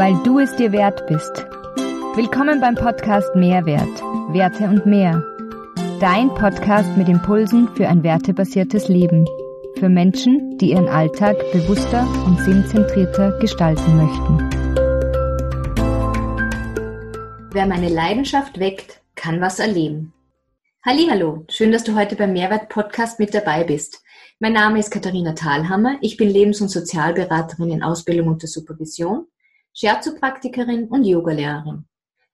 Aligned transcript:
weil 0.00 0.16
du 0.24 0.38
es 0.38 0.56
dir 0.56 0.72
wert 0.72 1.06
bist. 1.08 1.44
Willkommen 2.16 2.58
beim 2.58 2.74
Podcast 2.74 3.36
Mehrwert, 3.36 4.00
Werte 4.32 4.64
und 4.64 4.86
mehr. 4.86 5.22
Dein 6.00 6.30
Podcast 6.30 6.96
mit 6.96 7.06
Impulsen 7.06 7.68
für 7.76 7.86
ein 7.86 8.02
wertebasiertes 8.02 8.88
Leben. 8.88 9.26
Für 9.78 9.90
Menschen, 9.90 10.56
die 10.56 10.70
ihren 10.70 10.88
Alltag 10.88 11.36
bewusster 11.52 12.08
und 12.24 12.40
sinnzentrierter 12.40 13.38
gestalten 13.40 13.98
möchten. 13.98 14.38
Wer 17.52 17.66
meine 17.66 17.90
Leidenschaft 17.90 18.58
weckt, 18.58 19.02
kann 19.16 19.42
was 19.42 19.58
erleben. 19.58 20.14
Hallo, 20.82 21.44
schön, 21.50 21.72
dass 21.72 21.84
du 21.84 21.94
heute 21.94 22.16
beim 22.16 22.32
Mehrwert 22.32 22.70
Podcast 22.70 23.18
mit 23.18 23.34
dabei 23.34 23.64
bist. 23.64 24.02
Mein 24.38 24.54
Name 24.54 24.78
ist 24.78 24.90
Katharina 24.90 25.34
Thalhammer. 25.34 25.98
Ich 26.00 26.16
bin 26.16 26.30
Lebens- 26.30 26.62
und 26.62 26.70
Sozialberaterin 26.70 27.70
in 27.70 27.82
Ausbildung 27.82 28.28
unter 28.28 28.46
Supervision, 28.46 29.26
Scherzo-Praktikerin 29.74 30.88
und 30.88 31.04
Yogalehrerin. 31.04 31.86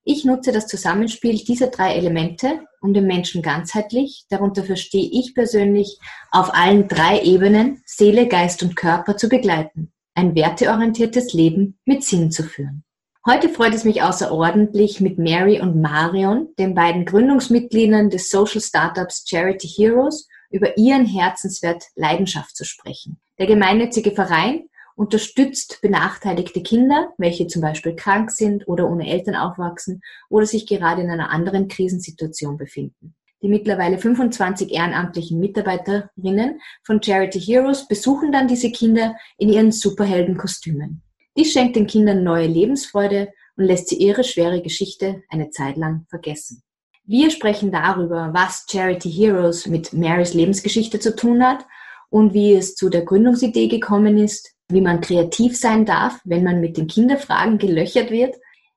Ich 0.05 0.25
nutze 0.25 0.53
das 0.53 0.69
Zusammenspiel 0.69 1.35
dieser 1.37 1.67
drei 1.67 1.95
Elemente, 1.95 2.61
um 2.81 2.95
den 2.95 3.07
Menschen 3.07 3.43
ganzheitlich, 3.43 4.25
darunter 4.31 4.63
verstehe 4.63 5.11
ich 5.11 5.35
persönlich, 5.35 5.99
auf 6.31 6.55
allen 6.55 6.87
drei 6.87 7.21
Ebenen, 7.23 7.83
Seele, 7.85 8.29
Geist 8.29 8.63
und 8.63 8.77
Körper 8.77 9.17
zu 9.17 9.29
begleiten, 9.29 9.93
ein 10.15 10.37
werteorientiertes 10.37 11.33
Leben 11.33 11.79
mit 11.85 12.05
Sinn 12.05 12.31
zu 12.31 12.45
führen. 12.45 12.85
Heute 13.27 13.49
freut 13.49 13.75
es 13.75 13.83
mich 13.83 14.03
außerordentlich, 14.03 15.01
mit 15.01 15.19
Mary 15.19 15.61
und 15.61 15.81
Marion, 15.81 16.55
den 16.61 16.77
beiden 16.77 17.05
Gründungsmitgliedern 17.05 18.09
des 18.09 18.31
Social 18.31 18.61
Startups 18.61 19.25
Charity 19.29 19.67
Heroes, 19.67 20.29
über 20.51 20.79
ihren 20.79 21.05
Herzenswert 21.05 21.83
Leidenschaft 21.97 22.57
zu 22.57 22.65
sprechen. 22.65 23.21
Der 23.41 23.47
gemeinnützige 23.47 24.13
Verein 24.13 24.69
unterstützt 24.97 25.79
benachteiligte 25.83 26.63
Kinder, 26.63 27.13
welche 27.19 27.47
zum 27.47 27.63
Beispiel 27.63 27.95
krank 27.95 28.31
sind 28.31 28.67
oder 28.67 28.91
ohne 28.91 29.09
Eltern 29.09 29.37
aufwachsen 29.37 30.03
oder 30.29 30.47
sich 30.47 30.67
gerade 30.67 31.03
in 31.03 31.11
einer 31.11 31.31
anderen 31.31 31.69
Krisensituation 31.69 32.57
befinden. 32.57 33.15
Die 33.43 33.49
mittlerweile 33.49 33.99
25 33.99 34.73
ehrenamtlichen 34.73 35.39
Mitarbeiterinnen 35.39 36.61
von 36.83 37.03
Charity 37.03 37.39
Heroes 37.39 37.87
besuchen 37.87 38.33
dann 38.33 38.49
diese 38.49 38.73
Kinder 38.73 39.15
in 39.37 39.51
ihren 39.51 39.71
Superheldenkostümen. 39.71 41.03
Dies 41.37 41.53
schenkt 41.53 41.77
den 41.77 41.87
Kindern 41.87 42.25
neue 42.25 42.47
Lebensfreude 42.47 43.29
und 43.57 43.65
lässt 43.65 43.89
sie 43.89 43.97
ihre 43.97 44.25
schwere 44.25 44.63
Geschichte 44.63 45.23
eine 45.29 45.51
Zeit 45.51 45.77
lang 45.77 46.07
vergessen. 46.09 46.63
Wir 47.05 47.31
sprechen 47.31 47.71
darüber, 47.71 48.31
was 48.33 48.67
Charity 48.69 49.11
Heroes 49.13 49.67
mit 49.67 49.93
Marys 49.93 50.35
Lebensgeschichte 50.35 50.99
zu 50.99 51.15
tun 51.15 51.45
hat 51.45 51.65
und 52.09 52.33
wie 52.33 52.55
es 52.55 52.75
zu 52.75 52.89
der 52.89 53.05
Gründungsidee 53.05 53.69
gekommen 53.69 54.17
ist, 54.17 54.56
wie 54.69 54.81
man 54.81 55.01
kreativ 55.01 55.57
sein 55.57 55.85
darf, 55.85 56.21
wenn 56.25 56.45
man 56.45 56.61
mit 56.61 56.77
den 56.77 56.87
Kinderfragen 56.87 57.59
gelöchert 57.59 58.11
wird, 58.11 58.37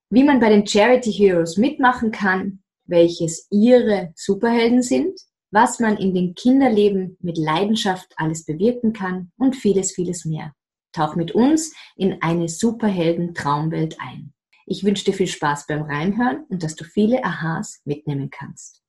wie 0.09 0.23
man 0.23 0.39
bei 0.39 0.49
den 0.49 0.65
Charity 0.65 1.11
Heroes 1.11 1.57
mitmachen 1.57 2.11
kann, 2.11 2.63
welches 2.85 3.47
ihre 3.49 4.11
Superhelden 4.15 4.81
sind, 4.81 5.19
was 5.51 5.79
man 5.79 5.97
in 5.97 6.13
den 6.13 6.35
Kinderleben 6.35 7.17
mit 7.21 7.37
Leidenschaft 7.37 8.13
alles 8.17 8.45
bewirken 8.45 8.93
kann 8.93 9.31
und 9.37 9.55
vieles, 9.55 9.91
vieles 9.91 10.25
mehr. 10.25 10.53
Tauch 10.91 11.15
mit 11.15 11.31
uns 11.31 11.73
in 11.95 12.21
eine 12.21 12.47
Superhelden-Traumwelt 12.47 13.97
ein. 13.99 14.33
Ich 14.65 14.83
wünsche 14.83 15.05
dir 15.05 15.13
viel 15.13 15.27
Spaß 15.27 15.65
beim 15.67 15.83
Reinhören 15.83 16.45
und 16.49 16.61
dass 16.61 16.75
du 16.75 16.83
viele 16.83 17.23
Aha's 17.23 17.81
mitnehmen 17.85 18.29
kannst. 18.29 18.83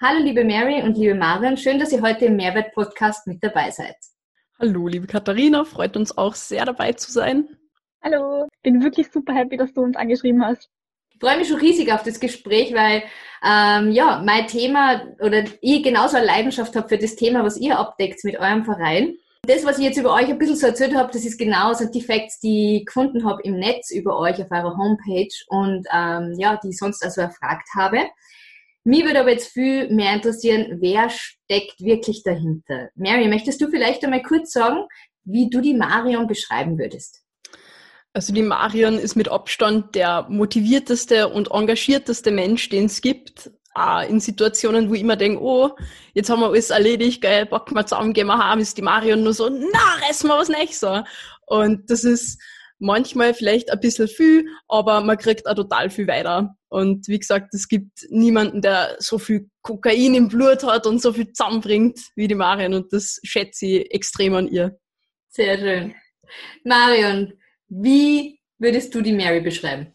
Hallo 0.00 0.22
liebe 0.22 0.44
Mary 0.44 0.82
und 0.82 0.96
liebe 0.96 1.14
Marion, 1.14 1.58
schön, 1.58 1.78
dass 1.78 1.92
ihr 1.92 2.00
heute 2.00 2.26
im 2.26 2.36
Mehrwert-Podcast 2.36 3.26
mit 3.26 3.44
dabei 3.44 3.70
seid. 3.70 3.96
Hallo 4.60 4.88
liebe 4.88 5.06
Katharina, 5.06 5.64
freut 5.64 5.96
uns 5.96 6.18
auch 6.18 6.34
sehr 6.34 6.66
dabei 6.66 6.92
zu 6.92 7.10
sein. 7.10 7.48
Hallo, 8.04 8.46
bin 8.62 8.82
wirklich 8.82 9.10
super 9.10 9.32
happy, 9.32 9.56
dass 9.56 9.72
du 9.72 9.80
uns 9.80 9.96
angeschrieben 9.96 10.44
hast. 10.44 10.68
Ich 11.14 11.18
freue 11.18 11.38
mich 11.38 11.48
schon 11.48 11.60
riesig 11.60 11.90
auf 11.90 12.02
das 12.02 12.20
Gespräch, 12.20 12.74
weil 12.74 13.02
ähm, 13.42 13.90
ja 13.90 14.22
mein 14.22 14.46
Thema 14.48 15.00
oder 15.20 15.44
ich 15.62 15.82
genauso 15.82 16.18
eine 16.18 16.26
Leidenschaft 16.26 16.76
habe 16.76 16.90
für 16.90 16.98
das 16.98 17.16
Thema, 17.16 17.42
was 17.42 17.56
ihr 17.56 17.78
abdeckt 17.78 18.22
mit 18.22 18.38
eurem 18.38 18.66
Verein. 18.66 19.14
Das, 19.46 19.64
was 19.64 19.78
ich 19.78 19.84
jetzt 19.84 19.96
über 19.96 20.12
euch 20.12 20.28
ein 20.28 20.36
bisschen 20.36 20.56
so 20.56 20.66
erzählt 20.66 20.94
habe, 20.94 21.10
das 21.10 21.24
ist 21.24 21.38
genau 21.38 21.72
so 21.72 21.86
die 21.90 22.02
Facts, 22.02 22.38
die 22.40 22.80
ich 22.80 22.86
gefunden 22.86 23.24
habe 23.24 23.40
im 23.42 23.58
Netz 23.58 23.90
über 23.90 24.18
euch 24.18 24.42
auf 24.42 24.50
eurer 24.50 24.76
Homepage 24.76 25.34
und 25.48 25.86
ähm, 25.90 26.34
ja, 26.36 26.60
die 26.62 26.68
ich 26.68 26.76
sonst 26.76 27.02
also 27.02 27.22
erfragt 27.22 27.68
habe. 27.74 28.00
Mir 28.84 29.04
würde 29.04 29.20
aber 29.20 29.30
jetzt 29.30 29.52
viel 29.52 29.90
mehr 29.90 30.14
interessieren, 30.14 30.78
wer 30.80 31.10
steckt 31.10 31.80
wirklich 31.80 32.22
dahinter? 32.22 32.88
Mary, 32.94 33.28
möchtest 33.28 33.60
du 33.60 33.68
vielleicht 33.68 34.02
einmal 34.04 34.22
kurz 34.22 34.52
sagen, 34.52 34.86
wie 35.24 35.50
du 35.50 35.60
die 35.60 35.74
Marion 35.74 36.26
beschreiben 36.26 36.78
würdest? 36.78 37.22
Also 38.12 38.32
die 38.32 38.42
Marion 38.42 38.98
ist 38.98 39.16
mit 39.16 39.28
Abstand 39.28 39.94
der 39.94 40.26
motivierteste 40.28 41.28
und 41.28 41.50
engagierteste 41.50 42.30
Mensch, 42.30 42.68
den 42.70 42.86
es 42.86 43.00
gibt 43.02 43.52
auch 43.74 44.02
in 44.02 44.18
Situationen, 44.18 44.90
wo 44.90 44.94
ich 44.94 45.02
immer 45.02 45.16
denke, 45.16 45.42
oh, 45.42 45.70
jetzt 46.14 46.28
haben 46.28 46.40
wir 46.40 46.48
alles 46.48 46.70
erledigt, 46.70 47.22
geil, 47.22 47.46
packen 47.46 47.74
wir 47.74 47.86
zusammen, 47.86 48.12
gehen 48.12 48.26
wir 48.26 48.38
heim, 48.38 48.58
ist 48.58 48.76
die 48.76 48.82
Marion 48.82 49.22
nur 49.22 49.32
so, 49.32 49.48
na, 49.48 50.06
reißen 50.06 50.28
wir 50.28 50.38
was 50.38 50.48
Nächstes 50.48 51.04
Und 51.46 51.88
das 51.88 52.02
ist 52.02 52.40
manchmal 52.78 53.34
vielleicht 53.34 53.70
ein 53.70 53.78
bisschen 53.78 54.08
viel, 54.08 54.46
aber 54.66 55.02
man 55.02 55.18
kriegt 55.18 55.46
auch 55.46 55.54
total 55.54 55.90
viel 55.90 56.08
weiter. 56.08 56.56
Und 56.70 57.08
wie 57.08 57.18
gesagt, 57.18 57.52
es 57.52 57.66
gibt 57.66 58.06
niemanden, 58.10 58.62
der 58.62 58.96
so 59.00 59.18
viel 59.18 59.50
Kokain 59.62 60.14
im 60.14 60.28
Blut 60.28 60.62
hat 60.62 60.86
und 60.86 61.02
so 61.02 61.12
viel 61.12 61.32
zusammenbringt 61.32 61.98
wie 62.14 62.28
die 62.28 62.36
Marion 62.36 62.74
und 62.74 62.92
das 62.92 63.20
schätze 63.24 63.66
ich 63.66 63.92
extrem 63.92 64.34
an 64.34 64.46
ihr. 64.46 64.78
Sehr 65.28 65.58
schön. 65.58 65.94
Marion, 66.64 67.32
wie 67.68 68.38
würdest 68.58 68.94
du 68.94 69.00
die 69.00 69.12
Mary 69.12 69.40
beschreiben? 69.40 69.94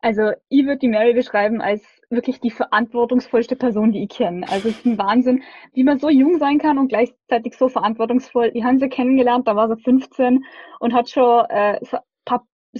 Also 0.00 0.32
ich 0.48 0.64
würde 0.64 0.78
die 0.78 0.88
Mary 0.88 1.12
beschreiben 1.12 1.60
als 1.60 1.82
wirklich 2.08 2.40
die 2.40 2.50
verantwortungsvollste 2.50 3.54
Person, 3.54 3.92
die 3.92 4.04
ich 4.04 4.08
kenne. 4.08 4.48
Also 4.48 4.68
es 4.68 4.78
ist 4.78 4.86
ein 4.86 4.98
Wahnsinn, 4.98 5.44
wie 5.74 5.84
man 5.84 6.00
so 6.00 6.08
jung 6.08 6.38
sein 6.38 6.58
kann 6.58 6.78
und 6.78 6.88
gleichzeitig 6.88 7.56
so 7.56 7.68
verantwortungsvoll. 7.68 8.50
Ich 8.54 8.64
habe 8.64 8.78
sie 8.78 8.88
kennengelernt, 8.88 9.46
da 9.46 9.54
war 9.54 9.68
sie 9.68 9.80
15 9.80 10.44
und 10.80 10.92
hat 10.92 11.10
schon 11.10 11.44
äh, 11.50 11.78
so, 11.82 11.98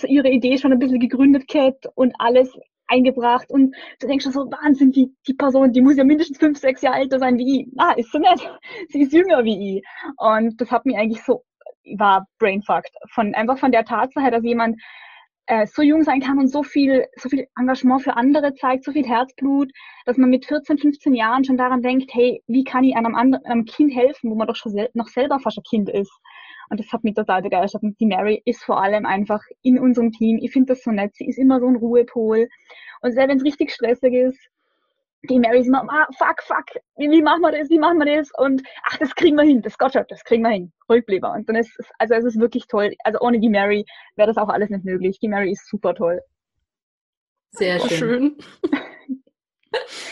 ihre 0.07 0.31
Idee 0.31 0.57
schon 0.59 0.73
ein 0.73 0.79
bisschen 0.79 1.01
gegründet 1.01 1.49
gehabt 1.49 1.87
und 1.95 2.15
alles 2.19 2.57
eingebracht 2.91 3.51
und 3.51 3.75
du 4.01 4.07
denkst 4.07 4.25
schon 4.25 4.33
so, 4.33 4.41
Wahnsinn, 4.51 4.93
die, 4.93 5.15
die 5.27 5.35
Person, 5.35 5.73
die 5.73 5.81
muss 5.81 5.97
ja 5.97 6.05
mindestens 6.05 6.39
fünf, 6.39 6.59
sechs 6.59 6.83
Jahre 6.83 6.99
älter 6.99 7.19
sein 7.19 7.39
wie 7.39 7.63
ich. 7.63 7.69
Ah, 7.79 7.93
ist 7.93 8.13
sie 8.13 8.19
nicht. 8.19 8.51
Sie 8.89 9.03
ist 9.03 9.13
jünger 9.13 9.45
wie 9.45 9.79
ich. 9.79 9.85
Und 10.17 10.61
das 10.61 10.71
hat 10.71 10.87
mich 10.87 10.97
eigentlich 10.97 11.23
so, 11.23 11.45
war 11.97 12.27
brainfucked. 12.39 12.93
Von, 13.13 13.35
einfach 13.35 13.59
von 13.59 13.73
der 13.73 13.85
Tatsache, 13.85 14.31
dass 14.31 14.45
jemand 14.45 14.81
äh, 15.47 15.67
so 15.67 15.83
jung 15.83 16.05
sein 16.05 16.21
kann 16.21 16.39
und 16.39 16.49
so 16.49 16.63
viel, 16.63 17.07
so 17.17 17.29
viel 17.29 17.47
Engagement 17.59 18.03
für 18.03 18.17
andere 18.17 18.55
zeigt, 18.55 18.85
so 18.85 18.93
viel 18.93 19.07
Herzblut, 19.07 19.71
dass 20.07 20.17
man 20.17 20.31
mit 20.31 20.47
14, 20.47 20.79
15 20.79 21.15
Jahren 21.15 21.45
schon 21.45 21.57
daran 21.57 21.83
denkt, 21.83 22.11
hey, 22.15 22.43
wie 22.47 22.65
kann 22.65 22.85
ich 22.85 22.97
einem 22.97 23.15
anderen, 23.15 23.45
einem 23.45 23.65
Kind 23.65 23.95
helfen, 23.95 24.31
wo 24.31 24.37
man 24.37 24.47
doch 24.47 24.57
schon 24.57 24.73
sel 24.73 24.91
noch 24.95 25.09
selber 25.09 25.41
fast 25.41 25.59
ein 25.59 25.65
Kind 25.69 25.91
ist. 25.91 26.13
Und 26.71 26.81
das 26.81 26.91
hat 26.93 27.05
mich 27.05 27.15
total 27.15 27.43
begeistert. 27.43 27.83
Und 27.83 27.99
die 28.01 28.07
Mary 28.07 28.41
ist 28.45 28.63
vor 28.65 28.81
allem 28.81 29.05
einfach 29.05 29.43
in 29.63 29.79
unserem 29.79 30.13
Team. 30.13 30.39
Ich 30.41 30.53
finde 30.53 30.73
das 30.73 30.83
so 30.83 30.91
nett. 30.91 31.15
Sie 31.17 31.27
ist 31.27 31.39
immer 31.39 31.61
so 31.61 31.67
ein 31.67 31.77
Ruhepol. 31.77 32.49
Und 33.03 33.13
selbst 33.13 33.29
wenn 33.29 33.39
es 33.39 33.45
richtig 33.45 33.73
stressig 33.73 34.15
ist, 34.15 34.39
die 35.29 35.39
Mary 35.39 35.61
ist 35.61 35.67
immer, 35.67 35.85
ah, 35.89 36.07
fuck, 36.17 36.43
fuck, 36.43 36.83
wie, 36.97 37.21
machen 37.21 37.43
wir 37.43 37.53
das, 37.53 37.69
wie 37.69 37.79
machen 37.79 37.99
wir 37.99 38.17
das? 38.17 38.31
Und 38.39 38.63
ach, 38.85 38.97
das 38.97 39.15
kriegen 39.15 39.37
wir 39.37 39.45
hin, 39.45 39.61
das 39.61 39.77
Gott 39.77 39.93
schon, 39.93 40.05
das 40.09 40.25
kriegen 40.25 40.43
wir 40.43 40.51
hin. 40.51 40.73
Ruhig 40.89 41.05
bleiben. 41.05 41.27
Und 41.27 41.49
dann 41.49 41.57
ist 41.57 41.79
es, 41.79 41.87
also 41.99 42.15
es 42.15 42.25
ist 42.25 42.41
wirklich 42.41 42.67
toll. 42.69 42.95
Also 43.05 43.21
ohne 43.21 43.39
die 43.39 43.51
Mary 43.51 43.85
wäre 44.17 44.29
das 44.29 44.39
auch 44.39 44.49
alles 44.49 44.71
nicht 44.71 44.85
möglich. 44.85 45.19
Die 45.21 45.29
Mary 45.29 45.53
ist 45.53 45.69
super 45.69 45.95
toll. 45.95 46.21
Sehr 47.51 47.81
schön. 47.81 48.37
schön. 48.39 48.39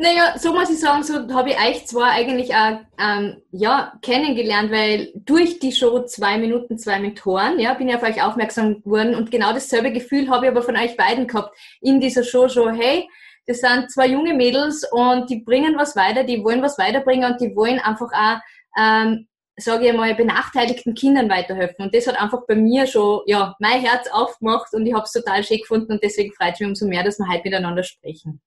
naja, 0.00 0.38
so 0.38 0.52
muss 0.52 0.70
ich 0.70 0.78
sagen, 0.78 1.02
so 1.02 1.14
habe 1.34 1.50
ich 1.50 1.56
euch 1.58 1.86
zwar 1.88 2.12
eigentlich 2.12 2.54
auch 2.54 2.78
ähm, 3.00 3.42
ja, 3.50 3.92
kennengelernt, 4.00 4.70
weil 4.70 5.10
durch 5.16 5.58
die 5.58 5.72
Show 5.72 6.04
zwei 6.04 6.38
Minuten, 6.38 6.78
zwei 6.78 7.00
Mentoren, 7.00 7.58
ja, 7.58 7.74
bin 7.74 7.88
ich 7.88 7.96
auf 7.96 8.04
euch 8.04 8.22
aufmerksam 8.22 8.80
geworden 8.80 9.16
und 9.16 9.32
genau 9.32 9.52
dasselbe 9.52 9.90
Gefühl 9.90 10.30
habe 10.30 10.46
ich 10.46 10.52
aber 10.52 10.62
von 10.62 10.76
euch 10.76 10.96
beiden 10.96 11.26
gehabt 11.26 11.52
in 11.80 12.00
dieser 12.00 12.22
Show 12.22 12.48
schon, 12.48 12.76
hey, 12.76 13.08
das 13.48 13.58
sind 13.58 13.90
zwei 13.90 14.06
junge 14.06 14.34
Mädels 14.34 14.86
und 14.88 15.28
die 15.30 15.40
bringen 15.40 15.74
was 15.76 15.96
weiter, 15.96 16.22
die 16.22 16.44
wollen 16.44 16.62
was 16.62 16.78
weiterbringen 16.78 17.32
und 17.32 17.40
die 17.40 17.56
wollen 17.56 17.80
einfach 17.80 18.12
auch, 18.12 18.38
ähm, 18.80 19.26
sage 19.56 19.88
ich 19.88 19.92
mal, 19.94 20.14
benachteiligten 20.14 20.94
Kindern 20.94 21.28
weiterhelfen. 21.28 21.86
Und 21.86 21.92
das 21.92 22.06
hat 22.06 22.22
einfach 22.22 22.42
bei 22.46 22.54
mir 22.54 22.86
schon, 22.86 23.22
ja, 23.26 23.56
mein 23.58 23.80
Herz 23.80 24.06
aufgemacht 24.12 24.72
und 24.74 24.86
ich 24.86 24.94
habe 24.94 25.04
es 25.06 25.12
total 25.12 25.42
schön 25.42 25.58
gefunden 25.58 25.90
und 25.90 26.04
deswegen 26.04 26.32
freut 26.34 26.54
es 26.54 26.60
mich 26.60 26.68
umso 26.68 26.86
mehr, 26.86 27.02
dass 27.02 27.18
wir 27.18 27.26
heute 27.28 27.42
miteinander 27.42 27.82
sprechen. 27.82 28.40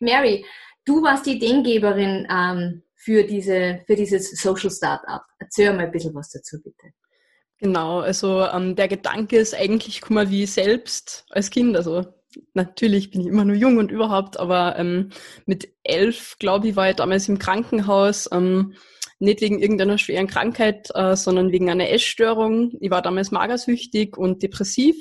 Mary, 0.00 0.44
du 0.84 1.02
warst 1.02 1.26
die 1.26 1.36
Ideengeberin 1.36 2.26
ähm, 2.30 2.82
für, 2.94 3.24
diese, 3.24 3.80
für 3.86 3.96
dieses 3.96 4.30
Social 4.40 4.70
Startup. 4.70 5.22
Erzähl 5.38 5.72
mal 5.72 5.86
ein 5.86 5.92
bisschen 5.92 6.14
was 6.14 6.30
dazu, 6.30 6.60
bitte. 6.62 6.92
Genau, 7.58 8.00
also 8.00 8.44
ähm, 8.46 8.76
der 8.76 8.88
Gedanke 8.88 9.36
ist 9.36 9.54
eigentlich, 9.54 10.00
guck 10.00 10.10
mal, 10.10 10.30
wie 10.30 10.46
selbst 10.46 11.26
als 11.30 11.50
Kind, 11.50 11.76
also 11.76 12.04
natürlich 12.54 13.10
bin 13.10 13.22
ich 13.22 13.26
immer 13.26 13.44
nur 13.44 13.56
jung 13.56 13.78
und 13.78 13.90
überhaupt, 13.90 14.38
aber 14.38 14.78
ähm, 14.78 15.10
mit 15.46 15.68
elf, 15.82 16.36
glaube 16.38 16.68
ich, 16.68 16.76
war 16.76 16.90
ich 16.90 16.96
damals 16.96 17.28
im 17.28 17.38
Krankenhaus, 17.38 18.28
ähm, 18.32 18.74
nicht 19.18 19.40
wegen 19.40 19.58
irgendeiner 19.58 19.98
schweren 19.98 20.28
Krankheit, 20.28 20.88
äh, 20.94 21.16
sondern 21.16 21.50
wegen 21.50 21.68
einer 21.68 21.90
Essstörung. 21.90 22.72
Ich 22.80 22.90
war 22.90 23.02
damals 23.02 23.32
magersüchtig 23.32 24.16
und 24.16 24.42
depressiv 24.44 24.96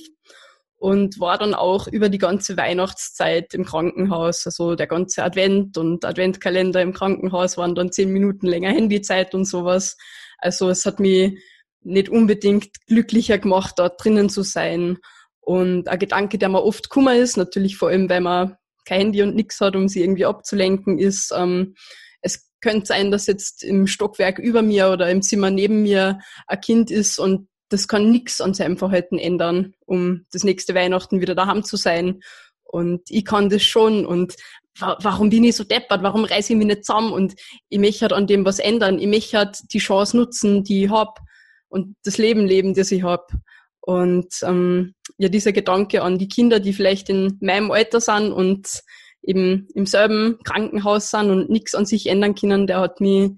und 0.78 1.20
war 1.20 1.38
dann 1.38 1.54
auch 1.54 1.88
über 1.88 2.08
die 2.10 2.20
ganze 2.20 2.56
Weihnachtszeit 2.56 3.54
im 3.54 3.66
Krankenhaus. 3.66 4.46
Also 4.46 4.76
der 4.76 4.88
ganze 4.88 5.24
Advent 5.24 5.78
und 5.78 6.06
Adventkalender 6.06 6.82
im 6.82 6.94
Krankenhaus 6.94 7.58
waren 7.58 7.74
dann 7.74 7.92
zehn 7.92 8.12
Minuten 8.12 8.46
länger 8.48 8.70
Handyzeit 8.70 9.34
und 9.34 9.46
sowas. 9.46 9.98
Also 10.38 10.70
es 10.70 10.86
hat 10.86 11.00
mich 11.00 11.40
nicht 11.82 12.10
unbedingt 12.10 12.86
glücklicher 12.86 13.40
gemacht, 13.40 13.76
dort 13.78 14.04
drinnen 14.04 14.30
zu 14.30 14.44
sein. 14.44 14.98
Und 15.40 15.88
ein 15.88 16.00
Gedanke, 16.00 16.38
der 16.38 16.50
mir 16.50 16.64
oft 16.64 16.90
kummer 16.90 17.16
ist, 17.16 17.38
natürlich 17.38 17.78
vor 17.78 17.90
allem, 17.90 18.10
weil 18.10 18.22
man 18.22 18.56
kein 18.86 19.00
Handy 19.00 19.24
und 19.24 19.36
nichts 19.36 19.60
hat, 19.60 19.76
um 19.76 19.88
sie 19.88 20.02
irgendwie 20.02 20.26
abzulenken, 20.26 21.00
ist, 21.00 21.34
ähm, 21.36 21.76
es 22.22 22.50
könnte 22.62 22.86
sein, 22.86 23.12
dass 23.12 23.28
jetzt 23.28 23.64
im 23.64 23.88
Stockwerk 23.88 24.38
über 24.40 24.62
mir 24.62 24.90
oder 24.92 25.10
im 25.10 25.22
Zimmer 25.22 25.50
neben 25.50 25.82
mir 25.82 26.20
ein 26.48 26.62
Kind 26.62 26.92
ist 26.92 27.18
und 27.18 27.48
das 27.69 27.88
kann 27.88 28.10
nichts 28.10 28.42
an 28.42 28.54
seinem 28.54 28.78
Verhalten 28.78 29.18
ändern, 29.18 29.74
um 29.86 30.25
das 30.31 30.44
nächste 30.44 30.75
Weihnachten 30.75 31.22
wieder 31.22 31.36
daheim 31.36 31.64
zu 31.64 31.78
sein. 31.78 32.22
Und 32.64 33.02
ich 33.10 33.25
kann 33.25 33.50
das 33.50 33.64
schon 33.64 34.06
und 34.06 34.36
warum 34.80 35.30
bin 35.30 35.44
ich 35.44 35.56
so 35.56 35.64
deppert, 35.64 36.04
warum 36.04 36.25
reiße 36.25 36.54
ich 36.54 36.58
mich 36.58 36.68
nicht 36.68 36.86
zusammen 36.86 37.12
und 37.12 37.36
ich 37.69 37.80
möchte 37.80 38.02
halt 38.02 38.14
an 38.14 38.28
dem 38.28 38.46
was 38.46 38.60
ändern, 38.60 39.00
ich 39.00 39.08
möchte 39.08 39.38
halt 39.38 39.74
die 39.74 39.80
Chance 39.80 40.18
nutzen, 40.18 40.64
die 40.64 40.86
ich 40.86 40.90
habe 40.90 41.14
und 41.69 41.96
das 42.04 42.18
Leben 42.18 42.46
leben, 42.46 42.74
das 42.74 42.92
ich 42.92 43.04
habe. 43.04 43.25
Und 43.81 44.28
ähm, 44.44 44.94
ja, 45.18 45.30
dieser 45.30 45.54
Gedanke 45.54 46.02
an 46.02 46.18
die 46.18 46.28
Kinder, 46.28 46.60
die 46.60 46.74
vielleicht 46.74 47.10
in 47.10 47.38
meinem 47.42 47.72
Alter 47.72 48.02
sind 48.02 48.31
und 48.31 48.81
eben 49.24 49.68
im 49.74 49.86
selben 49.86 50.40
Krankenhaus 50.44 51.10
sind 51.10 51.30
und 51.30 51.50
nichts 51.50 51.74
an 51.74 51.86
sich 51.86 52.08
ändern 52.08 52.36
können, 52.36 52.68
der 52.68 52.81
hat 52.81 53.00
mich, 53.02 53.31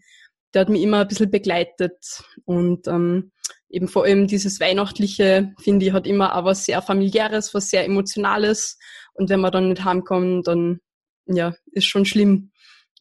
der 0.53 0.61
hat 0.61 0.69
mich 0.69 0.81
immer 0.81 1.01
ein 1.01 1.07
bisschen 1.07 1.29
begleitet. 1.29 2.23
Und 2.45 2.87
ähm, 2.87 3.31
eben 3.69 3.87
vor 3.87 4.05
allem 4.05 4.27
dieses 4.27 4.59
Weihnachtliche, 4.59 5.53
finde 5.59 5.85
ich, 5.85 5.93
hat 5.93 6.07
immer 6.07 6.35
auch 6.35 6.45
was 6.45 6.65
sehr 6.65 6.81
familiäres, 6.81 7.53
was 7.53 7.69
sehr 7.69 7.85
emotionales. 7.85 8.77
Und 9.13 9.29
wenn 9.29 9.39
man 9.39 9.51
dann 9.51 9.69
nicht 9.69 9.83
heimkommt, 9.83 10.47
dann 10.47 10.79
ja, 11.25 11.53
ist 11.71 11.85
schon 11.85 12.05
schlimm. 12.05 12.51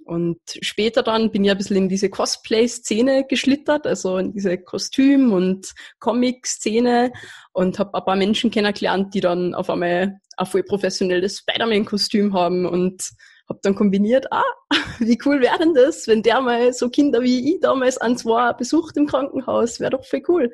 Und 0.04 0.40
später 0.62 1.02
dann 1.02 1.30
bin 1.30 1.44
ich 1.44 1.50
ein 1.50 1.58
bisschen 1.58 1.76
in 1.76 1.88
diese 1.88 2.08
Cosplay-Szene 2.08 3.26
geschlittert, 3.28 3.86
also 3.86 4.16
in 4.16 4.32
diese 4.32 4.56
Kostüm- 4.56 5.32
und 5.32 5.74
Comic-Szene 5.98 7.12
und 7.52 7.78
habe 7.78 7.98
ein 7.98 8.04
paar 8.04 8.16
Menschen 8.16 8.50
kennengelernt, 8.50 9.12
die 9.12 9.20
dann 9.20 9.54
auf 9.54 9.68
einmal 9.68 10.18
ein 10.38 10.46
voll 10.46 10.62
professionelles 10.62 11.38
Spider-Man-Kostüm 11.38 12.32
haben 12.32 12.64
und 12.64 13.10
habe 13.48 13.60
dann 13.62 13.74
kombiniert, 13.74 14.32
ah, 14.32 14.42
wie 14.98 15.18
cool 15.24 15.40
wäre 15.40 15.58
denn 15.58 15.74
das, 15.74 16.06
wenn 16.06 16.22
der 16.22 16.40
mal 16.40 16.72
so 16.72 16.88
Kinder 16.88 17.22
wie 17.22 17.54
ich 17.54 17.60
damals 17.60 17.98
an 17.98 18.16
zwei 18.16 18.52
besucht 18.52 18.96
im 18.96 19.06
Krankenhaus, 19.06 19.80
wäre 19.80 19.92
doch 19.92 20.04
voll 20.04 20.22
cool. 20.28 20.52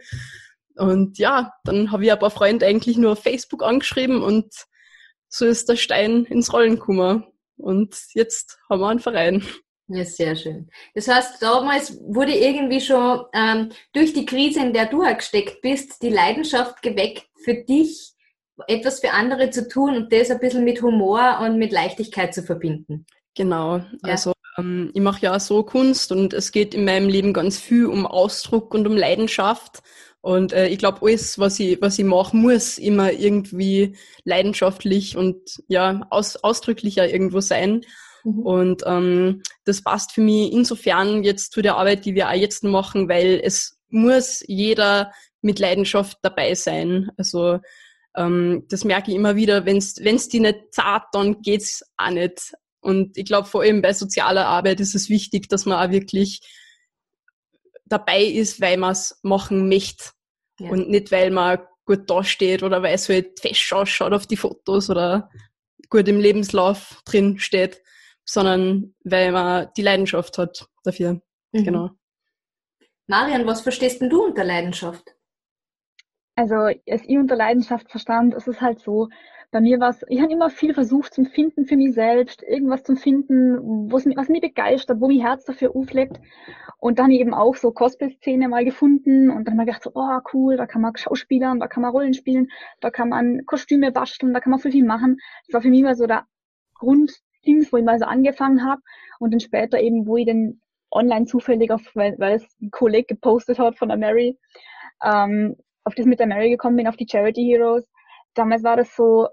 Und 0.76 1.18
ja, 1.18 1.52
dann 1.64 1.92
habe 1.92 2.04
ich 2.04 2.12
ein 2.12 2.18
paar 2.18 2.30
Freunde 2.30 2.66
eigentlich 2.66 2.96
nur 2.96 3.12
auf 3.12 3.22
Facebook 3.22 3.62
angeschrieben 3.62 4.22
und 4.22 4.52
so 5.28 5.46
ist 5.46 5.68
der 5.68 5.76
Stein 5.76 6.24
ins 6.24 6.52
Rollen 6.52 6.76
gekommen. 6.76 7.24
Und 7.56 7.96
jetzt 8.14 8.58
haben 8.68 8.80
wir 8.80 8.88
einen 8.88 9.00
Verein. 9.00 9.44
Ja, 9.88 10.04
sehr 10.04 10.34
schön. 10.34 10.70
Das 10.94 11.08
heißt, 11.08 11.42
damals 11.42 11.98
wurde 12.00 12.34
irgendwie 12.34 12.80
schon 12.80 13.24
ähm, 13.34 13.70
durch 13.92 14.12
die 14.12 14.24
Krise, 14.24 14.60
in 14.60 14.72
der 14.72 14.86
du 14.86 15.00
gesteckt 15.14 15.60
bist, 15.60 16.02
die 16.02 16.08
Leidenschaft 16.08 16.80
geweckt 16.82 17.26
für 17.44 17.54
dich, 17.54 18.13
etwas 18.68 19.00
für 19.00 19.12
andere 19.12 19.50
zu 19.50 19.68
tun 19.68 19.96
und 19.96 20.12
das 20.12 20.30
ein 20.30 20.40
bisschen 20.40 20.64
mit 20.64 20.82
Humor 20.82 21.40
und 21.42 21.58
mit 21.58 21.72
Leichtigkeit 21.72 22.34
zu 22.34 22.42
verbinden. 22.42 23.06
Genau. 23.34 23.78
Ja. 23.78 23.86
Also 24.02 24.32
ähm, 24.58 24.90
ich 24.94 25.00
mache 25.00 25.22
ja 25.22 25.38
so 25.40 25.62
Kunst 25.62 26.12
und 26.12 26.32
es 26.32 26.52
geht 26.52 26.74
in 26.74 26.84
meinem 26.84 27.08
Leben 27.08 27.32
ganz 27.32 27.58
viel 27.58 27.86
um 27.86 28.06
Ausdruck 28.06 28.74
und 28.74 28.86
um 28.86 28.96
Leidenschaft. 28.96 29.82
Und 30.20 30.52
äh, 30.52 30.68
ich 30.68 30.78
glaube, 30.78 31.06
alles, 31.06 31.38
was 31.38 31.60
ich, 31.60 31.80
was 31.82 31.98
ich 31.98 32.04
mache, 32.04 32.36
muss 32.36 32.78
immer 32.78 33.12
irgendwie 33.12 33.96
leidenschaftlich 34.24 35.16
und 35.16 35.62
ja, 35.68 36.06
aus, 36.10 36.36
ausdrücklicher 36.36 37.10
irgendwo 37.10 37.40
sein. 37.40 37.82
Mhm. 38.24 38.38
Und 38.40 38.82
ähm, 38.86 39.42
das 39.64 39.82
passt 39.82 40.12
für 40.12 40.22
mich 40.22 40.52
insofern 40.52 41.24
jetzt 41.24 41.52
zu 41.52 41.60
der 41.60 41.76
Arbeit, 41.76 42.04
die 42.06 42.14
wir 42.14 42.30
auch 42.30 42.34
jetzt 42.34 42.64
machen, 42.64 43.08
weil 43.08 43.40
es 43.44 43.78
muss 43.90 44.42
jeder 44.46 45.12
mit 45.42 45.58
Leidenschaft 45.58 46.18
dabei 46.22 46.54
sein. 46.54 47.10
Also 47.18 47.58
ähm, 48.16 48.64
das 48.68 48.84
merke 48.84 49.10
ich 49.10 49.16
immer 49.16 49.36
wieder, 49.36 49.66
wenn 49.66 49.78
es 49.78 50.28
die 50.28 50.40
nicht 50.40 50.72
zart, 50.72 51.06
dann 51.12 51.42
geht's 51.42 51.84
auch 51.96 52.10
nicht. 52.10 52.52
Und 52.80 53.16
ich 53.16 53.24
glaube, 53.24 53.48
vor 53.48 53.62
allem 53.62 53.82
bei 53.82 53.92
sozialer 53.92 54.46
Arbeit 54.46 54.80
ist 54.80 54.94
es 54.94 55.08
wichtig, 55.08 55.48
dass 55.48 55.66
man 55.66 55.86
auch 55.86 55.90
wirklich 55.90 56.40
dabei 57.86 58.22
ist, 58.22 58.60
weil 58.60 58.76
man 58.76 58.92
es 58.92 59.18
machen 59.22 59.68
möchte. 59.68 60.10
Ja. 60.58 60.70
Und 60.70 60.88
nicht, 60.88 61.10
weil 61.10 61.30
man 61.30 61.58
gut 61.86 62.08
dasteht 62.08 62.62
oder 62.62 62.82
weil 62.82 62.94
es 62.94 63.08
halt 63.08 63.40
fest 63.40 63.72
ausschaut 63.72 64.12
auf 64.12 64.26
die 64.26 64.36
Fotos 64.36 64.88
oder 64.90 65.30
gut 65.90 66.08
im 66.08 66.20
Lebenslauf 66.20 67.02
drin 67.04 67.38
steht, 67.38 67.82
sondern 68.24 68.94
weil 69.04 69.32
man 69.32 69.68
die 69.76 69.82
Leidenschaft 69.82 70.38
hat 70.38 70.66
dafür. 70.82 71.20
Mhm. 71.52 71.64
Genau. 71.64 71.90
Marian, 73.06 73.46
was 73.46 73.60
verstehst 73.60 74.00
denn 74.00 74.08
du 74.08 74.24
unter 74.24 74.44
Leidenschaft? 74.44 75.13
Also, 76.36 76.54
als 76.56 77.04
ich 77.06 77.16
unter 77.16 77.36
Leidenschaft 77.36 77.90
verstand, 77.90 78.34
ist 78.34 78.48
es 78.48 78.60
halt 78.60 78.80
so, 78.80 79.08
bei 79.54 79.60
mir 79.60 79.78
war 79.78 79.90
es, 79.90 80.04
ich 80.08 80.20
habe 80.20 80.32
immer 80.32 80.50
viel 80.50 80.74
versucht 80.74 81.14
zum 81.14 81.26
Finden 81.26 81.64
für 81.64 81.76
mich 81.76 81.94
selbst, 81.94 82.42
irgendwas 82.42 82.82
zum 82.82 82.96
Finden, 82.96 83.88
was 83.88 84.04
mich, 84.04 84.40
begeistert, 84.40 85.00
wo 85.00 85.06
mein 85.06 85.20
Herz 85.20 85.44
dafür 85.44 85.76
auflebt. 85.76 86.20
Und 86.78 86.98
dann 86.98 87.12
eben 87.12 87.32
auch 87.32 87.54
so 87.54 87.70
Cosplay-Szene 87.70 88.48
mal 88.48 88.64
gefunden 88.64 89.30
und 89.30 89.46
dann 89.46 89.54
ich 89.60 89.66
gedacht, 89.66 89.84
so, 89.84 89.92
oh 89.94 90.18
cool, 90.32 90.56
da 90.56 90.66
kann 90.66 90.82
man 90.82 90.96
Schauspielern, 90.96 91.60
da 91.60 91.68
kann 91.68 91.82
man 91.82 91.92
Rollen 91.92 92.14
spielen, 92.14 92.48
da 92.80 92.90
kann 92.90 93.10
man 93.10 93.46
Kostüme 93.46 93.92
basteln, 93.92 94.34
da 94.34 94.40
kann 94.40 94.50
man 94.50 94.58
so 94.58 94.70
viel 94.72 94.84
machen. 94.84 95.18
Das 95.46 95.54
war 95.54 95.62
für 95.62 95.70
mich 95.70 95.84
mal 95.84 95.94
so 95.94 96.08
der 96.08 96.26
Grunddings, 96.74 97.72
wo 97.72 97.76
ich 97.76 97.84
mal 97.84 98.00
so 98.00 98.06
angefangen 98.06 98.64
habe 98.64 98.82
und 99.20 99.32
dann 99.32 99.38
später 99.38 99.78
eben, 99.78 100.08
wo 100.08 100.16
ich 100.16 100.26
dann 100.26 100.60
online 100.90 101.26
zufällig 101.26 101.70
auf, 101.70 101.82
weil, 101.94 102.16
weil 102.18 102.34
es 102.34 102.56
ein 102.60 102.72
Kollege 102.72 103.14
gepostet 103.14 103.60
hat 103.60 103.78
von 103.78 103.88
der 103.88 103.98
Mary, 103.98 104.36
ähm, 105.04 105.54
auf 105.84 105.94
das 105.94 106.06
mit 106.06 106.20
der 106.20 106.26
Mary 106.26 106.50
gekommen 106.50 106.76
bin, 106.76 106.88
auf 106.88 106.96
die 106.96 107.06
Charity 107.08 107.44
Heroes. 107.44 107.84
Damals 108.34 108.62
war 108.64 108.76
das 108.76 108.94
so, 108.96 109.28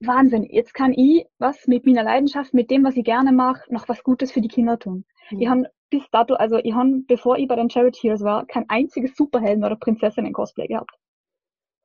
Wahnsinn, 0.00 0.44
jetzt 0.44 0.74
kann 0.74 0.92
ich 0.92 1.26
was 1.38 1.66
mit 1.66 1.86
meiner 1.86 2.02
Leidenschaft, 2.02 2.54
mit 2.54 2.70
dem, 2.70 2.84
was 2.84 2.96
ich 2.96 3.04
gerne 3.04 3.32
mache, 3.32 3.72
noch 3.72 3.88
was 3.88 4.02
Gutes 4.02 4.32
für 4.32 4.40
die 4.40 4.48
Kinder 4.48 4.78
tun. 4.78 5.04
Mhm. 5.30 5.40
Ich 5.40 5.48
habe 5.48 5.70
bis 5.90 6.08
dato, 6.10 6.34
also 6.34 6.56
ich 6.56 6.74
habe, 6.74 7.02
bevor 7.06 7.38
ich 7.38 7.46
bei 7.46 7.56
den 7.56 7.70
Charity 7.70 8.00
Heroes 8.02 8.22
war, 8.22 8.46
kein 8.46 8.68
einziges 8.68 9.14
Superhelden 9.16 9.64
oder 9.64 9.76
Prinzessin 9.76 10.26
in 10.26 10.32
Cosplay 10.32 10.66
gehabt. 10.66 10.90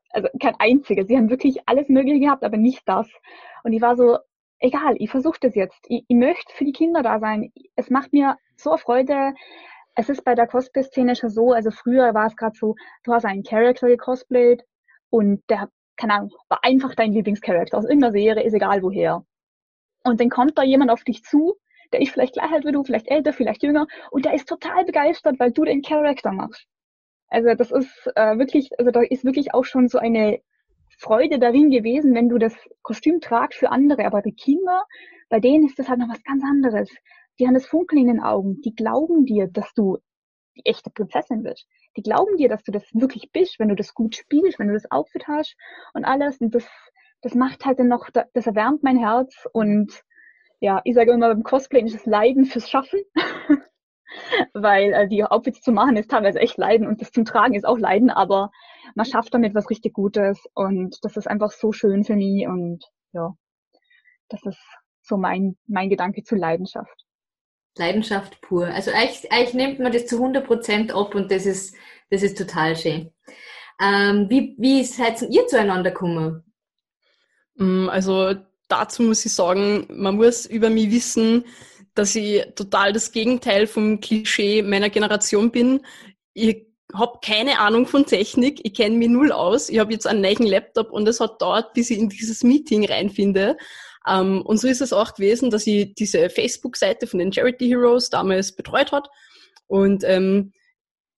Also 0.09 0.29
kein 0.41 0.55
einziges. 0.57 1.07
Sie 1.07 1.17
haben 1.17 1.29
wirklich 1.29 1.59
alles 1.67 1.89
Mögliche 1.89 2.19
gehabt, 2.19 2.43
aber 2.43 2.57
nicht 2.57 2.87
das. 2.87 3.07
Und 3.63 3.73
ich 3.73 3.81
war 3.81 3.95
so, 3.95 4.17
egal, 4.59 4.95
ich 4.97 5.11
versuche 5.11 5.39
das 5.41 5.55
jetzt. 5.55 5.85
Ich, 5.89 6.05
ich 6.07 6.15
möchte 6.15 6.53
für 6.53 6.65
die 6.65 6.71
Kinder 6.71 7.03
da 7.03 7.19
sein. 7.19 7.51
Es 7.75 7.89
macht 7.89 8.13
mir 8.13 8.37
so 8.55 8.77
Freude. 8.77 9.33
Es 9.97 10.09
ist 10.09 10.23
bei 10.23 10.35
der 10.35 10.47
Cosplay-Szene 10.47 11.15
schon 11.15 11.29
so, 11.29 11.51
also 11.51 11.71
früher 11.71 12.13
war 12.13 12.27
es 12.27 12.35
gerade 12.35 12.55
so, 12.55 12.75
du 13.03 13.13
hast 13.13 13.25
einen 13.25 13.43
Charakter 13.43 13.87
gecosplayt 13.87 14.63
und 15.09 15.43
der 15.49 15.69
keine 15.97 16.13
Ahnung, 16.13 16.31
war 16.47 16.63
einfach 16.63 16.95
dein 16.95 17.11
Lieblingscharakter 17.11 17.77
aus 17.77 17.85
irgendeiner 17.85 18.13
Serie, 18.13 18.43
ist 18.43 18.53
egal 18.53 18.81
woher. 18.83 19.25
Und 20.03 20.21
dann 20.21 20.29
kommt 20.29 20.57
da 20.57 20.63
jemand 20.63 20.91
auf 20.91 21.03
dich 21.03 21.23
zu, 21.23 21.55
der 21.91 22.01
ist 22.01 22.11
vielleicht 22.11 22.33
gleich 22.33 22.51
alt 22.51 22.65
wie 22.65 22.71
du, 22.71 22.83
vielleicht 22.83 23.09
älter, 23.09 23.33
vielleicht 23.33 23.63
jünger, 23.63 23.87
und 24.11 24.25
der 24.25 24.33
ist 24.33 24.47
total 24.47 24.85
begeistert, 24.85 25.39
weil 25.39 25.51
du 25.51 25.65
den 25.65 25.81
Charakter 25.81 26.31
machst. 26.31 26.65
Also 27.29 27.53
das 27.55 27.71
ist 27.71 28.09
äh, 28.15 28.37
wirklich, 28.37 28.69
also 28.77 28.91
da 28.91 29.01
ist 29.01 29.25
wirklich 29.25 29.53
auch 29.53 29.65
schon 29.65 29.89
so 29.89 29.97
eine 29.97 30.39
Freude 30.99 31.39
darin 31.39 31.69
gewesen, 31.69 32.15
wenn 32.15 32.29
du 32.29 32.37
das 32.37 32.53
Kostüm 32.83 33.19
tragst 33.19 33.59
für 33.59 33.71
andere, 33.71 34.05
aber 34.05 34.21
die 34.21 34.33
Kinder, 34.33 34.85
bei 35.29 35.39
denen 35.39 35.65
ist 35.65 35.77
das 35.77 35.89
halt 35.89 35.99
noch 35.99 36.09
was 36.09 36.23
ganz 36.23 36.43
anderes. 36.43 36.89
Die 37.39 37.47
haben 37.47 37.53
das 37.53 37.65
Funkeln 37.65 38.01
in 38.01 38.07
den 38.07 38.19
Augen, 38.19 38.61
die 38.61 38.73
glauben 38.73 39.25
dir, 39.25 39.47
dass 39.47 39.73
du 39.73 39.97
die 40.55 40.65
echte 40.65 40.89
Prinzessin 40.89 41.43
bist. 41.43 41.67
Die 41.95 42.01
glauben 42.01 42.37
dir, 42.37 42.49
dass 42.49 42.63
du 42.63 42.71
das 42.71 42.83
wirklich 42.93 43.31
bist, 43.31 43.59
wenn 43.59 43.69
du 43.69 43.75
das 43.75 43.93
gut 43.93 44.15
spielst, 44.15 44.59
wenn 44.59 44.67
du 44.67 44.73
das 44.73 44.89
Outfit 44.91 45.27
hast 45.27 45.55
und 45.93 46.05
alles. 46.05 46.39
Und 46.39 46.55
das, 46.55 46.67
das 47.21 47.35
macht 47.35 47.65
halt 47.65 47.79
dann 47.79 47.87
noch, 47.87 48.09
das 48.09 48.47
erwärmt 48.47 48.83
mein 48.83 48.97
Herz. 48.97 49.47
Und 49.53 50.03
ja, 50.59 50.81
ich 50.83 50.95
sage 50.95 51.11
immer, 51.11 51.29
beim 51.29 51.43
Cosplay 51.43 51.81
ist 51.81 51.95
es 51.95 52.05
Leiden 52.05 52.45
fürs 52.45 52.69
Schaffen. 52.69 52.99
Weil 54.53 54.93
äh, 54.93 55.07
die 55.07 55.23
Outfits 55.23 55.61
zu 55.61 55.71
machen 55.71 55.97
ist 55.97 56.09
teilweise 56.09 56.39
echt 56.39 56.57
Leiden 56.57 56.87
und 56.87 57.01
das 57.01 57.11
zum 57.11 57.25
Tragen 57.25 57.53
ist 57.53 57.65
auch 57.65 57.77
Leiden, 57.77 58.09
aber 58.09 58.51
man 58.95 59.05
schafft 59.05 59.33
damit 59.33 59.53
was 59.53 59.69
richtig 59.69 59.93
Gutes 59.93 60.47
und 60.53 60.97
das 61.03 61.17
ist 61.17 61.27
einfach 61.27 61.51
so 61.51 61.71
schön 61.73 62.05
für 62.05 62.15
mich 62.15 62.47
und 62.47 62.85
ja, 63.11 63.33
das 64.29 64.43
ist 64.45 64.63
so 65.01 65.17
mein, 65.17 65.57
mein 65.67 65.89
Gedanke 65.89 66.23
zu 66.23 66.35
Leidenschaft. 66.35 67.06
Leidenschaft 67.77 68.41
pur. 68.41 68.67
Also 68.67 68.91
eigentlich, 68.91 69.31
eigentlich 69.31 69.53
nimmt 69.53 69.79
man 69.79 69.91
das 69.91 70.07
zu 70.07 70.23
100% 70.23 70.91
ab 70.91 71.15
und 71.15 71.31
das 71.31 71.45
ist, 71.45 71.75
das 72.09 72.23
ist 72.23 72.37
total 72.37 72.75
schön. 72.75 73.11
Ähm, 73.81 74.27
wie, 74.29 74.55
wie 74.57 74.83
seid 74.83 75.21
ihr 75.21 75.47
zueinander 75.47 75.91
gekommen? 75.91 76.43
Mm, 77.55 77.89
also 77.89 78.35
dazu 78.67 79.03
muss 79.03 79.25
ich 79.25 79.33
sagen, 79.33 79.87
man 79.89 80.15
muss 80.15 80.45
über 80.45 80.69
mich 80.69 80.91
wissen, 80.91 81.45
dass 81.93 82.15
ich 82.15 82.43
total 82.55 82.93
das 82.93 83.11
Gegenteil 83.11 83.67
vom 83.67 83.99
Klischee 83.99 84.61
meiner 84.61 84.89
Generation 84.89 85.51
bin. 85.51 85.81
Ich 86.33 86.67
habe 86.93 87.19
keine 87.23 87.59
Ahnung 87.59 87.85
von 87.85 88.05
Technik, 88.05 88.61
ich 88.63 88.73
kenne 88.73 88.95
mich 88.95 89.09
null 89.09 89.31
aus. 89.31 89.69
Ich 89.69 89.79
habe 89.79 89.91
jetzt 89.91 90.07
einen 90.07 90.21
neuen 90.21 90.45
Laptop 90.45 90.91
und 90.91 91.07
es 91.07 91.19
hat 91.19 91.41
dauert, 91.41 91.73
bis 91.73 91.89
ich 91.89 91.97
in 91.97 92.09
dieses 92.09 92.43
Meeting 92.43 92.85
reinfinde. 92.85 93.57
Ähm, 94.07 94.41
und 94.43 94.57
so 94.57 94.67
ist 94.67 94.81
es 94.81 94.93
auch 94.93 95.13
gewesen, 95.13 95.49
dass 95.49 95.67
ich 95.67 95.93
diese 95.95 96.29
Facebook-Seite 96.29 97.07
von 97.07 97.19
den 97.19 97.33
Charity 97.33 97.67
Heroes 97.67 98.09
damals 98.09 98.55
betreut 98.55 98.91
hat. 98.91 99.09
Und 99.67 100.03
ähm, 100.03 100.53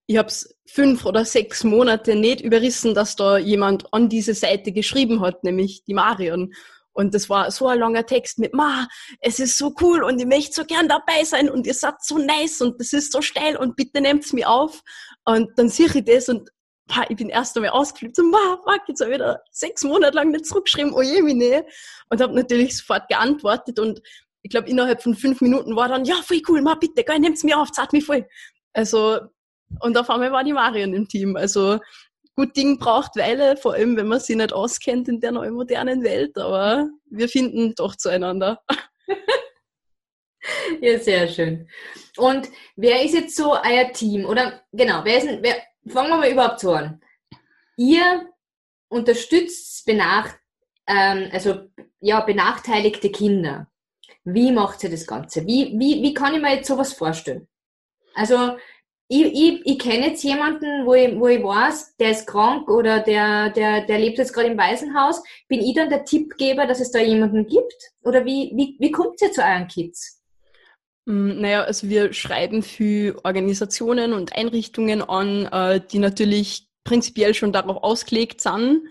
ich 0.07 0.17
habe 0.17 0.29
es 0.29 0.55
fünf 0.65 1.05
oder 1.05 1.23
sechs 1.23 1.63
Monate 1.63 2.15
nicht 2.15 2.41
überrissen, 2.41 2.95
dass 2.95 3.15
da 3.15 3.37
jemand 3.37 3.93
an 3.93 4.09
diese 4.09 4.33
Seite 4.33 4.71
geschrieben 4.71 5.21
hat, 5.21 5.43
nämlich 5.43 5.83
die 5.83 5.93
Marion. 5.93 6.53
Und 6.91 7.13
das 7.13 7.29
war 7.29 7.51
so 7.51 7.67
ein 7.67 7.79
langer 7.79 8.05
Text 8.05 8.39
mit, 8.39 8.53
Ma, 8.53 8.87
es 9.21 9.39
ist 9.39 9.57
so 9.57 9.73
cool 9.79 10.03
und 10.03 10.19
ich 10.19 10.25
möchte 10.25 10.53
so 10.53 10.65
gern 10.65 10.87
dabei 10.87 11.23
sein 11.23 11.49
und 11.49 11.67
ihr 11.67 11.75
seid 11.75 11.95
so 12.01 12.17
nice 12.17 12.59
und 12.61 12.79
das 12.79 12.91
ist 12.91 13.11
so 13.11 13.21
steil 13.21 13.55
und 13.55 13.75
bitte 13.75 14.01
nehmt's 14.01 14.33
mir 14.33 14.49
auf. 14.49 14.81
Und 15.25 15.51
dann 15.57 15.69
sehe 15.69 15.85
ich 15.93 16.03
das 16.05 16.27
und 16.27 16.49
ich 17.09 17.15
bin 17.17 17.29
erst 17.29 17.55
einmal 17.55 17.71
ausgeflippt 17.71 18.15
so, 18.15 18.23
Ma, 18.23 18.59
fuck, 18.63 18.81
jetzt 18.87 19.01
habe 19.01 19.11
ich 19.11 19.17
wieder 19.17 19.41
sechs 19.51 19.83
Monate 19.83 20.15
lang 20.15 20.31
nicht 20.31 20.45
zurückgeschrieben, 20.45 20.93
oh 20.93 21.01
je, 21.01 21.21
meine. 21.21 21.65
Und 22.09 22.21
habe 22.21 22.35
natürlich 22.35 22.77
sofort 22.77 23.07
geantwortet 23.07 23.79
und 23.79 24.01
ich 24.41 24.49
glaube, 24.49 24.69
innerhalb 24.69 25.03
von 25.03 25.15
fünf 25.15 25.41
Minuten 25.41 25.75
war 25.75 25.89
dann, 25.89 26.05
ja, 26.05 26.15
voll 26.15 26.41
cool, 26.47 26.61
Ma, 26.61 26.75
bitte, 26.75 27.03
geil, 27.03 27.19
nehmt's 27.19 27.43
mir 27.43 27.59
auf, 27.59 27.71
zahlt 27.71 27.93
mich 27.93 28.05
voll. 28.05 28.27
Also, 28.73 29.19
und 29.81 29.97
auf 29.97 30.09
einmal 30.09 30.31
war 30.31 30.43
die 30.43 30.53
Marion 30.53 30.93
im 30.93 31.07
Team. 31.07 31.35
Also, 31.35 31.79
gut 32.35 32.55
Ding 32.55 32.79
braucht 32.79 33.17
Weile, 33.17 33.57
vor 33.57 33.73
allem 33.73 33.97
wenn 33.97 34.07
man 34.07 34.19
sich 34.19 34.35
nicht 34.35 34.53
auskennt 34.53 35.09
in 35.09 35.19
der 35.19 35.33
neuen 35.33 35.53
modernen 35.53 36.03
Welt, 36.03 36.37
aber 36.37 36.89
wir 37.09 37.27
finden 37.27 37.75
doch 37.75 37.95
zueinander. 37.95 38.61
ja, 40.81 40.99
sehr 40.99 41.27
schön. 41.27 41.67
Und 42.15 42.47
wer 42.77 43.03
ist 43.03 43.13
jetzt 43.13 43.35
so 43.35 43.53
euer 43.53 43.91
Team? 43.91 44.25
Oder 44.25 44.61
genau, 44.71 45.01
wer 45.03 45.17
ist 45.17 45.27
wer, 45.41 45.55
fangen 45.89 46.09
wir 46.09 46.17
mal 46.17 46.31
überhaupt 46.31 46.59
so 46.59 46.73
an. 46.73 47.01
Ihr 47.77 48.29
unterstützt 48.89 49.85
benach, 49.85 50.29
ähm, 50.87 51.29
also, 51.31 51.69
ja, 51.99 52.21
benachteiligte 52.21 53.11
Kinder. 53.11 53.67
Wie 54.23 54.51
macht 54.51 54.83
ihr 54.83 54.89
das 54.89 55.07
Ganze? 55.07 55.45
Wie, 55.45 55.73
wie, 55.77 56.01
wie 56.01 56.13
kann 56.13 56.33
ich 56.33 56.41
mir 56.41 56.55
jetzt 56.55 56.67
sowas 56.67 56.93
vorstellen? 56.93 57.47
Also, 58.13 58.57
ich, 59.11 59.25
ich, 59.25 59.65
ich 59.65 59.79
kenne 59.79 60.07
jetzt 60.07 60.23
jemanden, 60.23 60.85
wo 60.85 60.93
ich, 60.93 61.19
wo 61.19 61.27
ich 61.27 61.43
weiß, 61.43 61.97
der 61.97 62.11
ist 62.11 62.27
krank 62.27 62.69
oder 62.69 62.99
der, 62.99 63.49
der, 63.49 63.85
der 63.85 63.97
lebt 63.97 64.19
jetzt 64.19 64.33
gerade 64.33 64.49
im 64.49 64.57
Waisenhaus. 64.57 65.23
Bin 65.47 65.61
ich 65.61 65.73
dann 65.73 65.89
der 65.89 66.05
Tippgeber, 66.05 66.67
dass 66.67 66.79
es 66.79 66.91
da 66.91 66.99
jemanden 66.99 67.47
gibt? 67.47 67.91
Oder 68.03 68.23
wie, 68.25 68.51
wie, 68.55 68.75
wie 68.79 68.91
kommt 68.91 69.19
ihr 69.21 69.31
zu 69.31 69.41
euren 69.41 69.67
Kids? 69.67 70.18
Mm, 71.05 71.41
naja, 71.41 71.63
also 71.63 71.89
wir 71.89 72.13
schreiben 72.13 72.63
für 72.63 73.19
Organisationen 73.23 74.13
und 74.13 74.35
Einrichtungen 74.35 75.01
an, 75.01 75.45
äh, 75.45 75.81
die 75.91 75.99
natürlich 75.99 76.67
prinzipiell 76.83 77.33
schon 77.33 77.51
darauf 77.51 77.83
ausgelegt 77.83 78.41
sind. 78.41 78.81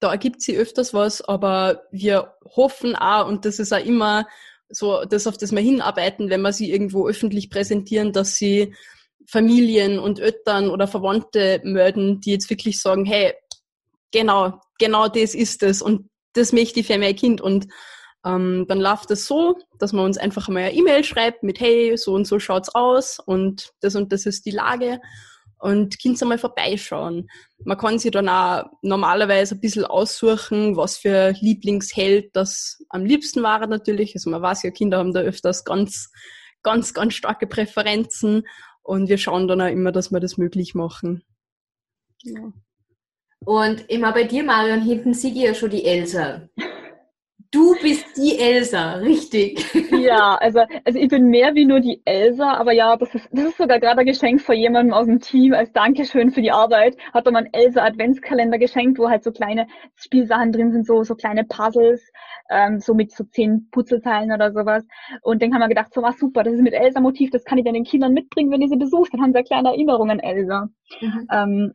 Da 0.00 0.10
ergibt 0.10 0.42
sie 0.42 0.56
öfters 0.56 0.92
was, 0.92 1.22
aber 1.22 1.84
wir 1.90 2.34
hoffen 2.44 2.94
auch, 2.96 3.28
und 3.28 3.44
das 3.44 3.58
ist 3.58 3.72
auch 3.72 3.84
immer 3.84 4.26
so, 4.68 5.04
das 5.04 5.26
auf 5.26 5.38
das 5.38 5.52
wir 5.52 5.60
hinarbeiten, 5.60 6.28
wenn 6.28 6.42
wir 6.42 6.52
sie 6.52 6.70
irgendwo 6.70 7.08
öffentlich 7.08 7.50
präsentieren, 7.50 8.12
dass 8.12 8.36
sie 8.36 8.74
Familien 9.26 9.98
und 9.98 10.20
Eltern 10.20 10.70
oder 10.70 10.86
Verwandte 10.86 11.60
melden, 11.64 12.20
die 12.20 12.32
jetzt 12.32 12.50
wirklich 12.50 12.80
sagen, 12.80 13.04
hey, 13.04 13.34
genau, 14.12 14.60
genau 14.78 15.08
das 15.08 15.34
ist 15.34 15.62
es 15.62 15.82
und 15.82 16.08
das 16.34 16.52
möchte 16.52 16.80
ich 16.80 16.86
für 16.86 16.98
mein 16.98 17.16
Kind. 17.16 17.40
Und 17.40 17.66
ähm, 18.26 18.66
dann 18.68 18.80
läuft 18.80 19.10
es 19.12 19.20
das 19.20 19.26
so, 19.26 19.56
dass 19.78 19.92
man 19.92 20.04
uns 20.04 20.18
einfach 20.18 20.48
mal 20.48 20.64
eine 20.64 20.74
E-Mail 20.74 21.04
schreibt 21.04 21.44
mit, 21.44 21.60
hey, 21.60 21.96
so 21.96 22.14
und 22.14 22.26
so 22.26 22.40
schaut's 22.40 22.74
aus 22.74 23.20
und 23.24 23.72
das 23.80 23.94
und 23.94 24.12
das 24.12 24.26
ist 24.26 24.44
die 24.46 24.50
Lage 24.50 25.00
und 25.58 25.98
Kind 25.98 26.20
einmal 26.20 26.38
vorbeischauen. 26.38 27.28
Man 27.64 27.78
kann 27.78 27.98
sich 27.98 28.10
dann 28.10 28.28
auch 28.28 28.64
normalerweise 28.82 29.54
ein 29.54 29.60
bisschen 29.60 29.84
aussuchen, 29.84 30.76
was 30.76 30.98
für 30.98 31.34
Lieblingsheld 31.40 32.34
das 32.34 32.84
am 32.88 33.04
liebsten 33.04 33.42
war 33.42 33.64
natürlich. 33.66 34.14
Also 34.14 34.28
man 34.30 34.42
weiß 34.42 34.64
ja, 34.64 34.70
Kinder 34.70 34.98
haben 34.98 35.14
da 35.14 35.20
öfters 35.20 35.64
ganz, 35.64 36.10
ganz, 36.62 36.94
ganz 36.94 37.14
starke 37.14 37.46
Präferenzen 37.46 38.42
und 38.82 39.08
wir 39.08 39.18
schauen 39.18 39.46
dann 39.46 39.60
auch 39.60 39.70
immer, 39.70 39.92
dass 39.92 40.10
wir 40.10 40.20
das 40.20 40.36
möglich 40.36 40.74
machen. 40.74 41.22
Genau. 42.22 42.52
Und 43.44 43.88
immer 43.88 44.12
bei 44.12 44.24
dir, 44.24 44.42
Marion, 44.42 44.82
hinten 44.82 45.14
sehe 45.14 45.30
ich 45.30 45.38
ja 45.38 45.54
schon 45.54 45.70
die 45.70 45.84
Elsa. 45.84 46.48
Du 47.56 47.74
bist 47.80 48.04
die 48.18 48.38
Elsa, 48.38 48.96
richtig. 48.96 49.64
Ja, 49.90 50.34
also, 50.34 50.60
also 50.84 50.98
ich 50.98 51.08
bin 51.08 51.30
mehr 51.30 51.54
wie 51.54 51.64
nur 51.64 51.80
die 51.80 52.02
Elsa, 52.04 52.52
aber 52.52 52.72
ja, 52.72 52.98
das 52.98 53.14
ist, 53.14 53.26
das 53.32 53.46
ist 53.46 53.56
sogar 53.56 53.80
gerade 53.80 54.00
ein 54.00 54.06
Geschenk 54.06 54.42
von 54.42 54.56
jemandem 54.56 54.92
aus 54.92 55.06
dem 55.06 55.20
Team 55.20 55.54
als 55.54 55.72
Dankeschön 55.72 56.30
für 56.30 56.42
die 56.42 56.52
Arbeit. 56.52 56.98
Hat 57.14 57.24
er 57.24 57.32
mal 57.32 57.44
einen 57.44 57.54
Elsa 57.54 57.82
Adventskalender 57.82 58.58
geschenkt, 58.58 58.98
wo 58.98 59.08
halt 59.08 59.24
so 59.24 59.32
kleine 59.32 59.66
Spielsachen 59.94 60.52
drin 60.52 60.70
sind, 60.70 60.86
so, 60.86 61.02
so 61.02 61.14
kleine 61.14 61.44
Puzzles, 61.44 62.12
ähm, 62.50 62.78
so 62.78 62.92
mit 62.92 63.10
so 63.10 63.24
zehn 63.24 63.68
Putzelteilen 63.70 64.32
oder 64.32 64.52
sowas. 64.52 64.84
Und 65.22 65.40
dann 65.40 65.54
haben 65.54 65.62
wir 65.62 65.68
gedacht, 65.68 65.94
so 65.94 66.02
was 66.02 66.18
super, 66.18 66.42
das 66.42 66.52
ist 66.52 66.62
mit 66.62 66.74
Elsa-Motiv, 66.74 67.30
das 67.30 67.44
kann 67.44 67.56
ich 67.56 67.64
dann 67.64 67.72
den 67.72 67.84
Kindern 67.84 68.12
mitbringen, 68.12 68.50
wenn 68.50 68.60
ich 68.60 68.68
sie 68.68 68.76
besuche. 68.76 69.08
Dann 69.12 69.22
haben 69.22 69.32
sie 69.32 69.38
eine 69.38 69.46
kleine 69.46 69.68
Erinnerung 69.70 70.10
an 70.10 70.18
Elsa. 70.18 70.68
Mhm. 71.00 71.28
Ähm, 71.32 71.74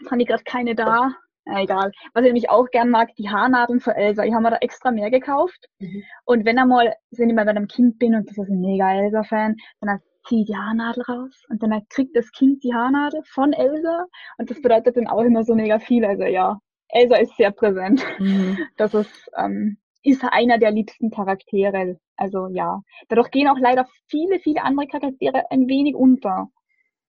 jetzt 0.00 0.12
haben 0.12 0.18
die 0.20 0.26
gerade 0.26 0.44
keine 0.44 0.76
da. 0.76 1.10
Ja, 1.44 1.60
egal. 1.60 1.90
Was 2.14 2.22
ich 2.22 2.28
nämlich 2.28 2.50
auch 2.50 2.70
gern 2.70 2.90
mag, 2.90 3.14
die 3.16 3.28
Haarnadeln 3.28 3.80
für 3.80 3.96
Elsa. 3.96 4.24
Ich 4.24 4.32
habe 4.32 4.42
mir 4.42 4.50
da 4.50 4.58
extra 4.58 4.90
mehr 4.92 5.10
gekauft. 5.10 5.66
Mhm. 5.80 6.02
Und 6.24 6.44
wenn 6.44 6.58
einmal, 6.58 6.94
wenn 7.10 7.28
ich 7.28 7.34
mal 7.34 7.44
bei 7.44 7.50
einem 7.50 7.66
Kind 7.66 7.98
bin 7.98 8.14
und 8.14 8.28
das 8.28 8.38
ist 8.38 8.48
ein 8.48 8.60
mega 8.60 8.92
Elsa-Fan, 8.92 9.56
dann 9.80 10.00
ziehe 10.26 10.42
ich 10.42 10.46
die 10.46 10.56
Haarnadel 10.56 11.02
raus 11.02 11.44
und 11.48 11.62
dann 11.62 11.82
kriegt 11.88 12.16
das 12.16 12.30
Kind 12.30 12.62
die 12.62 12.72
Haarnadel 12.72 13.22
von 13.24 13.52
Elsa. 13.52 14.06
Und 14.38 14.50
das 14.50 14.62
bedeutet 14.62 14.96
dann 14.96 15.08
auch 15.08 15.22
immer 15.22 15.42
so 15.42 15.54
mega 15.54 15.80
viel. 15.80 16.04
Also 16.04 16.24
ja, 16.24 16.58
Elsa 16.88 17.16
ist 17.16 17.36
sehr 17.36 17.50
präsent. 17.50 18.04
Mhm. 18.18 18.58
Das 18.76 18.94
ist, 18.94 19.30
ähm, 19.36 19.78
ist 20.02 20.24
einer 20.24 20.58
der 20.58 20.70
liebsten 20.70 21.10
Charaktere. 21.10 21.98
Also 22.16 22.48
ja. 22.52 22.82
Dadurch 23.08 23.30
gehen 23.30 23.48
auch 23.48 23.58
leider 23.58 23.86
viele, 24.06 24.38
viele 24.38 24.62
andere 24.62 24.86
Charaktere 24.86 25.50
ein 25.50 25.68
wenig 25.68 25.96
unter. 25.96 26.48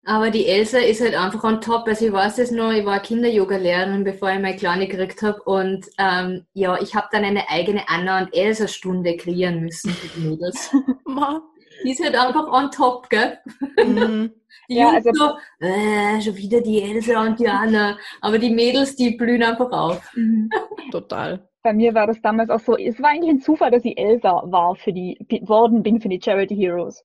Aber 0.06 0.32
die 0.32 0.48
Elsa 0.48 0.80
ist 0.80 1.02
halt 1.02 1.16
einfach 1.16 1.44
on 1.44 1.62
top. 1.62 1.88
Also 1.88 2.06
ich 2.06 2.12
weiß 2.12 2.38
es 2.40 2.52
noch, 2.52 2.72
ich 2.72 2.86
war 2.86 3.00
Kinder-Yoga-Lehrerin, 3.00 4.04
bevor 4.04 4.32
ich 4.32 4.40
meine 4.40 4.58
Kleine 4.58 4.88
gekriegt 4.88 5.22
habe. 5.22 5.42
Und 5.44 5.88
ähm, 5.98 6.46
ja, 6.54 6.78
ich 6.82 6.94
habe 6.94 7.08
dann 7.12 7.24
eine 7.24 7.50
eigene 7.50 7.88
Anna- 7.88 8.20
und 8.22 8.36
Elsa-Stunde 8.36 9.16
kreieren 9.16 9.62
müssen 9.62 9.92
für 9.92 10.20
die 10.20 10.28
Mädels. 10.28 10.72
die 11.86 11.92
ist 11.92 12.04
halt 12.04 12.16
einfach 12.16 12.52
on 12.52 12.70
top, 12.72 13.10
gell? 13.10 13.38
Mhm. 13.78 14.32
Die 14.70 14.76
ja, 14.76 14.94
Jungs 14.94 15.06
also, 15.06 15.26
so, 15.60 15.66
äh, 15.66 16.22
schon 16.22 16.38
wieder 16.38 16.62
die 16.62 16.82
Elsa 16.82 17.22
und 17.22 17.38
die 17.38 17.50
Anna. 17.50 17.98
Aber 18.22 18.40
die 18.40 18.50
Mädels, 18.50 18.96
die 18.96 19.12
blühen 19.12 19.44
einfach 19.44 19.70
auf. 19.72 20.02
Mhm. 20.16 20.50
Total. 20.92 21.46
Bei 21.64 21.74
mir 21.74 21.94
war 21.94 22.08
das 22.08 22.22
damals 22.22 22.50
auch 22.50 22.62
so, 22.62 22.78
es 22.78 23.02
war 23.02 23.10
eigentlich 23.10 23.30
ein 23.30 23.42
Zufall, 23.42 23.72
dass 23.72 23.84
ich 23.84 23.98
Elsa 23.98 24.42
war 24.46 24.76
für 24.76 24.94
die, 24.94 25.18
worden 25.42 25.84
bin 25.84 26.00
für 26.00 26.08
die 26.08 26.22
Charity 26.22 26.56
Heroes 26.56 27.04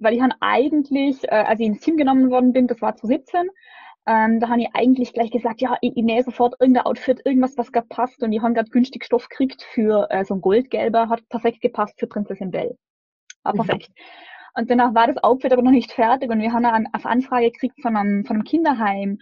weil 0.00 0.14
ich 0.14 0.22
habe 0.22 0.34
eigentlich, 0.40 1.22
äh, 1.24 1.44
als 1.46 1.60
ich 1.60 1.66
ins 1.66 1.80
Team 1.80 1.96
genommen 1.96 2.30
worden 2.30 2.52
bin, 2.52 2.66
das 2.66 2.80
war 2.80 2.96
2017, 2.96 3.48
ähm, 4.06 4.40
da 4.40 4.48
habe 4.48 4.62
ich 4.62 4.68
eigentlich 4.72 5.12
gleich 5.12 5.30
gesagt, 5.30 5.60
ja, 5.60 5.76
ich, 5.82 5.96
ich 5.96 6.02
nähe 6.02 6.22
sofort 6.22 6.54
irgendein 6.58 6.86
Outfit, 6.86 7.20
irgendwas, 7.24 7.56
was 7.58 7.70
gerade 7.70 7.86
passt. 7.88 8.22
Und 8.22 8.32
ich 8.32 8.40
habe 8.40 8.54
gerade 8.54 8.70
günstig 8.70 9.04
Stoff 9.04 9.28
gekriegt 9.28 9.62
für 9.62 10.08
äh, 10.10 10.24
so 10.24 10.34
ein 10.34 10.40
Goldgelber, 10.40 11.08
hat 11.08 11.28
perfekt 11.28 11.60
gepasst 11.60 12.00
für 12.00 12.06
Prinzessin 12.06 12.50
Belle. 12.50 12.76
War 13.42 13.52
mhm. 13.52 13.58
perfekt. 13.58 13.90
Mhm. 13.90 14.62
Und 14.62 14.70
danach 14.70 14.94
war 14.94 15.06
das 15.06 15.22
Outfit 15.22 15.52
aber 15.52 15.62
noch 15.62 15.70
nicht 15.70 15.92
fertig 15.92 16.28
und 16.28 16.40
wir 16.40 16.52
haben 16.52 16.64
eine 16.64 16.92
Anfrage 16.92 17.52
gekriegt 17.52 17.80
von 17.80 17.96
einem, 17.96 18.24
von 18.24 18.36
einem 18.36 18.44
Kinderheim. 18.44 19.18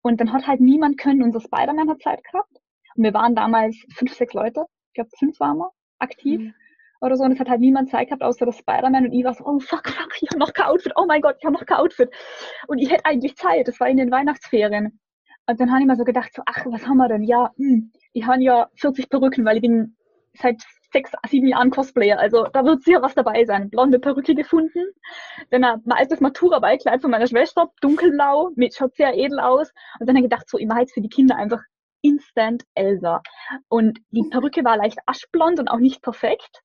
Und 0.00 0.20
dann 0.20 0.32
hat 0.32 0.48
halt 0.48 0.60
niemand 0.60 0.98
können, 0.98 1.22
unser 1.22 1.40
Spider-Man 1.40 1.88
hat 1.88 2.02
Zeit 2.02 2.24
gehabt. 2.24 2.56
Und 2.96 3.04
wir 3.04 3.14
waren 3.14 3.36
damals 3.36 3.76
fünf, 3.94 4.12
sechs 4.12 4.34
Leute, 4.34 4.64
ich 4.88 4.94
glaube 4.94 5.10
fünf 5.16 5.38
waren 5.38 5.58
wir 5.58 5.70
aktiv. 6.00 6.40
Mhm 6.40 6.54
oder 7.02 7.16
so. 7.16 7.24
Und 7.24 7.32
es 7.32 7.40
hat 7.40 7.48
halt 7.48 7.60
niemand 7.60 7.90
Zeit 7.90 8.08
gehabt, 8.08 8.22
außer 8.22 8.46
das 8.46 8.58
Spider-Man. 8.58 9.06
Und 9.06 9.12
ich 9.12 9.24
war 9.24 9.34
so, 9.34 9.44
oh 9.44 9.58
fuck, 9.58 9.88
fuck, 9.88 10.12
ich 10.20 10.28
habe 10.30 10.38
noch 10.38 10.52
kein 10.52 10.66
Outfit. 10.66 10.92
Oh 10.96 11.04
mein 11.06 11.20
Gott, 11.20 11.36
ich 11.38 11.44
habe 11.44 11.54
noch 11.54 11.66
kein 11.66 11.78
Outfit. 11.78 12.10
Und 12.68 12.78
ich 12.78 12.90
hätte 12.90 13.04
eigentlich 13.04 13.36
Zeit. 13.36 13.68
Das 13.68 13.78
war 13.80 13.88
in 13.88 13.96
den 13.96 14.10
Weihnachtsferien. 14.10 14.98
Und 15.46 15.60
dann 15.60 15.70
habe 15.70 15.80
ich 15.80 15.86
mir 15.86 15.96
so 15.96 16.04
gedacht, 16.04 16.32
so, 16.34 16.42
ach, 16.46 16.64
was 16.66 16.86
haben 16.86 16.98
wir 16.98 17.08
denn? 17.08 17.24
Ja, 17.24 17.50
hm, 17.56 17.92
ich 18.12 18.26
habe 18.26 18.42
ja 18.42 18.68
40 18.76 19.08
Perücken, 19.10 19.44
weil 19.44 19.56
ich 19.56 19.62
bin 19.62 19.96
seit 20.34 20.62
sechs, 20.92 21.12
sieben 21.28 21.48
Jahren 21.48 21.70
Cosplayer. 21.70 22.18
Also 22.18 22.44
da 22.52 22.64
wird 22.64 22.82
sicher 22.84 23.02
was 23.02 23.14
dabei 23.14 23.44
sein. 23.44 23.70
Blonde 23.70 23.98
Perücke 23.98 24.34
gefunden. 24.34 24.84
Dann 25.50 25.64
ein 25.64 25.82
altes 25.88 26.20
Matura-Beikleid 26.20 27.00
von 27.00 27.10
meiner 27.10 27.26
Schwester, 27.26 27.70
dunkelblau, 27.80 28.50
mit, 28.54 28.74
schaut 28.74 28.94
sehr 28.94 29.14
edel 29.14 29.40
aus. 29.40 29.72
Und 29.98 30.08
dann 30.08 30.16
habe 30.16 30.24
ich 30.24 30.30
gedacht, 30.30 30.48
so, 30.48 30.58
ich 30.58 30.66
mache 30.66 30.80
jetzt 30.80 30.94
für 30.94 31.00
die 31.00 31.08
Kinder 31.08 31.36
einfach 31.36 31.62
Instant 32.02 32.64
Elsa. 32.74 33.22
Und 33.68 33.98
die 34.10 34.22
Perücke 34.30 34.64
war 34.64 34.76
leicht 34.76 34.98
aschblond 35.06 35.58
und 35.58 35.68
auch 35.68 35.78
nicht 35.78 36.02
perfekt. 36.02 36.62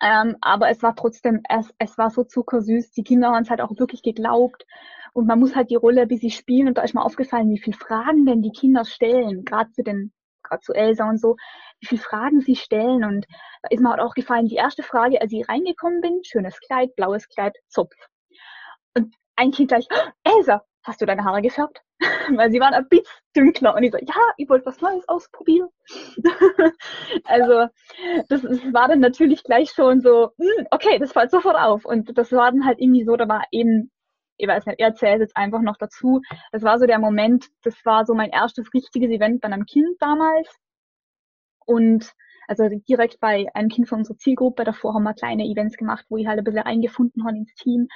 Ähm, 0.00 0.36
aber 0.40 0.70
es 0.70 0.82
war 0.82 0.94
trotzdem, 0.94 1.42
es, 1.48 1.72
es 1.78 1.98
war 1.98 2.10
so 2.10 2.24
zuckersüß. 2.24 2.92
Die 2.92 3.02
Kinder 3.02 3.30
haben 3.30 3.42
es 3.42 3.50
halt 3.50 3.60
auch 3.60 3.76
wirklich 3.78 4.02
geglaubt. 4.02 4.64
Und 5.12 5.26
man 5.26 5.40
muss 5.40 5.56
halt 5.56 5.70
die 5.70 5.76
Rolle 5.76 6.02
ein 6.02 6.08
bisschen 6.08 6.30
spielen. 6.30 6.68
Und 6.68 6.78
da 6.78 6.82
ist 6.82 6.94
mir 6.94 7.04
aufgefallen, 7.04 7.50
wie 7.50 7.58
viele 7.58 7.76
Fragen 7.76 8.26
denn 8.26 8.42
die 8.42 8.52
Kinder 8.52 8.84
stellen, 8.84 9.44
gerade 9.44 9.70
zu 9.72 9.82
den, 9.82 10.12
gerade 10.42 10.60
zu 10.60 10.72
Elsa 10.72 11.08
und 11.08 11.20
so, 11.20 11.36
wie 11.80 11.86
viele 11.86 12.00
Fragen 12.00 12.40
sie 12.40 12.56
stellen. 12.56 13.04
Und 13.04 13.26
da 13.62 13.68
ist 13.70 13.80
mir 13.80 13.90
halt 13.90 14.00
auch 14.00 14.14
gefallen, 14.14 14.46
die 14.46 14.56
erste 14.56 14.82
Frage, 14.82 15.20
als 15.20 15.32
ich 15.32 15.48
reingekommen 15.48 16.00
bin, 16.00 16.20
schönes 16.24 16.58
Kleid, 16.60 16.94
blaues 16.94 17.28
Kleid, 17.28 17.56
Zopf. 17.68 17.94
Und 18.94 19.14
ein 19.36 19.50
Kind 19.50 19.68
gleich, 19.68 19.88
oh, 19.92 20.10
Elsa, 20.24 20.62
hast 20.84 21.00
du 21.00 21.06
deine 21.06 21.24
Haare 21.24 21.42
gefärbt? 21.42 21.82
weil 22.36 22.50
sie 22.50 22.60
waren 22.60 22.74
ein 22.74 22.88
bisschen. 22.88 23.66
Und 23.66 23.82
ich 23.82 23.92
so, 23.92 23.98
ja, 23.98 24.32
ich 24.36 24.48
wollte 24.48 24.66
was 24.66 24.80
Neues 24.80 25.08
ausprobieren. 25.08 25.68
also 27.24 27.68
das, 28.28 28.42
das, 28.42 28.72
war 28.72 28.88
dann 28.88 29.00
natürlich 29.00 29.44
gleich 29.44 29.70
schon 29.70 30.00
so, 30.00 30.30
hm, 30.38 30.66
okay, 30.70 30.98
das 30.98 31.12
fällt 31.12 31.30
sofort 31.30 31.56
auf. 31.56 31.84
Und 31.84 32.16
das 32.16 32.32
war 32.32 32.50
dann 32.50 32.64
halt 32.64 32.80
irgendwie 32.80 33.04
so, 33.04 33.16
da 33.16 33.28
war 33.28 33.44
eben, 33.50 33.90
ich 34.36 34.48
weiß 34.48 34.66
nicht, 34.66 34.80
er 34.80 34.88
erzählt 34.88 35.20
jetzt 35.20 35.36
einfach 35.36 35.60
noch 35.60 35.76
dazu. 35.76 36.20
Das 36.52 36.62
war 36.62 36.78
so 36.78 36.86
der 36.86 36.98
Moment, 36.98 37.46
das 37.62 37.74
war 37.84 38.04
so 38.06 38.14
mein 38.14 38.30
erstes 38.30 38.72
richtiges 38.74 39.10
Event 39.10 39.40
bei 39.40 39.48
einem 39.48 39.66
Kind 39.66 39.96
damals. 40.00 40.48
Und 41.66 42.12
also 42.48 42.68
direkt 42.88 43.20
bei 43.20 43.46
einem 43.54 43.68
Kind 43.68 43.88
von 43.88 43.98
unserer 43.98 44.16
Zielgruppe. 44.16 44.64
Davor 44.64 44.94
haben 44.94 45.02
wir 45.02 45.14
kleine 45.14 45.44
Events 45.44 45.76
gemacht, 45.76 46.06
wo 46.08 46.16
ich 46.16 46.26
halt 46.26 46.38
ein 46.38 46.44
bisschen 46.44 46.62
eingefunden 46.62 47.24
habe 47.26 47.36
ins 47.36 47.54
Team. 47.54 47.88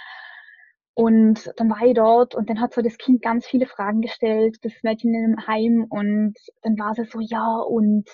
Und 0.94 1.52
dann 1.56 1.70
war 1.70 1.82
ich 1.82 1.94
dort 1.94 2.34
und 2.34 2.50
dann 2.50 2.60
hat 2.60 2.74
so 2.74 2.82
das 2.82 2.98
Kind 2.98 3.22
ganz 3.22 3.46
viele 3.46 3.66
Fragen 3.66 4.02
gestellt, 4.02 4.58
das 4.62 4.72
Mädchen 4.82 5.14
in 5.14 5.22
dem 5.32 5.46
Heim. 5.46 5.86
Und 5.88 6.34
dann 6.62 6.78
war 6.78 6.94
sie 6.94 7.04
so, 7.04 7.20
ja 7.20 7.56
und 7.58 8.08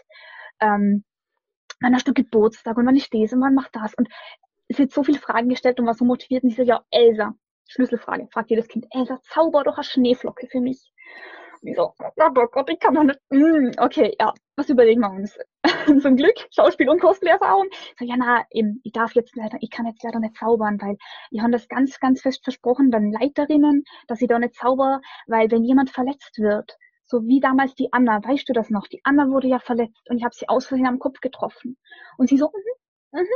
ähm, 0.60 1.04
wann 1.80 1.94
hast 1.94 2.06
du 2.06 2.14
Geburtstag 2.14 2.76
und 2.76 2.86
wann 2.86 2.96
ist 2.96 3.12
das 3.12 3.32
und 3.32 3.40
wann 3.40 3.54
macht 3.54 3.74
das? 3.74 3.94
Und 3.94 4.08
es 4.68 4.78
wird 4.78 4.92
so 4.92 5.02
viele 5.02 5.18
Fragen 5.18 5.48
gestellt 5.48 5.80
und 5.80 5.86
war 5.86 5.94
so 5.94 6.04
motiviert 6.04 6.44
und 6.44 6.50
ich 6.50 6.56
so, 6.56 6.62
ja 6.62 6.82
Elsa, 6.90 7.34
Schlüsselfrage, 7.66 8.28
fragt 8.30 8.50
jedes 8.50 8.68
Kind, 8.68 8.86
Elsa, 8.90 9.20
zauber 9.22 9.64
doch 9.64 9.76
eine 9.76 9.84
Schneeflocke 9.84 10.46
für 10.46 10.60
mich. 10.60 10.92
Oh 12.16 12.46
Gott, 12.52 12.70
ich 12.70 12.78
kann 12.78 12.94
doch 12.94 13.04
nicht. 13.04 13.20
Mm, 13.30 13.70
okay, 13.78 14.14
ja, 14.18 14.32
was 14.56 14.68
überlegen 14.68 15.00
wir 15.00 15.10
uns? 15.10 15.38
Zum 16.02 16.16
Glück, 16.16 16.34
Schauspiel 16.54 16.88
und 16.88 17.00
Cosplay-Erfahrung. 17.00 17.68
So, 17.98 18.04
ja, 18.04 18.16
na, 18.16 18.44
eben, 18.50 18.80
ich 18.84 18.92
darf 18.92 19.14
jetzt 19.14 19.36
leider, 19.36 19.58
ich 19.60 19.70
kann 19.70 19.86
jetzt 19.86 20.02
leider 20.02 20.20
nicht 20.20 20.36
zaubern, 20.36 20.78
weil 20.80 20.96
ich 21.30 21.40
habe 21.40 21.52
das 21.52 21.68
ganz, 21.68 21.98
ganz 22.00 22.22
fest 22.22 22.44
versprochen, 22.44 22.90
dann 22.90 23.12
Leiterinnen, 23.12 23.84
dass 24.06 24.20
ich 24.20 24.28
da 24.28 24.38
nicht 24.38 24.54
zauber, 24.54 25.00
weil 25.26 25.50
wenn 25.50 25.64
jemand 25.64 25.90
verletzt 25.90 26.38
wird, 26.38 26.76
so 27.04 27.26
wie 27.26 27.40
damals 27.40 27.74
die 27.74 27.92
Anna, 27.92 28.22
weißt 28.22 28.48
du 28.48 28.52
das 28.52 28.70
noch? 28.70 28.86
Die 28.86 29.00
Anna 29.04 29.28
wurde 29.28 29.48
ja 29.48 29.58
verletzt 29.58 30.08
und 30.10 30.18
ich 30.18 30.24
habe 30.24 30.34
sie 30.34 30.48
aus 30.48 30.66
Versehen 30.66 30.86
am 30.86 30.98
Kopf 30.98 31.20
getroffen. 31.20 31.78
Und 32.18 32.28
sie 32.28 32.36
so, 32.36 32.50
mhm, 33.12 33.20
mhm. 33.20 33.26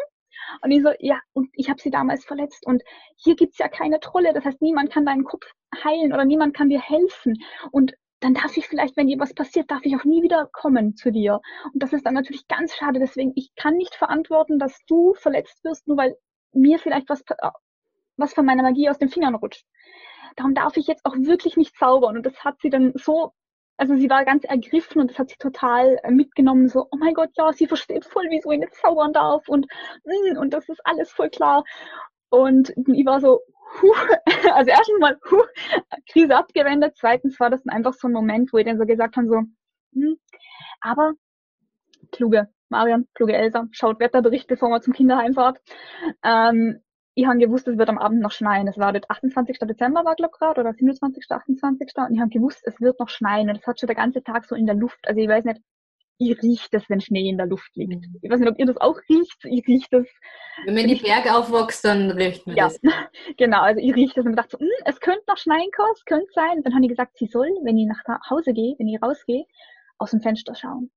Und 0.62 0.70
ich 0.70 0.82
so, 0.82 0.90
ja, 0.98 1.20
und 1.32 1.50
ich 1.54 1.70
habe 1.70 1.80
sie 1.80 1.90
damals 1.90 2.24
verletzt 2.24 2.66
und 2.66 2.82
hier 3.16 3.36
gibt's 3.36 3.58
ja 3.58 3.68
keine 3.68 4.00
Trolle, 4.00 4.32
das 4.32 4.44
heißt, 4.44 4.60
niemand 4.60 4.90
kann 4.90 5.06
deinen 5.06 5.24
Kopf 5.24 5.46
heilen 5.84 6.12
oder 6.12 6.24
niemand 6.24 6.54
kann 6.54 6.68
dir 6.68 6.80
helfen. 6.80 7.42
Und 7.70 7.94
dann 8.22 8.34
darf 8.34 8.56
ich 8.56 8.68
vielleicht, 8.68 8.96
wenn 8.96 9.08
dir 9.08 9.18
was 9.18 9.34
passiert, 9.34 9.70
darf 9.70 9.80
ich 9.84 9.96
auch 9.96 10.04
nie 10.04 10.22
wieder 10.22 10.48
kommen 10.52 10.94
zu 10.94 11.10
dir. 11.10 11.40
Und 11.72 11.82
das 11.82 11.92
ist 11.92 12.06
dann 12.06 12.14
natürlich 12.14 12.46
ganz 12.46 12.74
schade. 12.74 13.00
Deswegen, 13.00 13.32
ich 13.34 13.52
kann 13.56 13.74
nicht 13.74 13.94
verantworten, 13.94 14.58
dass 14.58 14.78
du 14.86 15.14
verletzt 15.14 15.62
wirst, 15.64 15.88
nur 15.88 15.96
weil 15.96 16.16
mir 16.52 16.78
vielleicht 16.78 17.08
was, 17.08 17.24
was 18.16 18.34
von 18.34 18.46
meiner 18.46 18.62
Magie 18.62 18.88
aus 18.88 18.98
den 18.98 19.08
Fingern 19.08 19.34
rutscht. 19.34 19.64
Darum 20.36 20.54
darf 20.54 20.76
ich 20.76 20.86
jetzt 20.86 21.04
auch 21.04 21.16
wirklich 21.16 21.56
nicht 21.56 21.76
zaubern. 21.76 22.16
Und 22.16 22.24
das 22.24 22.44
hat 22.44 22.60
sie 22.60 22.70
dann 22.70 22.92
so, 22.94 23.32
also 23.76 23.96
sie 23.96 24.08
war 24.08 24.24
ganz 24.24 24.44
ergriffen 24.44 25.00
und 25.00 25.10
das 25.10 25.18
hat 25.18 25.30
sie 25.30 25.36
total 25.38 25.98
äh, 26.04 26.10
mitgenommen. 26.10 26.68
So, 26.68 26.86
oh 26.90 26.96
mein 26.96 27.14
Gott, 27.14 27.30
ja, 27.36 27.52
sie 27.52 27.66
versteht 27.66 28.04
voll, 28.04 28.26
wieso 28.30 28.52
ich 28.52 28.60
nicht 28.60 28.74
zaubern 28.74 29.12
darf. 29.12 29.48
Und, 29.48 29.66
mm, 30.04 30.38
und 30.38 30.54
das 30.54 30.68
ist 30.68 30.80
alles 30.84 31.10
voll 31.10 31.30
klar. 31.30 31.64
Und 32.30 32.72
ich 32.86 33.04
war 33.04 33.20
so, 33.20 33.40
huh, 33.80 33.94
also 34.52 34.70
erstens 34.70 34.98
mal, 35.00 35.18
huh, 35.30 35.44
Krise 36.10 36.36
abgewendet. 36.36 36.94
Zweitens 36.96 37.38
war 37.40 37.50
das 37.50 37.62
dann 37.62 37.74
einfach 37.74 37.94
so 37.94 38.08
ein 38.08 38.12
Moment, 38.12 38.52
wo 38.52 38.58
ich 38.58 38.66
dann 38.66 38.78
so 38.78 38.84
gesagt 38.84 39.16
habe, 39.16 39.28
so, 39.28 39.42
hm, 39.94 40.16
aber 40.80 41.12
kluge 42.10 42.48
Marion, 42.68 43.06
kluge 43.14 43.34
Elsa, 43.34 43.68
schaut 43.70 44.00
Wetterbericht, 44.00 44.48
bevor 44.48 44.70
man 44.70 44.82
zum 44.82 44.94
Kinderheim 44.94 45.34
fahrt. 45.34 45.60
Ähm, 46.24 46.80
ich 47.14 47.26
habe 47.26 47.38
gewusst, 47.38 47.68
es 47.68 47.76
wird 47.76 47.90
am 47.90 47.98
Abend 47.98 48.22
noch 48.22 48.32
schneien. 48.32 48.66
Es 48.66 48.78
war 48.78 48.92
der 48.92 49.02
28. 49.06 49.58
Dezember, 49.58 50.04
war 50.04 50.14
glaube 50.16 50.34
gerade, 50.36 50.60
oder 50.60 50.72
27., 50.72 51.26
28. 51.28 51.92
Und 51.96 52.14
ich 52.14 52.20
habe 52.20 52.30
gewusst, 52.30 52.62
es 52.64 52.80
wird 52.80 52.98
noch 52.98 53.10
schneien. 53.10 53.50
Und 53.50 53.58
es 53.58 53.66
hat 53.66 53.78
schon 53.78 53.88
der 53.88 53.96
ganze 53.96 54.22
Tag 54.22 54.46
so 54.46 54.54
in 54.54 54.64
der 54.64 54.74
Luft. 54.74 55.06
Also 55.06 55.20
ich 55.20 55.28
weiß 55.28 55.44
nicht, 55.44 55.60
ich 56.30 56.42
rieche 56.42 56.68
es, 56.72 56.88
wenn 56.88 57.00
Schnee 57.00 57.28
in 57.28 57.36
der 57.36 57.46
Luft 57.46 57.74
liegt. 57.74 58.06
Ich 58.22 58.30
weiß 58.30 58.40
nicht, 58.40 58.50
ob 58.50 58.58
ihr 58.58 58.66
das 58.66 58.76
auch 58.78 58.98
riecht. 59.08 59.44
Ich 59.44 59.66
rieche 59.66 59.88
das. 59.90 60.06
Wenn 60.64 60.74
man 60.74 60.86
die 60.88 60.96
Berge 60.96 61.34
aufwächst, 61.34 61.84
dann 61.84 62.10
riecht 62.10 62.46
man 62.46 62.56
ja, 62.56 62.64
das. 62.64 62.80
genau. 63.36 63.60
Also 63.60 63.80
ich 63.80 63.94
rieche 63.94 64.14
das 64.16 64.26
und 64.26 64.36
dachte 64.36 64.50
so, 64.52 64.58
hm, 64.58 64.68
es 64.84 65.00
könnte 65.00 65.22
noch 65.26 65.38
schneien, 65.38 65.68
es 65.94 66.04
könnte 66.04 66.32
sein. 66.32 66.62
Dann 66.62 66.74
haben 66.74 66.82
die 66.82 66.88
gesagt, 66.88 67.16
sie 67.18 67.26
soll, 67.26 67.48
wenn 67.64 67.78
ich 67.78 67.86
nach 67.86 68.30
Hause 68.30 68.52
gehe, 68.52 68.74
wenn 68.78 68.88
ich 68.88 69.02
rausgehe, 69.02 69.44
aus 69.98 70.10
dem 70.10 70.20
Fenster 70.20 70.54
schauen. 70.54 70.90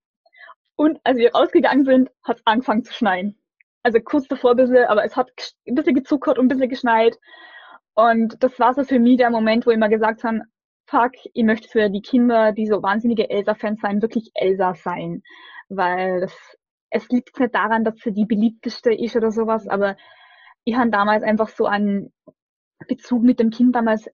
Und 0.76 1.00
als 1.04 1.18
wir 1.18 1.34
rausgegangen 1.34 1.86
sind, 1.86 2.10
hat 2.24 2.38
es 2.38 2.46
angefangen 2.46 2.84
zu 2.84 2.94
schneien. 2.94 3.40
Also 3.84 4.00
kurz 4.00 4.28
davor 4.28 4.52
ein 4.52 4.58
bisschen, 4.58 4.86
aber 4.86 5.06
es 5.06 5.16
hat 5.16 5.30
ein 5.68 5.76
bisschen 5.76 5.96
gezuckert 5.96 6.38
und 6.38 6.46
ein 6.46 6.50
bisschen 6.50 6.70
geschneit. 6.70 7.18
Und 7.94 8.44
das 8.44 8.60
war 8.60 8.74
so 8.74 8.84
für 8.84 9.00
mich 9.00 9.18
der 9.18 9.30
Moment, 9.30 9.66
wo 9.66 9.72
ich 9.72 9.78
immer 9.78 9.90
gesagt 9.90 10.24
habe, 10.24 10.42
fuck, 10.88 11.12
ich 11.34 11.44
möchte 11.44 11.68
für 11.68 11.90
die 11.90 12.02
Kinder, 12.02 12.52
die 12.52 12.68
so 12.68 12.82
wahnsinnige 12.84 13.30
Elsa-Fans 13.30 13.82
sein, 13.82 14.02
wirklich 14.02 14.32
Elsa 14.34 14.76
sein. 14.76 15.24
Weil 15.70 16.22
das, 16.22 16.58
es 16.90 17.10
liegt 17.10 17.40
nicht 17.40 17.56
daran, 17.56 17.84
dass 17.84 17.96
sie 18.00 18.14
die 18.14 18.26
beliebteste 18.26 18.94
ist 18.94 19.16
oder 19.16 19.32
sowas, 19.32 19.68
aber 19.68 19.98
ich 20.64 20.76
habe 20.76 20.90
damals 20.90 21.24
einfach 21.24 21.50
so 21.50 21.66
einen 21.66 22.14
Bezug 22.88 23.24
mit 23.24 23.40
dem 23.40 23.50
Kind 23.50 23.76
damals 23.76 24.10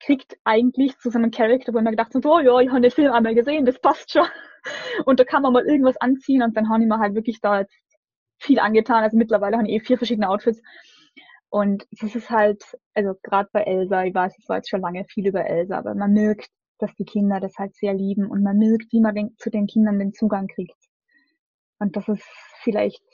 kriegt 0.00 0.36
eigentlich 0.44 0.98
zu 0.98 1.10
seinem 1.10 1.30
Charakter, 1.30 1.72
wo 1.72 1.78
ich 1.78 1.84
mir 1.84 1.90
gedacht 1.90 2.14
habe, 2.14 2.28
oh 2.28 2.40
ja, 2.40 2.58
ich 2.60 2.70
habe 2.70 2.80
den 2.80 2.90
Film 2.90 3.12
einmal 3.12 3.34
gesehen, 3.34 3.66
das 3.66 3.78
passt 3.78 4.10
schon. 4.12 4.26
Und 5.04 5.20
da 5.20 5.24
kann 5.24 5.42
man 5.42 5.52
mal 5.52 5.66
irgendwas 5.66 5.98
anziehen 5.98 6.42
und 6.42 6.56
dann 6.56 6.70
habe 6.70 6.82
ich 6.82 6.88
mir 6.88 6.98
halt 6.98 7.14
wirklich 7.14 7.42
da 7.42 7.60
jetzt 7.60 7.76
viel 8.38 8.58
angetan. 8.58 9.02
Also 9.02 9.18
mittlerweile 9.18 9.58
habe 9.58 9.68
ich 9.68 9.74
eh 9.74 9.80
vier 9.80 9.98
verschiedene 9.98 10.30
Outfits 10.30 10.62
und 11.54 11.86
das 11.92 12.16
ist 12.16 12.30
halt, 12.30 12.64
also 12.94 13.14
gerade 13.22 13.48
bei 13.52 13.62
Elsa, 13.62 14.02
ich 14.02 14.12
weiß, 14.12 14.34
war 14.48 14.56
jetzt 14.56 14.68
schon 14.68 14.80
lange 14.80 15.04
viel 15.04 15.28
über 15.28 15.46
Elsa, 15.46 15.78
aber 15.78 15.94
man 15.94 16.12
merkt, 16.12 16.50
dass 16.80 16.92
die 16.96 17.04
Kinder 17.04 17.38
das 17.38 17.56
halt 17.58 17.76
sehr 17.76 17.94
lieben 17.94 18.26
und 18.28 18.42
man 18.42 18.58
merkt, 18.58 18.90
wie 18.90 19.00
man 19.00 19.14
den, 19.14 19.36
zu 19.38 19.50
den 19.50 19.68
Kindern 19.68 20.00
den 20.00 20.12
Zugang 20.12 20.48
kriegt. 20.48 20.76
Und 21.78 21.94
das 21.94 22.08
ist 22.08 22.24
vielleicht 22.64 23.04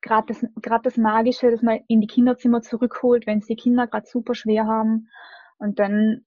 gerade 0.00 0.28
das, 0.28 0.46
grad 0.62 0.86
das 0.86 0.96
Magische, 0.96 1.50
dass 1.50 1.60
man 1.60 1.80
in 1.88 2.00
die 2.00 2.06
Kinderzimmer 2.06 2.62
zurückholt, 2.62 3.26
wenn 3.26 3.40
es 3.40 3.46
die 3.48 3.56
Kinder 3.56 3.86
gerade 3.86 4.06
super 4.06 4.34
schwer 4.34 4.66
haben. 4.66 5.10
Und 5.58 5.78
dann 5.78 6.24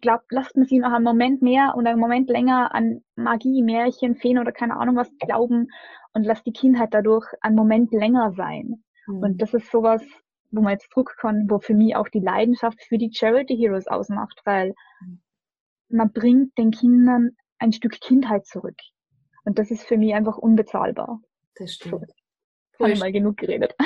glaubt, 0.00 0.30
lasst 0.30 0.56
man 0.56 0.66
sie 0.66 0.78
noch 0.78 0.92
einen 0.92 1.02
Moment 1.02 1.42
mehr 1.42 1.74
und 1.74 1.88
einen 1.88 1.98
Moment 1.98 2.30
länger 2.30 2.72
an 2.72 3.02
Magie, 3.16 3.62
Märchen, 3.62 4.14
Feen 4.14 4.38
oder 4.38 4.52
keine 4.52 4.76
Ahnung 4.76 4.94
was 4.94 5.10
glauben 5.18 5.66
und 6.12 6.22
lasst 6.22 6.46
die 6.46 6.52
Kindheit 6.52 6.94
dadurch 6.94 7.26
einen 7.40 7.56
Moment 7.56 7.90
länger 7.90 8.30
sein. 8.30 8.84
Mhm. 9.10 9.22
Und 9.22 9.42
das 9.42 9.54
ist 9.54 9.70
sowas, 9.70 10.02
wo 10.50 10.60
man 10.60 10.72
jetzt 10.72 10.90
zurückkommt, 10.90 11.50
wo 11.50 11.58
für 11.58 11.74
mich 11.74 11.96
auch 11.96 12.08
die 12.08 12.20
Leidenschaft 12.20 12.82
für 12.82 12.98
die 12.98 13.12
Charity 13.12 13.56
Heroes 13.56 13.86
ausmacht, 13.86 14.40
weil 14.44 14.74
mhm. 15.00 15.20
man 15.88 16.12
bringt 16.12 16.56
den 16.58 16.70
Kindern 16.70 17.36
ein 17.58 17.72
Stück 17.72 18.00
Kindheit 18.00 18.46
zurück. 18.46 18.76
Und 19.44 19.58
das 19.58 19.70
ist 19.70 19.84
für 19.84 19.96
mich 19.96 20.14
einfach 20.14 20.38
unbezahlbar. 20.38 21.20
Das 21.56 21.74
stimmt. 21.74 22.10
So, 22.78 22.84
habe 22.84 22.92
ich 22.92 23.00
mal 23.00 23.12
genug 23.12 23.36
geredet. 23.36 23.74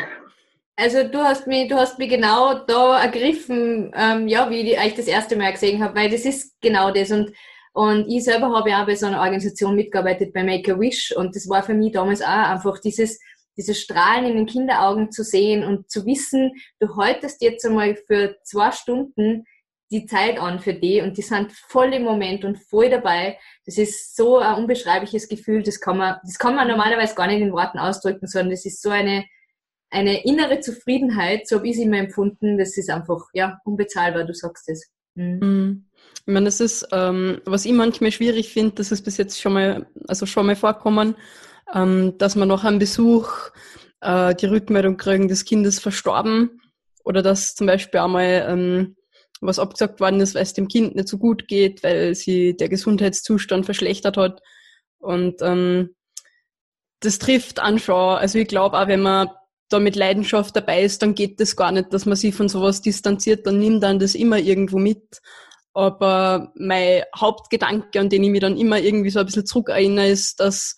Also 0.77 1.07
du 1.07 1.19
hast 1.19 1.47
mich, 1.47 1.69
du 1.69 1.77
hast 1.77 2.01
mich 2.01 2.09
genau 2.09 2.65
da 2.67 3.01
ergriffen, 3.01 3.93
ähm, 3.95 4.27
ja, 4.27 4.51
wie 4.51 4.73
ich 4.73 4.77
euch 4.77 4.97
das 4.97 5.07
erste 5.07 5.37
Mal 5.37 5.53
gesehen 5.53 5.81
habe, 5.81 5.95
weil 5.95 6.11
das 6.11 6.25
ist 6.25 6.61
genau 6.61 6.91
das. 6.91 7.13
Und, 7.13 7.33
und 7.75 8.09
ich 8.09 8.25
selber 8.25 8.51
habe 8.51 8.71
ja 8.71 8.83
auch 8.83 8.87
bei 8.87 8.97
so 8.97 9.07
einer 9.07 9.21
Organisation 9.21 9.77
mitgearbeitet, 9.77 10.33
bei 10.33 10.43
Make 10.43 10.75
a 10.75 10.81
Wish. 10.81 11.15
Und 11.17 11.37
das 11.37 11.49
war 11.49 11.63
für 11.63 11.75
mich 11.75 11.93
damals 11.93 12.23
auch 12.23 12.27
einfach 12.27 12.81
dieses, 12.81 13.21
dieses 13.57 13.81
Strahlen 13.81 14.27
in 14.27 14.37
den 14.37 14.47
Kinderaugen 14.47 15.11
zu 15.11 15.23
sehen 15.23 15.65
und 15.65 15.91
zu 15.91 16.07
wissen, 16.07 16.53
du 16.81 16.97
haltest 16.97 17.43
jetzt 17.43 17.65
einmal 17.65 17.97
für 17.97 18.37
zwei 18.43 18.73
Stunden 18.73 19.45
die 19.91 20.07
Zeit 20.07 20.39
an 20.39 20.61
für 20.61 20.75
die 20.75 21.01
und 21.01 21.17
die 21.17 21.23
sind 21.23 21.53
voll 21.53 21.93
im 21.95 22.03
Moment 22.03 22.45
und 22.45 22.59
voll 22.59 22.91
dabei. 22.91 23.39
Das 23.65 23.79
ist 23.79 24.17
so 24.17 24.39
ein 24.39 24.57
unbeschreibliches 24.57 25.29
Gefühl, 25.29 25.63
das 25.63 25.81
kann 25.81 25.99
man, 25.99 26.17
das 26.25 26.39
kann 26.39 26.57
man 26.57 26.69
normalerweise 26.69 27.15
gar 27.15 27.27
nicht 27.27 27.41
in 27.41 27.53
Worten 27.53 27.79
ausdrücken, 27.79 28.27
sondern 28.27 28.51
das 28.51 28.65
ist 28.65 28.83
so 28.83 28.91
eine, 28.91 29.25
eine 29.91 30.25
innere 30.25 30.61
Zufriedenheit, 30.61 31.47
so 31.47 31.57
habe 31.57 31.69
ich 31.69 31.79
immer 31.79 31.99
empfunden, 31.99 32.59
das 32.59 32.77
ist 32.77 32.91
einfach, 32.91 33.27
ja, 33.35 33.61
unbezahlbar, 33.65 34.25
du 34.25 34.35
sagst 34.35 34.69
es. 34.69 34.91
Mhm. 35.15 35.39
mhm. 35.41 35.85
Ich 36.27 36.33
meine, 36.33 36.47
das 36.47 36.61
ist, 36.61 36.89
ähm, 36.91 37.43
was 37.45 37.67
ich 37.67 37.73
manchmal 37.73 38.11
schwierig 38.11 38.51
finde, 38.51 38.77
das 38.77 38.91
ist 38.93 39.03
bis 39.03 39.19
jetzt 39.19 39.41
schon 39.41 39.53
mal, 39.53 39.87
also 40.09 40.25
schon 40.25 40.47
mal 40.47 40.57
vorkommen, 40.57 41.17
ähm, 41.75 42.17
dass 42.19 42.37
man 42.37 42.49
nach 42.49 42.65
einem 42.65 42.79
Besuch 42.79 43.51
äh, 44.01 44.35
die 44.35 44.47
Rückmeldung 44.47 44.97
kriegen, 44.97 45.29
des 45.29 45.45
Kindes 45.45 45.81
verstorben 45.81 46.61
oder 47.05 47.23
dass 47.23 47.55
zum 47.55 47.67
Beispiel 47.67 48.01
einmal 48.01 48.47
ähm, 48.49 48.97
was 49.41 49.59
abgesagt 49.59 50.01
worden 50.01 50.21
ist, 50.21 50.35
weil 50.35 50.43
es 50.43 50.55
dem 50.55 50.69
Kind 50.69 50.95
nicht 50.95 51.09
so 51.09 51.19
gut 51.19 51.49
geht, 51.49 51.83
weil 51.83 52.15
sie 52.15 52.57
der 52.57 52.69
Gesundheitszustand 52.69 53.65
verschlechtert 53.65 54.17
hat. 54.17 54.41
Und 54.99 55.43
ähm, 55.43 55.95
das 57.01 57.19
trifft 57.19 57.59
an 57.59 57.79
schon. 57.79 58.17
Also 58.17 58.39
ich 58.39 58.49
glaube 58.49 58.79
auch, 58.79 58.89
wenn 58.89 59.03
man 59.03 59.29
da 59.69 59.79
mit 59.79 59.97
Leidenschaft 59.97 60.57
dabei 60.57 60.83
ist, 60.83 61.03
dann 61.03 61.15
geht 61.15 61.41
das 61.41 61.57
gar 61.57 61.73
nicht, 61.73 61.93
dass 61.93 62.07
man 62.07 62.17
sich 62.17 62.35
von 62.35 62.49
sowas 62.49 62.81
distanziert, 62.81 63.47
dann 63.47 63.59
nimmt 63.59 63.83
dann 63.83 63.99
das 63.99 64.15
immer 64.15 64.39
irgendwo 64.39 64.79
mit. 64.79 65.21
Aber 65.75 66.53
mein 66.55 67.03
Hauptgedanke, 67.17 67.99
an 67.99 68.09
den 68.09 68.23
ich 68.23 68.31
mich 68.31 68.41
dann 68.41 68.57
immer 68.57 68.79
irgendwie 68.79 69.11
so 69.11 69.19
ein 69.19 69.27
bisschen 69.27 69.45
zurückerinnere, 69.45 70.09
ist, 70.09 70.39
dass 70.41 70.77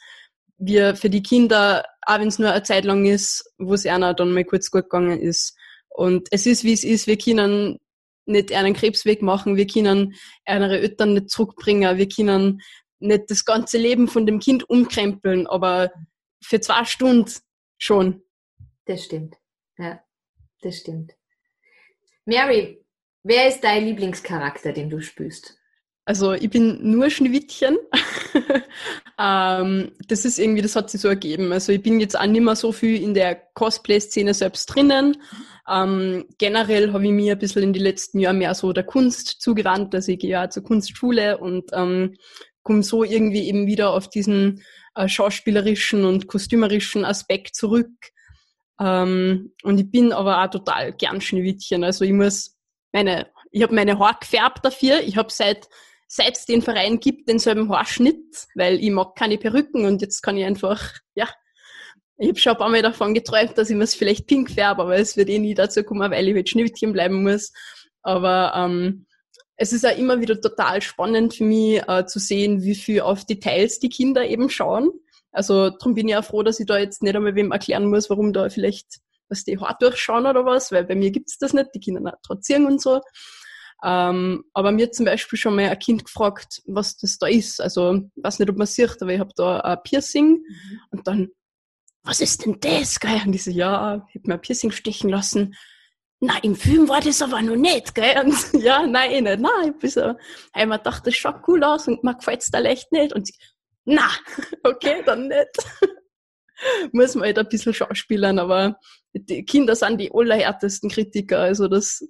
wir 0.59 0.97
für 0.97 1.11
die 1.11 1.23
Kinder, 1.23 1.85
auch 2.03 2.19
wenn 2.19 2.29
es 2.29 2.39
nur 2.39 2.51
eine 2.51 2.63
Zeit 2.63 2.85
lang 2.85 3.05
ist, 3.07 3.53
wo 3.59 3.75
es 3.75 3.87
einer 3.87 4.15
dann 4.15 4.33
mal 4.33 4.45
kurz 4.45 4.71
gut 4.71 4.85
gegangen 4.85 5.21
ist. 5.21 5.57
Und 5.89 6.29
es 6.31 6.47
ist, 6.47 6.65
wie 6.65 6.73
es 6.73 6.85
ist. 6.85 7.07
Wir 7.07 7.19
können 7.19 7.79
nicht 8.27 8.53
einen 8.53 8.75
Krebsweg 8.75 9.23
machen, 9.23 9.57
wir 9.57 9.67
können 9.67 10.15
ihre 10.47 10.79
Eltern 10.81 11.15
nicht 11.15 11.31
zurückbringen, 11.31 11.97
wir 11.97 12.09
können 12.09 12.61
nicht 12.99 13.31
das 13.31 13.45
ganze 13.45 13.79
Leben 13.79 14.09
von 14.09 14.27
dem 14.27 14.41
Kind 14.41 14.69
umkrempeln, 14.69 15.47
aber 15.47 15.93
für 16.43 16.61
zwei 16.61 16.85
Stunden 16.85 17.31
schon. 17.79 18.23
Das 18.87 19.05
stimmt. 19.05 19.37
Ja, 19.79 20.03
das 20.63 20.79
stimmt. 20.79 21.13
Mary, 22.25 22.85
wer 23.23 23.49
ist 23.49 23.63
dein 23.63 23.85
Lieblingscharakter, 23.85 24.73
den 24.73 24.91
du 24.91 25.01
spürst? 25.01 25.56
Also 26.07 26.35
ich 26.35 26.51
bin 26.51 26.79
nur 26.89 27.11
Schneewittchen. 27.11 27.77
ähm, 29.19 29.91
das 30.07 30.25
ist 30.25 30.39
irgendwie, 30.39 30.63
das 30.63 30.77
hat 30.77 30.89
sich 30.89 31.01
so 31.01 31.09
ergeben. 31.09 31.53
Also 31.53 31.73
ich 31.73 31.83
bin 31.83 31.99
jetzt 31.99 32.17
auch 32.17 32.27
nicht 32.27 32.43
mehr 32.43 32.55
so 32.55 32.71
viel 32.71 33.03
in 33.03 33.13
der 33.13 33.35
Cosplay-Szene 33.55 34.33
selbst 34.33 34.67
drinnen. 34.67 35.17
Ähm, 35.69 36.25
generell 36.39 36.93
habe 36.93 37.05
ich 37.05 37.11
mir 37.11 37.33
ein 37.33 37.39
bisschen 37.41 37.65
in 37.65 37.73
den 37.73 37.83
letzten 37.83 38.21
Jahren 38.21 38.39
mehr 38.39 38.55
so 38.55 38.73
der 38.73 38.85
Kunst 38.85 39.41
zugewandt. 39.41 39.97
Also 39.97 40.13
ich 40.13 40.21
gehe 40.21 40.31
ja 40.31 40.49
zur 40.49 40.63
Kunstschule 40.63 41.39
und 41.39 41.71
ähm, 41.73 42.15
komme 42.63 42.85
so 42.85 43.03
irgendwie 43.03 43.49
eben 43.49 43.67
wieder 43.67 43.91
auf 43.91 44.09
diesen 44.09 44.63
äh, 44.95 45.09
schauspielerischen 45.09 46.05
und 46.05 46.29
kostümerischen 46.29 47.05
Aspekt 47.05 47.57
zurück. 47.57 47.91
Ähm, 48.81 49.53
und 49.65 49.81
ich 49.81 49.91
bin 49.91 50.13
aber 50.13 50.41
auch 50.41 50.51
total 50.51 50.93
gern 50.93 51.21
Schneewittchen. 51.21 51.83
Also 51.83 52.05
ich 52.05 52.13
muss 52.13 52.57
meine, 52.93 53.27
ich 53.51 53.65
habe 53.65 53.75
meine 53.75 53.99
Haare 53.99 54.19
gefärbt 54.21 54.65
dafür. 54.65 55.01
Ich 55.01 55.17
habe 55.17 55.33
seit 55.33 55.69
es 56.09 56.47
den 56.47 56.63
Verein 56.63 57.01
gibt, 57.01 57.29
denselben 57.29 57.69
Haarschnitt, 57.71 58.47
weil 58.55 58.83
ich 58.83 58.91
mag 58.91 59.15
keine 59.17 59.39
Perücken 59.39 59.85
und 59.85 60.03
jetzt 60.03 60.23
kann 60.23 60.37
ich 60.37 60.45
einfach, 60.45 60.95
ja, 61.15 61.29
ich 62.19 62.29
habe 62.29 62.39
schon 62.39 62.53
ein 62.53 62.59
paar 62.59 62.69
Mal 62.71 62.83
davon 62.83 63.13
geträumt, 63.13 63.59
dass 63.59 63.69
ich 63.69 63.77
mir 63.77 63.85
es 63.85 63.95
vielleicht 63.95 64.27
pink 64.27 64.51
färbe, 64.51 64.83
aber 64.83 64.97
es 64.97 65.17
wird 65.17 65.29
eh 65.29 65.39
nie 65.39 65.55
dazu 65.55 65.83
kommen, 65.83 66.11
weil 66.11 66.27
ich 66.27 66.35
mit 66.35 66.49
Schneewittchen 66.49 66.93
bleiben 66.93 67.23
muss. 67.23 67.53
Aber 68.03 68.53
ähm, 68.57 69.07
es 69.57 69.73
ist 69.73 69.85
auch 69.87 69.97
immer 69.97 70.21
wieder 70.21 70.41
total 70.41 70.81
spannend 70.81 71.35
für 71.35 71.45
mich 71.45 71.83
äh, 71.87 72.07
zu 72.07 72.19
sehen, 72.19 72.63
wie 72.63 72.75
viel 72.75 73.01
auf 73.03 73.27
Details 73.27 73.81
die 73.81 73.91
Kinder 73.91 74.27
eben 74.27 74.49
schauen. 74.49 74.91
Also 75.31 75.71
darum 75.71 75.95
bin 75.95 76.09
ich 76.09 76.17
auch 76.17 76.25
froh, 76.25 76.43
dass 76.43 76.61
ich 76.61 76.67
da 76.67 76.79
jetzt 76.79 77.03
nicht 77.03 77.15
einmal 77.15 77.35
wem 77.35 77.53
erklären 77.53 77.91
muss, 77.91 78.09
warum 78.09 78.33
da 78.33 78.49
vielleicht 78.49 79.01
was 79.29 79.45
die 79.45 79.59
Haare 79.59 79.77
durchschauen 79.81 80.27
oder 80.27 80.45
was, 80.45 80.73
weil 80.73 80.85
bei 80.85 80.95
mir 80.95 81.11
gibt's 81.11 81.39
das 81.39 81.53
nicht, 81.53 81.71
die 81.75 81.81
Kinder 81.81 82.17
trotzieren 82.25 82.67
und 82.67 82.81
so. 82.81 83.01
Ähm, 83.83 84.45
aber 84.55 84.73
mir 84.73 84.91
zum 84.91 85.05
Beispiel 85.05 85.39
schon 85.39 85.55
mal 85.55 85.69
ein 85.69 85.79
Kind 85.79 86.05
gefragt, 86.05 86.63
was 86.67 86.97
das 86.97 87.19
da 87.19 87.27
ist. 87.27 87.61
Also, 87.61 87.95
ich 88.15 88.25
weiß 88.25 88.39
nicht, 88.39 88.51
ob 88.51 88.57
man 88.57 88.67
sieht, 88.67 89.01
aber 89.01 89.13
ich 89.13 89.21
habe 89.21 89.33
da 89.37 89.61
ein 89.61 89.83
Piercing 89.85 90.29
mhm. 90.31 90.81
und 90.91 91.07
dann, 91.07 91.29
was 92.03 92.21
ist 92.21 92.45
denn 92.45 92.59
das? 92.61 92.99
Gell? 93.01 93.21
Und 93.27 93.35
ich 93.35 93.45
so, 93.45 93.51
ja, 93.51 94.07
ich 94.09 94.21
habe 94.21 94.29
mir 94.29 94.35
ein 94.35 94.41
Piercing 94.41 94.71
stechen 94.71 95.11
lassen. 95.11 95.55
Na, 96.21 96.39
im 96.43 96.57
Film 96.57 96.89
war 96.89 97.01
das 97.01 97.21
aber 97.21 97.43
noch 97.43 97.57
nicht, 97.57 97.95
gell? 97.95 98.25
Und 98.25 98.35
ja, 98.63 98.87
nein, 98.87 99.11
eh 99.11 99.21
nicht. 99.21 99.41
Nein, 99.41 99.73
ich 99.75 99.79
bin 99.79 99.91
so, 99.91 100.15
hey, 100.55 100.67
man 100.67 100.83
dachte, 100.83 101.11
das 101.11 101.15
schaut 101.17 101.47
cool 101.47 101.63
aus 101.63 101.87
und 101.87 102.03
mir 102.03 102.15
gefällt's 102.15 102.51
da 102.51 102.59
leicht 102.59 102.91
nicht. 102.91 103.13
Und 103.13 103.27
sie, 103.27 103.35
na, 103.85 104.09
okay, 104.65 105.03
dann 105.05 105.29
nicht. 105.29 105.47
Muss 106.93 107.15
man 107.15 107.25
halt 107.25 107.39
ein 107.39 107.49
bisschen 107.49 107.75
schauspielern, 107.75 108.39
aber 108.39 108.79
die 109.13 109.45
Kinder 109.45 109.77
sind 109.77 110.01
die 110.01 110.11
allerhärtesten 110.13 110.89
Kritiker. 110.89 111.41
Also 111.41 111.69
das 111.69 112.03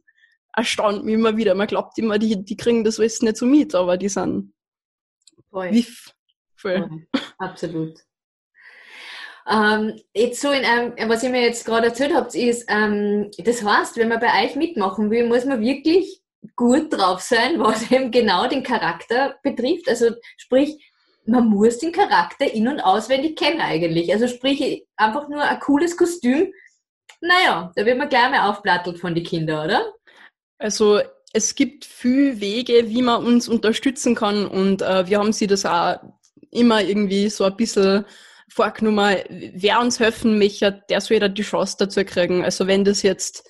erstaunt 0.56 1.04
mich 1.04 1.14
immer 1.14 1.36
wieder. 1.36 1.54
Man 1.54 1.66
glaubt 1.66 1.96
immer, 1.98 2.18
die, 2.18 2.44
die 2.44 2.56
kriegen 2.56 2.82
das 2.82 2.98
alles 2.98 3.22
nicht 3.22 3.36
so 3.36 3.46
mit, 3.46 3.74
aber 3.74 3.96
die 3.96 4.08
sind 4.08 4.52
Voll. 5.50 5.72
Wiff. 5.72 6.12
Voll. 6.56 6.78
Voll. 6.78 7.22
Absolut. 7.38 8.00
Ähm, 9.48 10.00
jetzt 10.12 10.40
so 10.40 10.50
in 10.50 10.64
einem, 10.64 11.08
was 11.08 11.22
ihr 11.22 11.30
mir 11.30 11.42
jetzt 11.42 11.64
gerade 11.64 11.86
erzählt 11.86 12.12
habt, 12.14 12.34
ist, 12.34 12.66
ähm, 12.68 13.30
das 13.38 13.62
heißt, 13.62 13.96
wenn 13.96 14.08
man 14.08 14.18
bei 14.18 14.44
euch 14.44 14.56
mitmachen 14.56 15.10
will, 15.10 15.28
muss 15.28 15.44
man 15.44 15.60
wirklich 15.60 16.20
gut 16.56 16.92
drauf 16.92 17.20
sein, 17.20 17.60
was 17.60 17.90
eben 17.90 18.10
genau 18.10 18.48
den 18.48 18.62
Charakter 18.62 19.38
betrifft. 19.42 19.88
Also 19.88 20.10
sprich, 20.36 20.92
man 21.26 21.46
muss 21.46 21.78
den 21.78 21.92
Charakter 21.92 22.52
in- 22.52 22.68
und 22.68 22.80
auswendig 22.80 23.36
kennen 23.36 23.60
eigentlich. 23.60 24.12
Also 24.12 24.28
sprich, 24.28 24.86
einfach 24.96 25.28
nur 25.28 25.42
ein 25.42 25.60
cooles 25.60 25.96
Kostüm. 25.96 26.52
Naja, 27.20 27.72
da 27.74 27.86
wird 27.86 27.98
man 27.98 28.08
gleich 28.08 28.30
mal 28.30 28.50
aufplattelt 28.50 28.98
von 28.98 29.14
den 29.14 29.24
Kindern, 29.24 29.66
oder? 29.66 29.92
Also 30.58 31.00
es 31.32 31.54
gibt 31.54 31.84
viele 31.84 32.40
Wege, 32.40 32.88
wie 32.88 33.02
man 33.02 33.24
uns 33.24 33.48
unterstützen 33.48 34.14
kann 34.14 34.46
und 34.46 34.82
äh, 34.82 35.06
wir 35.06 35.18
haben 35.18 35.32
sie 35.32 35.46
das 35.46 35.66
auch 35.66 35.96
immer 36.50 36.82
irgendwie 36.82 37.28
so 37.28 37.44
ein 37.44 37.56
bisschen 37.56 38.04
vorgenommen, 38.48 39.18
wer 39.28 39.80
uns 39.80 40.00
helfen 40.00 40.38
möchte, 40.38 40.82
der 40.88 41.00
soll 41.00 41.16
jeder 41.16 41.28
die 41.28 41.42
Chance 41.42 41.76
dazu 41.78 42.04
kriegen. 42.04 42.44
Also 42.44 42.66
wenn 42.66 42.84
das 42.84 43.02
jetzt, 43.02 43.44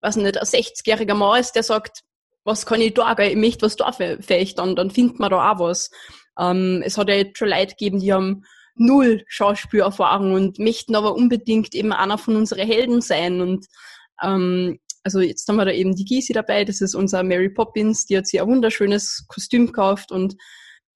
was 0.00 0.16
nicht, 0.16 0.36
ein 0.36 0.44
60-jähriger 0.44 1.14
Mann 1.14 1.40
ist, 1.40 1.52
der 1.52 1.62
sagt, 1.62 2.02
was 2.44 2.66
kann 2.66 2.80
ich 2.80 2.94
da, 2.94 3.16
ich 3.18 3.36
möchte 3.36 3.66
was 3.66 3.76
da 3.76 3.92
vielleicht, 3.92 4.58
dann, 4.58 4.74
dann 4.74 4.90
findet 4.90 5.20
man 5.20 5.30
da 5.30 5.52
auch 5.52 5.58
was. 5.60 5.90
Ähm, 6.38 6.82
es 6.84 6.96
hat 6.96 7.08
ja 7.08 7.16
jetzt 7.16 7.38
schon 7.38 7.50
Leute 7.50 7.76
gegeben, 7.76 8.00
die 8.00 8.12
haben 8.12 8.44
null 8.74 9.24
Schauspielerfahrung 9.28 10.34
und 10.34 10.58
möchten 10.58 10.94
aber 10.94 11.14
unbedingt 11.14 11.74
eben 11.74 11.92
einer 11.92 12.16
von 12.16 12.36
unseren 12.36 12.66
Helden 12.66 13.00
sein 13.00 13.40
und 13.40 13.66
ähm, 14.22 14.80
also 15.08 15.20
jetzt 15.20 15.48
haben 15.48 15.56
wir 15.56 15.64
da 15.64 15.72
eben 15.72 15.94
die 15.94 16.04
Gysi 16.04 16.34
dabei, 16.34 16.66
das 16.66 16.82
ist 16.82 16.94
unser 16.94 17.22
Mary 17.22 17.48
Poppins, 17.48 18.04
die 18.04 18.18
hat 18.18 18.26
sich 18.26 18.40
ein 18.42 18.46
wunderschönes 18.46 19.24
Kostüm 19.26 19.66
gekauft 19.66 20.12
und 20.12 20.36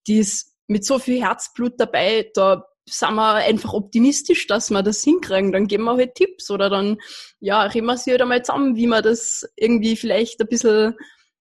die 0.05 0.19
ist 0.19 0.53
mit 0.67 0.85
so 0.85 0.99
viel 0.99 1.19
Herzblut 1.19 1.79
dabei, 1.79 2.29
da 2.35 2.63
sind 2.87 3.15
wir 3.15 3.35
einfach 3.35 3.73
optimistisch, 3.73 4.45
dass 4.45 4.69
wir 4.69 4.83
das 4.83 5.01
hinkriegen. 5.01 5.51
Dann 5.51 5.67
geben 5.67 5.85
wir 5.85 5.95
halt 5.95 6.15
Tipps 6.15 6.51
oder 6.51 6.69
dann, 6.69 6.97
ja, 7.39 7.63
reden 7.63 7.87
wir 7.87 7.97
sie 7.97 8.11
halt 8.11 8.21
einmal 8.21 8.43
zusammen, 8.43 8.75
wie 8.75 8.87
man 8.87 9.01
das 9.01 9.49
irgendwie 9.55 9.95
vielleicht 9.95 10.39
ein 10.41 10.47
bisschen, 10.47 10.95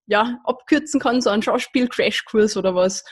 ja, 0.07 0.41
abkürzen 0.45 0.99
kann, 0.99 1.21
so 1.21 1.31
ein 1.31 1.43
Schauspiel-Crashkurs 1.43 2.57
oder 2.57 2.75
was. 2.75 3.05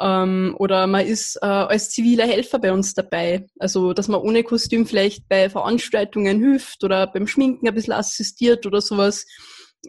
Ähm, 0.00 0.54
oder 0.58 0.86
man 0.86 1.06
ist 1.06 1.36
äh, 1.42 1.46
als 1.46 1.90
ziviler 1.90 2.26
Helfer 2.26 2.58
bei 2.58 2.72
uns 2.72 2.94
dabei. 2.94 3.46
Also, 3.58 3.92
dass 3.92 4.08
man 4.08 4.20
ohne 4.20 4.42
Kostüm 4.42 4.86
vielleicht 4.86 5.28
bei 5.28 5.50
Veranstaltungen 5.50 6.40
hilft 6.40 6.82
oder 6.82 7.06
beim 7.06 7.26
Schminken 7.26 7.68
ein 7.68 7.74
bisschen 7.74 7.92
assistiert 7.92 8.66
oder 8.66 8.80
sowas. 8.80 9.26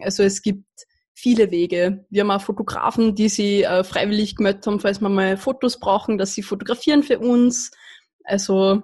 Also 0.01 0.23
es 0.23 0.41
gibt 0.41 0.65
viele 1.13 1.51
Wege. 1.51 2.05
Wir 2.09 2.21
haben 2.21 2.31
auch 2.31 2.41
Fotografen, 2.41 3.15
die 3.15 3.29
sie 3.29 3.63
äh, 3.63 3.83
freiwillig 3.83 4.35
gemeldet 4.35 4.65
haben, 4.67 4.79
falls 4.79 5.01
wir 5.01 5.09
mal 5.09 5.37
Fotos 5.37 5.79
brauchen, 5.79 6.17
dass 6.17 6.33
sie 6.33 6.43
fotografieren 6.43 7.03
für 7.03 7.19
uns. 7.19 7.71
Also 8.23 8.83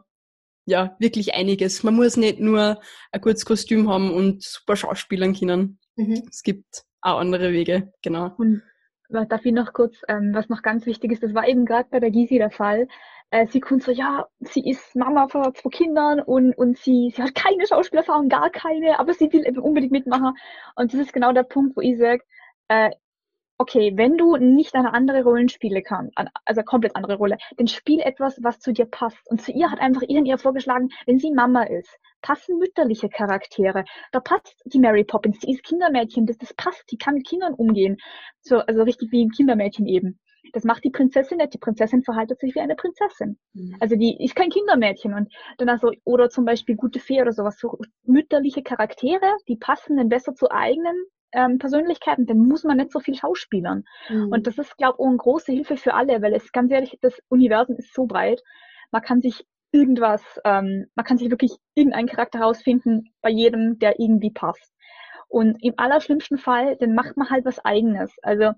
ja, 0.66 0.96
wirklich 1.00 1.34
einiges. 1.34 1.84
Man 1.84 1.96
muss 1.96 2.18
nicht 2.18 2.40
nur 2.40 2.80
ein 3.12 3.22
gutes 3.22 3.46
Kostüm 3.46 3.90
haben 3.90 4.12
und 4.12 4.44
super 4.44 4.76
Schauspielern 4.76 5.34
können. 5.34 5.80
Mhm. 5.96 6.24
Es 6.30 6.44
gibt 6.44 6.84
auch 7.02 7.20
andere 7.20 7.54
Wege, 7.54 7.94
genau. 8.02 8.34
Und 8.38 8.62
darf 9.10 9.46
ich 9.46 9.54
noch 9.54 9.74
kurz, 9.74 10.02
ähm, 10.08 10.32
was 10.34 10.50
noch 10.50 10.62
ganz 10.62 10.86
wichtig 10.86 11.12
ist, 11.12 11.24
das 11.24 11.34
war 11.34 11.48
eben 11.48 11.65
gerade 11.65 11.88
bei 11.89 12.00
der 12.00 12.12
Gysi 12.12 12.38
der 12.38 12.52
Fall. 12.52 12.88
Äh, 13.30 13.48
sie 13.48 13.60
kommt 13.60 13.84
so, 13.84 13.91
ja, 13.91 14.28
sie 14.39 14.67
ist 14.70 14.96
Mama 14.96 15.28
von 15.28 15.54
zwei 15.54 15.70
Kindern 15.70 16.22
und, 16.22 16.54
und 16.58 16.78
sie, 16.78 17.12
sie 17.15 17.22
hat 17.22 17.36
keine 17.36 17.67
Schauspielerfahrung, 17.67 18.30
gar 18.30 18.50
keine, 18.50 19.00
aber 19.00 19.13
sie 19.13 19.32
will 19.34 19.46
eben 19.46 19.60
unbedingt 19.60 19.91
mitmachen. 19.91 20.34
Und 20.76 20.93
das 20.93 21.02
ist 21.02 21.13
genau 21.13 21.34
der 21.34 21.43
Punkt, 21.43 21.76
wo 21.76 21.82
ich 21.82 21.98
sage, 21.98 22.24
äh, 22.70 22.91
okay, 23.58 23.93
wenn 23.96 24.17
du 24.17 24.38
nicht 24.38 24.76
eine 24.76 24.93
andere 24.93 25.24
Rollenspiele 25.24 25.82
kannst, 25.82 26.13
also 26.46 26.62
komplett 26.63 26.96
andere 26.96 27.15
Rolle, 27.15 27.38
dann 27.58 27.67
spiel 27.67 28.00
etwas, 28.00 28.38
was 28.43 28.60
zu 28.60 28.72
dir 28.72 28.86
passt. 28.86 29.30
Und 29.30 29.41
zu 29.41 29.52
ihr 29.52 29.72
hat 29.72 29.80
einfach 29.80 30.04
ihren 30.04 30.26
ihr 30.26 30.38
vorgeschlagen, 30.38 30.89
wenn 31.06 31.20
sie 31.20 31.32
Mama 31.32 31.63
ist, 31.63 31.98
passen 32.22 32.60
mütterliche 32.60 33.10
Charaktere. 33.10 33.86
Da 34.12 34.20
passt 34.20 34.62
die 34.65 34.80
Mary 34.80 35.04
Poppins, 35.04 35.39
die 35.39 35.52
ist 35.52 35.63
Kindermädchen, 35.63 36.26
das, 36.26 36.38
das 36.38 36.54
passt, 36.54 36.84
die 36.91 36.98
kann 36.98 37.15
mit 37.15 37.28
Kindern 37.28 37.54
umgehen. 37.54 37.98
So, 38.41 38.60
also 38.60 38.84
richtig 38.84 39.12
wie 39.12 39.26
ein 39.26 39.32
Kindermädchen 39.32 39.88
eben. 39.88 40.20
Das 40.54 40.63
macht 40.63 40.84
die 40.84 40.91
Prinzessin 40.91 41.38
nicht. 41.38 41.54
Die 41.54 41.58
Prinzessin 41.58 42.04
verhaltet 42.04 42.39
sich 42.39 42.56
wie 42.56 42.62
eine 42.62 42.76
Prinzessin. 42.76 43.38
Mhm. 43.54 43.76
Also 43.80 43.96
die 43.96 44.24
ist 44.24 44.36
kein 44.36 44.50
Kindermädchen. 44.50 45.13
Und 45.13 45.34
dann 45.58 45.67
also, 45.67 45.91
oder 46.06 46.30
zum 46.30 46.46
Beispiel 46.46 46.76
gute 46.76 47.00
Fee 47.00 47.22
oder 47.22 47.34
sowas, 47.34 47.60
so 47.60 47.78
mütterliche 48.04 48.63
Charaktere, 48.63 49.36
die 49.48 49.58
passen 49.58 49.98
dann 49.98 50.10
besser 50.10 50.36
zu 50.36 50.50
eigenen 50.50 50.96
ähm, 51.34 51.58
Persönlichkeiten, 51.58 52.26
dann 52.26 52.40
muss 52.40 52.63
man 52.63 52.78
nicht 52.78 52.92
so 52.92 53.00
viel 53.00 53.16
schauspielern. 53.16 53.84
Mhm. 54.10 54.32
Und 54.32 54.48
das 54.48 54.58
ist, 54.58 54.78
glaube 54.78 54.96
ich, 54.98 55.04
auch 55.04 55.08
eine 55.08 55.18
große 55.18 55.52
Hilfe 55.52 55.78
für 55.78 55.94
alle, 55.94 56.22
weil 56.22 56.34
es 56.34 56.52
ganz 56.52 56.72
ehrlich, 56.72 56.98
das 57.02 57.20
Universum 57.30 57.76
ist 57.78 57.94
so 57.94 58.06
breit, 58.06 58.42
man 58.92 59.02
kann 59.02 59.22
sich 59.22 59.46
irgendwas, 59.72 60.24
ähm, 60.46 60.88
man 60.96 61.06
kann 61.06 61.18
sich 61.18 61.30
wirklich 61.30 61.52
irgendeinen 61.76 62.08
Charakter 62.08 62.40
herausfinden 62.40 63.13
bei 63.22 63.30
jedem, 63.30 63.80
der 63.80 64.00
irgendwie 64.00 64.32
passt. 64.32 64.74
Und 65.28 65.62
im 65.62 65.74
allerschlimmsten 65.78 66.38
Fall, 66.38 66.78
dann 66.78 66.96
macht 66.96 67.18
man 67.18 67.30
halt 67.30 67.46
was 67.46 67.63
eigenes. 67.63 68.16
Also 68.22 68.54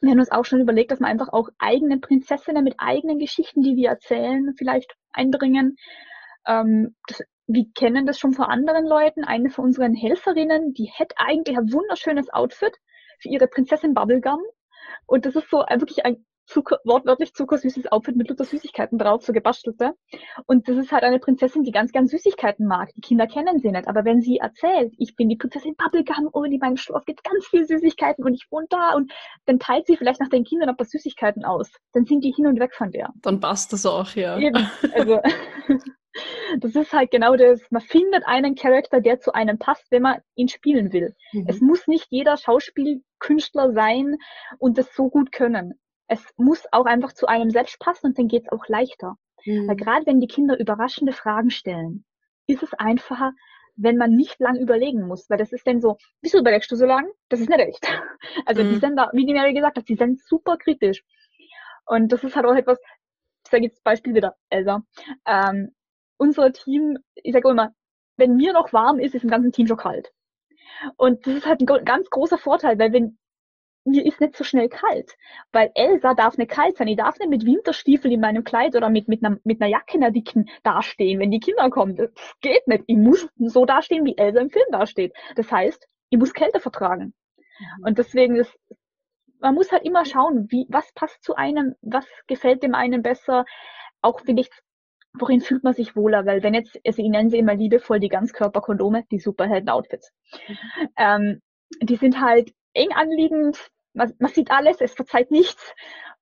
wir 0.00 0.10
haben 0.10 0.20
uns 0.20 0.30
auch 0.30 0.44
schon 0.44 0.60
überlegt, 0.60 0.92
dass 0.92 1.00
man 1.00 1.10
einfach 1.10 1.32
auch 1.32 1.48
eigene 1.58 1.98
Prinzessinnen 1.98 2.62
mit 2.62 2.76
eigenen 2.78 3.18
Geschichten, 3.18 3.62
die 3.62 3.74
wir 3.74 3.88
erzählen, 3.88 4.54
vielleicht 4.56 4.94
einbringen. 5.12 5.76
Ähm, 6.46 6.94
das, 7.08 7.22
wir 7.48 7.64
kennen 7.74 8.06
das 8.06 8.18
schon 8.18 8.34
von 8.34 8.44
anderen 8.44 8.86
Leuten. 8.86 9.24
Eine 9.24 9.50
von 9.50 9.64
unseren 9.64 9.94
Helferinnen, 9.94 10.74
die 10.74 10.90
hätte 10.94 11.16
eigentlich 11.16 11.56
ein 11.56 11.72
wunderschönes 11.72 12.30
Outfit 12.30 12.76
für 13.20 13.30
ihre 13.30 13.48
Prinzessin 13.48 13.94
Bubblegum. 13.94 14.40
Und 15.06 15.24
das 15.24 15.34
ist 15.34 15.50
so 15.50 15.58
wirklich 15.58 16.04
ein 16.04 16.24
Zucker, 16.44 16.78
wortwörtlich 16.84 17.34
zuckersüßes 17.34 17.92
Outfit 17.92 18.16
mit 18.16 18.28
Luther 18.30 18.44
Süßigkeiten 18.44 18.98
drauf, 18.98 19.22
so 19.22 19.32
gebastelte. 19.34 19.92
Und 20.46 20.66
das 20.66 20.76
ist 20.76 20.92
halt 20.92 21.04
eine 21.04 21.18
Prinzessin, 21.18 21.62
die 21.62 21.72
ganz 21.72 21.92
gern 21.92 22.06
Süßigkeiten 22.06 22.66
mag. 22.66 22.90
Die 22.96 23.02
Kinder 23.02 23.26
kennen 23.26 23.58
sie 23.58 23.70
nicht. 23.70 23.86
Aber 23.86 24.04
wenn 24.04 24.20
sie 24.22 24.38
erzählt, 24.38 24.94
ich 24.98 25.14
bin 25.16 25.28
die 25.28 25.36
Prinzessin 25.36 25.74
Bubblegum 25.76 26.28
und 26.32 26.52
in 26.52 26.58
meinem 26.58 26.76
Schloss 26.76 27.04
gibt 27.04 27.24
ganz 27.24 27.46
viele 27.46 27.66
Süßigkeiten 27.66 28.24
und 28.24 28.34
ich 28.34 28.46
wohne 28.50 28.66
da 28.70 28.94
und 28.94 29.12
dann 29.44 29.58
teilt 29.58 29.86
sie 29.86 29.96
vielleicht 29.96 30.20
nach 30.20 30.30
den 30.30 30.44
Kindern 30.44 30.70
ein 30.70 30.76
paar 30.76 30.86
Süßigkeiten 30.86 31.44
aus. 31.44 31.70
Dann 31.92 32.04
sind 32.04 32.24
die 32.24 32.32
hin 32.32 32.46
und 32.46 32.60
weg 32.60 32.74
von 32.74 32.90
der. 32.90 33.10
Dann 33.22 33.40
passt 33.40 33.72
das 33.74 33.84
auch, 33.84 34.10
ja. 34.14 34.38
Eben. 34.38 34.70
Also, 34.94 35.20
das 36.58 36.74
ist 36.74 36.92
halt 36.92 37.10
genau 37.10 37.36
das. 37.36 37.60
Man 37.70 37.82
findet 37.82 38.24
einen 38.26 38.54
Charakter, 38.54 39.00
der 39.00 39.20
zu 39.20 39.32
einem 39.32 39.58
passt, 39.58 39.90
wenn 39.90 40.02
man 40.02 40.20
ihn 40.34 40.48
spielen 40.48 40.92
will. 40.92 41.14
Mhm. 41.32 41.46
Es 41.48 41.60
muss 41.60 41.86
nicht 41.86 42.06
jeder 42.10 42.36
Schauspielkünstler 42.36 43.72
sein 43.72 44.16
und 44.58 44.78
das 44.78 44.94
so 44.94 45.08
gut 45.08 45.32
können. 45.32 45.74
Es 46.06 46.24
muss 46.36 46.64
auch 46.72 46.86
einfach 46.86 47.12
zu 47.12 47.26
einem 47.26 47.50
selbst 47.50 47.78
passen 47.78 48.06
und 48.06 48.18
dann 48.18 48.28
geht's 48.28 48.50
auch 48.50 48.66
leichter. 48.68 49.16
Mhm. 49.44 49.68
Weil 49.68 49.76
gerade 49.76 50.06
wenn 50.06 50.20
die 50.20 50.26
Kinder 50.26 50.58
überraschende 50.58 51.12
Fragen 51.12 51.50
stellen, 51.50 52.04
ist 52.46 52.62
es 52.62 52.72
einfacher, 52.74 53.32
wenn 53.76 53.96
man 53.96 54.16
nicht 54.16 54.40
lang 54.40 54.56
überlegen 54.56 55.06
muss, 55.06 55.30
weil 55.30 55.38
das 55.38 55.52
ist 55.52 55.66
dann 55.66 55.80
so, 55.80 55.98
wieso 56.20 56.38
überlegst 56.38 56.70
du 56.70 56.76
so 56.76 56.84
lang? 56.84 57.08
Das 57.28 57.40
ist 57.40 57.48
nicht 57.48 57.60
echt. 57.60 57.86
Also 58.46 58.64
mhm. 58.64 58.70
die 58.70 58.76
sind 58.76 58.96
da, 58.96 59.10
wie 59.12 59.26
die 59.26 59.34
Mary 59.34 59.52
gesagt 59.52 59.76
hat, 59.76 59.88
die 59.88 59.96
sind 59.96 60.20
super 60.20 60.56
kritisch. 60.56 61.02
Und 61.86 62.12
das 62.12 62.24
ist 62.24 62.34
halt 62.34 62.46
auch 62.46 62.54
etwas, 62.54 62.78
ich 63.44 63.50
sage 63.50 63.64
jetzt 63.64 63.82
Beispiel 63.84 64.14
wieder, 64.14 64.36
Elsa. 64.50 64.82
Ähm, 65.26 65.74
unser 66.18 66.52
Team, 66.52 66.98
ich 67.14 67.32
sage 67.32 67.48
immer, 67.48 67.72
wenn 68.16 68.36
mir 68.36 68.52
noch 68.52 68.72
warm 68.72 68.98
ist, 68.98 69.14
ist 69.14 69.24
im 69.24 69.30
ganzen 69.30 69.52
Team 69.52 69.66
schon 69.66 69.76
kalt. 69.76 70.12
Und 70.96 71.26
das 71.26 71.34
ist 71.34 71.46
halt 71.46 71.60
ein 71.60 71.84
ganz 71.84 72.10
großer 72.10 72.38
Vorteil, 72.38 72.78
weil 72.78 72.92
wenn 72.92 73.18
mir 73.88 74.04
ist 74.04 74.20
nicht 74.20 74.36
so 74.36 74.44
schnell 74.44 74.68
kalt, 74.68 75.16
weil 75.52 75.70
Elsa 75.74 76.14
darf 76.14 76.36
nicht 76.36 76.50
kalt 76.50 76.76
sein. 76.76 76.88
Ich 76.88 76.96
darf 76.96 77.18
nicht 77.18 77.30
mit 77.30 77.44
Winterstiefeln 77.44 78.12
in 78.12 78.20
meinem 78.20 78.44
Kleid 78.44 78.76
oder 78.76 78.90
mit, 78.90 79.08
mit, 79.08 79.24
einer, 79.24 79.38
mit 79.44 79.60
einer 79.60 79.70
Jacke 79.70 79.94
in 79.94 80.00
der 80.02 80.10
Dicken 80.10 80.48
dastehen, 80.62 81.18
wenn 81.20 81.30
die 81.30 81.40
Kinder 81.40 81.70
kommen. 81.70 81.96
Das 81.96 82.10
geht 82.40 82.66
nicht. 82.68 82.84
Ich 82.86 82.96
muss 82.96 83.28
so 83.38 83.64
dastehen, 83.64 84.04
wie 84.04 84.16
Elsa 84.16 84.40
im 84.40 84.50
Film 84.50 84.66
dasteht. 84.70 85.14
Das 85.36 85.50
heißt, 85.50 85.88
ich 86.10 86.18
muss 86.18 86.34
Kälte 86.34 86.60
vertragen. 86.60 87.14
Mhm. 87.58 87.84
Und 87.84 87.98
deswegen 87.98 88.36
ist, 88.36 88.54
man 89.40 89.54
muss 89.54 89.72
halt 89.72 89.84
immer 89.84 90.04
schauen, 90.04 90.46
wie, 90.50 90.66
was 90.68 90.92
passt 90.92 91.22
zu 91.22 91.34
einem, 91.34 91.74
was 91.80 92.06
gefällt 92.26 92.62
dem 92.62 92.74
einen 92.74 93.02
besser. 93.02 93.44
Auch 94.02 94.20
vielleicht 94.20 94.52
worin 95.20 95.40
fühlt 95.40 95.64
man 95.64 95.74
sich 95.74 95.96
wohler? 95.96 96.26
Weil 96.26 96.42
wenn 96.42 96.54
jetzt, 96.54 96.78
also 96.86 97.02
ich 97.02 97.08
nenne 97.08 97.30
sie 97.30 97.38
immer 97.38 97.54
liebevoll 97.54 98.00
die 98.00 98.08
Ganzkörperkondome, 98.08 99.04
die 99.10 99.18
Superhelden-Outfits. 99.18 100.12
Mhm. 100.48 100.56
Ähm, 100.96 101.42
die 101.82 101.96
sind 101.96 102.20
halt 102.20 102.52
eng 102.72 102.92
anliegend, 102.94 103.70
man, 103.94 104.14
man 104.18 104.30
sieht 104.30 104.50
alles, 104.50 104.80
es 104.80 104.94
verzeiht 104.94 105.30
nichts 105.30 105.74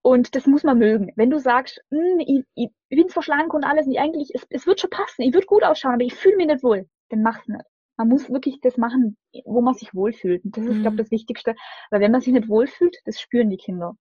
und 0.02 0.34
das 0.34 0.46
muss 0.46 0.64
man 0.64 0.78
mögen. 0.78 1.12
Wenn 1.16 1.30
du 1.30 1.38
sagst, 1.38 1.80
hm, 1.90 2.20
ich, 2.20 2.44
ich 2.54 2.70
bin 2.88 3.08
schlank 3.08 3.52
und 3.52 3.64
alles, 3.64 3.86
und 3.86 3.96
eigentlich, 3.98 4.30
es, 4.34 4.46
es 4.50 4.66
wird 4.66 4.80
schon 4.80 4.90
passen, 4.90 5.22
ich 5.22 5.34
würde 5.34 5.46
gut 5.46 5.64
ausschauen, 5.64 5.94
aber 5.94 6.04
ich 6.04 6.14
fühle 6.14 6.36
mich 6.36 6.46
nicht 6.46 6.62
wohl, 6.62 6.88
dann 7.10 7.22
mach's 7.22 7.46
nicht. 7.48 7.64
Man 7.98 8.08
muss 8.08 8.30
wirklich 8.30 8.60
das 8.60 8.76
machen, 8.76 9.16
wo 9.44 9.62
man 9.62 9.74
sich 9.74 9.94
wohlfühlt. 9.94 10.44
Und 10.44 10.56
das 10.56 10.64
ist, 10.64 10.74
mhm. 10.74 10.82
glaube 10.82 10.96
ich, 10.96 11.02
das 11.02 11.10
Wichtigste. 11.10 11.54
Weil 11.90 12.00
wenn 12.00 12.12
man 12.12 12.20
sich 12.20 12.32
nicht 12.32 12.48
wohlfühlt, 12.48 12.94
das 13.06 13.20
spüren 13.20 13.48
die 13.48 13.56
Kinder. 13.56 13.94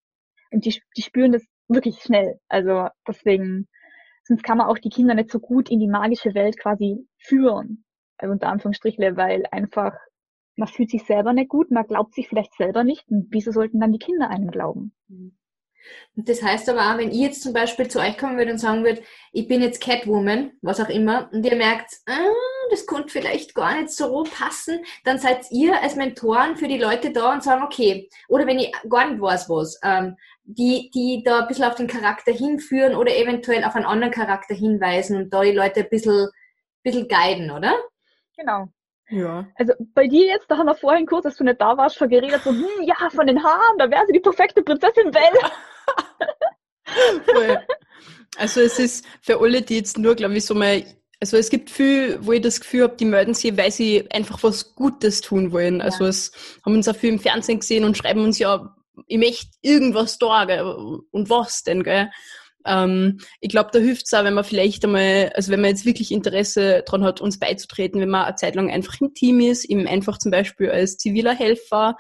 Und 0.52 0.66
die, 0.66 0.82
die 0.98 1.02
spüren 1.02 1.32
das 1.32 1.46
wirklich 1.70 2.00
schnell. 2.02 2.40
Also 2.50 2.90
deswegen 3.08 3.68
sonst 4.28 4.44
kann 4.44 4.58
man 4.58 4.68
auch 4.68 4.78
die 4.78 4.90
Kinder 4.90 5.14
nicht 5.14 5.32
so 5.32 5.40
gut 5.40 5.70
in 5.70 5.80
die 5.80 5.88
magische 5.88 6.34
Welt 6.34 6.60
quasi 6.60 7.08
führen, 7.18 7.86
also 8.18 8.34
unter 8.34 8.50
Anführungsstrichle, 8.50 9.16
weil 9.16 9.46
einfach 9.52 9.94
man 10.56 10.68
fühlt 10.68 10.90
sich 10.90 11.04
selber 11.04 11.34
nicht 11.34 11.50
gut, 11.50 11.72
man 11.72 11.86
glaubt 11.86 12.14
sich 12.14 12.28
vielleicht 12.28 12.54
selber 12.56 12.84
nicht. 12.84 13.06
Und 13.10 13.28
wieso 13.30 13.52
sollten 13.52 13.80
dann 13.80 13.92
die 13.92 14.00
Kinder 14.00 14.30
einem 14.30 14.52
glauben? 14.52 14.94
Und 16.16 16.28
das 16.28 16.42
heißt 16.42 16.68
aber 16.70 16.82
auch, 16.82 16.98
wenn 16.98 17.12
ich 17.12 17.20
jetzt 17.20 17.44
zum 17.44 17.54
Beispiel 17.54 17.88
zu 17.88 18.00
euch 18.00 18.18
kommen 18.18 18.38
würde 18.38 18.54
und 18.54 18.58
sagen 18.58 18.84
würde, 18.84 19.04
ich 19.34 19.48
bin 19.48 19.62
jetzt 19.62 19.82
Catwoman, 19.82 20.54
was 20.62 20.80
auch 20.80 20.90
immer, 20.90 21.30
und 21.32 21.46
ihr 21.46 21.56
merkt, 21.56 21.92
ah, 22.08 22.34
das 22.72 22.88
könnte 22.88 23.10
vielleicht 23.10 23.54
gar 23.54 23.80
nicht 23.80 23.92
so 23.92 24.24
passen, 24.24 24.80
dann 25.04 25.20
seid 25.20 25.52
ihr 25.52 25.80
als 25.84 25.96
Mentoren 25.96 26.58
für 26.58 26.68
die 26.68 26.80
Leute 26.80 27.12
da 27.12 27.34
und 27.34 27.44
sagen, 27.44 27.64
okay, 27.64 28.10
oder 28.28 28.48
wenn 28.48 28.58
ich 28.58 28.72
gar 28.90 29.08
nicht 29.08 29.22
weiß 29.22 29.48
was, 29.50 29.80
ähm, 29.84 30.16
die, 30.46 30.92
die 30.94 31.24
da 31.26 31.42
ein 31.42 31.48
bisschen 31.48 31.66
auf 31.66 31.76
den 31.76 31.88
Charakter 31.88 32.32
hinführen 32.32 32.96
oder 32.96 33.16
eventuell 33.16 33.64
auf 33.64 33.76
einen 33.76 33.86
anderen 33.86 34.14
Charakter 34.14 34.54
hinweisen 34.54 35.18
und 35.18 35.34
da 35.34 35.42
die 35.42 35.52
Leute 35.52 35.82
ein 35.82 35.90
bisschen, 35.90 36.30
bisschen 36.84 37.08
guiden, 37.08 37.52
oder? 37.52 37.74
Genau. 38.38 38.68
Ja. 39.10 39.48
Also 39.56 39.74
bei 39.94 40.08
dir 40.08 40.28
jetzt, 40.28 40.50
da 40.50 40.58
haben 40.58 40.68
wir 40.68 40.76
vorhin 40.76 41.06
kurz, 41.06 41.24
dass 41.24 41.36
du 41.36 41.44
nicht 41.44 41.62
da 41.62 41.78
warst, 41.78 41.98
schon 41.98 42.10
geredet, 42.10 42.42
so, 42.44 42.52
hm, 42.52 42.84
ja, 42.84 42.96
von 43.10 43.28
den 43.28 43.44
Haaren, 43.44 43.78
da 43.78 43.90
wäre 43.90 44.06
sie 44.08 44.14
die 44.14 44.20
perfekte 44.20 44.64
Prinzessin 44.64 45.12
Belle. 45.12 45.40
also 48.38 48.62
es 48.62 48.80
ist 48.80 49.06
für 49.22 49.40
alle, 49.40 49.62
die 49.62 49.78
jetzt 49.78 49.98
nur, 49.98 50.16
glaube 50.16 50.36
ich, 50.36 50.46
so 50.46 50.54
mal 50.56 50.84
also 51.22 51.38
es 51.38 51.50
gibt 51.50 51.70
viel, 51.70 52.18
wo 52.22 52.34
ich 52.34 52.42
das 52.42 52.60
Gefühl 52.60 52.84
habe, 52.84 52.98
die 52.98 53.06
melden 53.06 53.34
sich, 53.34 53.56
weil 53.58 53.72
sie 53.72 54.06
einfach 54.12 54.44
was 54.44 54.76
Gutes 54.76 55.22
tun 55.22 55.52
wollen. 55.54 55.82
Also 55.82 56.04
ja. 56.04 56.10
es 56.10 56.32
haben 56.66 56.76
uns 56.76 56.88
auch 56.88 56.96
viel 56.96 57.14
im 57.14 57.20
Fernsehen 57.20 57.60
gesehen 57.60 57.86
und 57.86 57.98
schreiben 57.98 58.24
uns 58.24 58.38
ja, 58.38 58.76
ich 59.08 59.18
möchte 59.18 59.48
irgendwas 59.62 60.18
da, 60.18 60.46
gell? 60.46 60.62
und 60.64 61.30
was 61.30 61.64
denn, 61.64 61.84
gell? 61.84 62.10
Ähm, 62.66 63.20
ich 63.42 63.50
glaube, 63.50 63.70
da 63.72 63.80
hilft 63.80 64.06
es 64.06 64.14
auch, 64.14 64.24
wenn 64.24 64.34
man 64.34 64.44
vielleicht 64.44 64.84
einmal, 64.84 65.32
also 65.36 65.52
wenn 65.52 65.62
man 65.62 65.70
jetzt 65.70 65.86
wirklich 65.86 66.12
Interesse 66.12 66.84
daran 66.86 67.04
hat, 67.04 67.22
uns 67.22 67.40
beizutreten, 67.40 68.02
wenn 68.02 68.10
man 68.10 68.26
eine 68.26 68.36
Zeit 68.36 68.56
lang 68.56 68.72
einfach 68.72 69.00
im 69.02 69.14
Team 69.14 69.40
ist, 69.40 69.66
eben 69.66 69.88
einfach 69.88 70.18
zum 70.18 70.32
Beispiel 70.32 70.72
als 70.72 70.98
ziviler 70.98 71.36
Helfer 71.36 71.96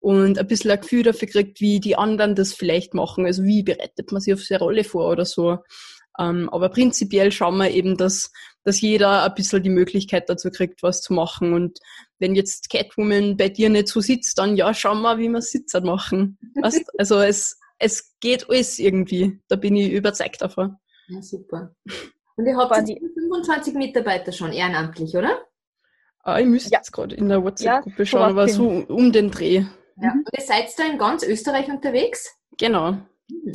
und 0.00 0.38
ein 0.38 0.46
bisschen 0.46 0.70
ein 0.70 0.80
Gefühl 0.80 1.04
dafür 1.04 1.28
kriegt, 1.28 1.60
wie 1.60 1.78
die 1.78 1.96
anderen 1.96 2.34
das 2.34 2.54
vielleicht 2.54 2.94
machen. 2.94 3.26
Also 3.26 3.44
wie 3.44 3.62
bereitet 3.62 4.10
man 4.10 4.20
sich 4.20 4.34
auf 4.34 4.42
so 4.42 4.54
eine 4.54 4.64
Rolle 4.64 4.84
vor 4.84 5.10
oder 5.10 5.24
so. 5.24 5.58
Ähm, 6.20 6.50
aber 6.50 6.68
prinzipiell 6.68 7.32
schauen 7.32 7.56
wir 7.56 7.70
eben, 7.70 7.96
dass, 7.96 8.30
dass 8.62 8.80
jeder 8.82 9.24
ein 9.24 9.34
bisschen 9.34 9.62
die 9.62 9.70
Möglichkeit 9.70 10.28
dazu 10.28 10.50
kriegt, 10.50 10.82
was 10.82 11.00
zu 11.00 11.14
machen. 11.14 11.54
Und 11.54 11.78
wenn 12.18 12.34
jetzt 12.34 12.68
Catwoman 12.68 13.38
bei 13.38 13.48
dir 13.48 13.70
nicht 13.70 13.88
so 13.88 14.00
sitzt, 14.00 14.38
dann 14.38 14.54
ja, 14.54 14.74
schauen 14.74 15.00
wir, 15.00 15.16
wie 15.16 15.30
wir 15.30 15.40
Sitzer 15.40 15.80
machen. 15.80 16.38
Weißt? 16.60 16.84
Also 16.98 17.20
es, 17.20 17.58
es 17.78 18.14
geht 18.20 18.50
alles 18.50 18.78
irgendwie. 18.78 19.40
Da 19.48 19.56
bin 19.56 19.74
ich 19.76 19.90
überzeugt 19.90 20.42
davon. 20.42 20.76
Ja, 21.08 21.22
super. 21.22 21.74
Und 22.36 22.46
ihr 22.46 22.56
habt 22.56 22.88
jetzt 22.88 23.00
25 23.14 23.74
Mitarbeiter 23.74 24.32
schon 24.32 24.52
ehrenamtlich, 24.52 25.16
oder? 25.16 25.38
Ah, 26.22 26.38
ich 26.38 26.46
müsste 26.46 26.70
ja. 26.70 26.78
jetzt 26.78 26.92
gerade 26.92 27.14
in 27.14 27.30
der 27.30 27.42
WhatsApp-Gruppe 27.42 28.02
ja, 28.02 28.06
schauen, 28.06 28.22
aber 28.22 28.46
so 28.48 28.68
um 28.68 29.10
den 29.10 29.30
Dreh. 29.30 29.64
Ja. 29.96 30.12
Und 30.12 30.28
ihr 30.36 30.44
seid 30.44 30.66
da 30.76 30.84
in 30.84 30.98
ganz 30.98 31.22
Österreich 31.22 31.68
unterwegs? 31.68 32.30
Genau. 32.58 32.98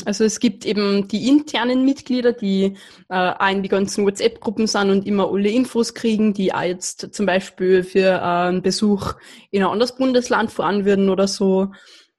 Also 0.05 0.23
es 0.23 0.39
gibt 0.39 0.65
eben 0.65 1.07
die 1.07 1.27
internen 1.27 1.85
Mitglieder, 1.85 2.33
die 2.33 2.75
äh, 3.09 3.15
auch 3.15 3.49
in 3.49 3.63
die 3.63 3.69
ganzen 3.69 4.05
WhatsApp-Gruppen 4.05 4.67
sind 4.67 4.89
und 4.89 5.05
immer 5.05 5.31
alle 5.31 5.49
Infos 5.49 5.93
kriegen, 5.93 6.33
die 6.33 6.53
auch 6.53 6.63
jetzt 6.63 7.13
zum 7.13 7.25
Beispiel 7.25 7.83
für 7.83 8.09
äh, 8.09 8.19
einen 8.19 8.61
Besuch 8.61 9.13
in 9.51 9.63
ein 9.63 9.69
anderes 9.69 9.95
Bundesland 9.95 10.51
fahren 10.51 10.85
würden 10.85 11.09
oder 11.09 11.27
so. 11.27 11.71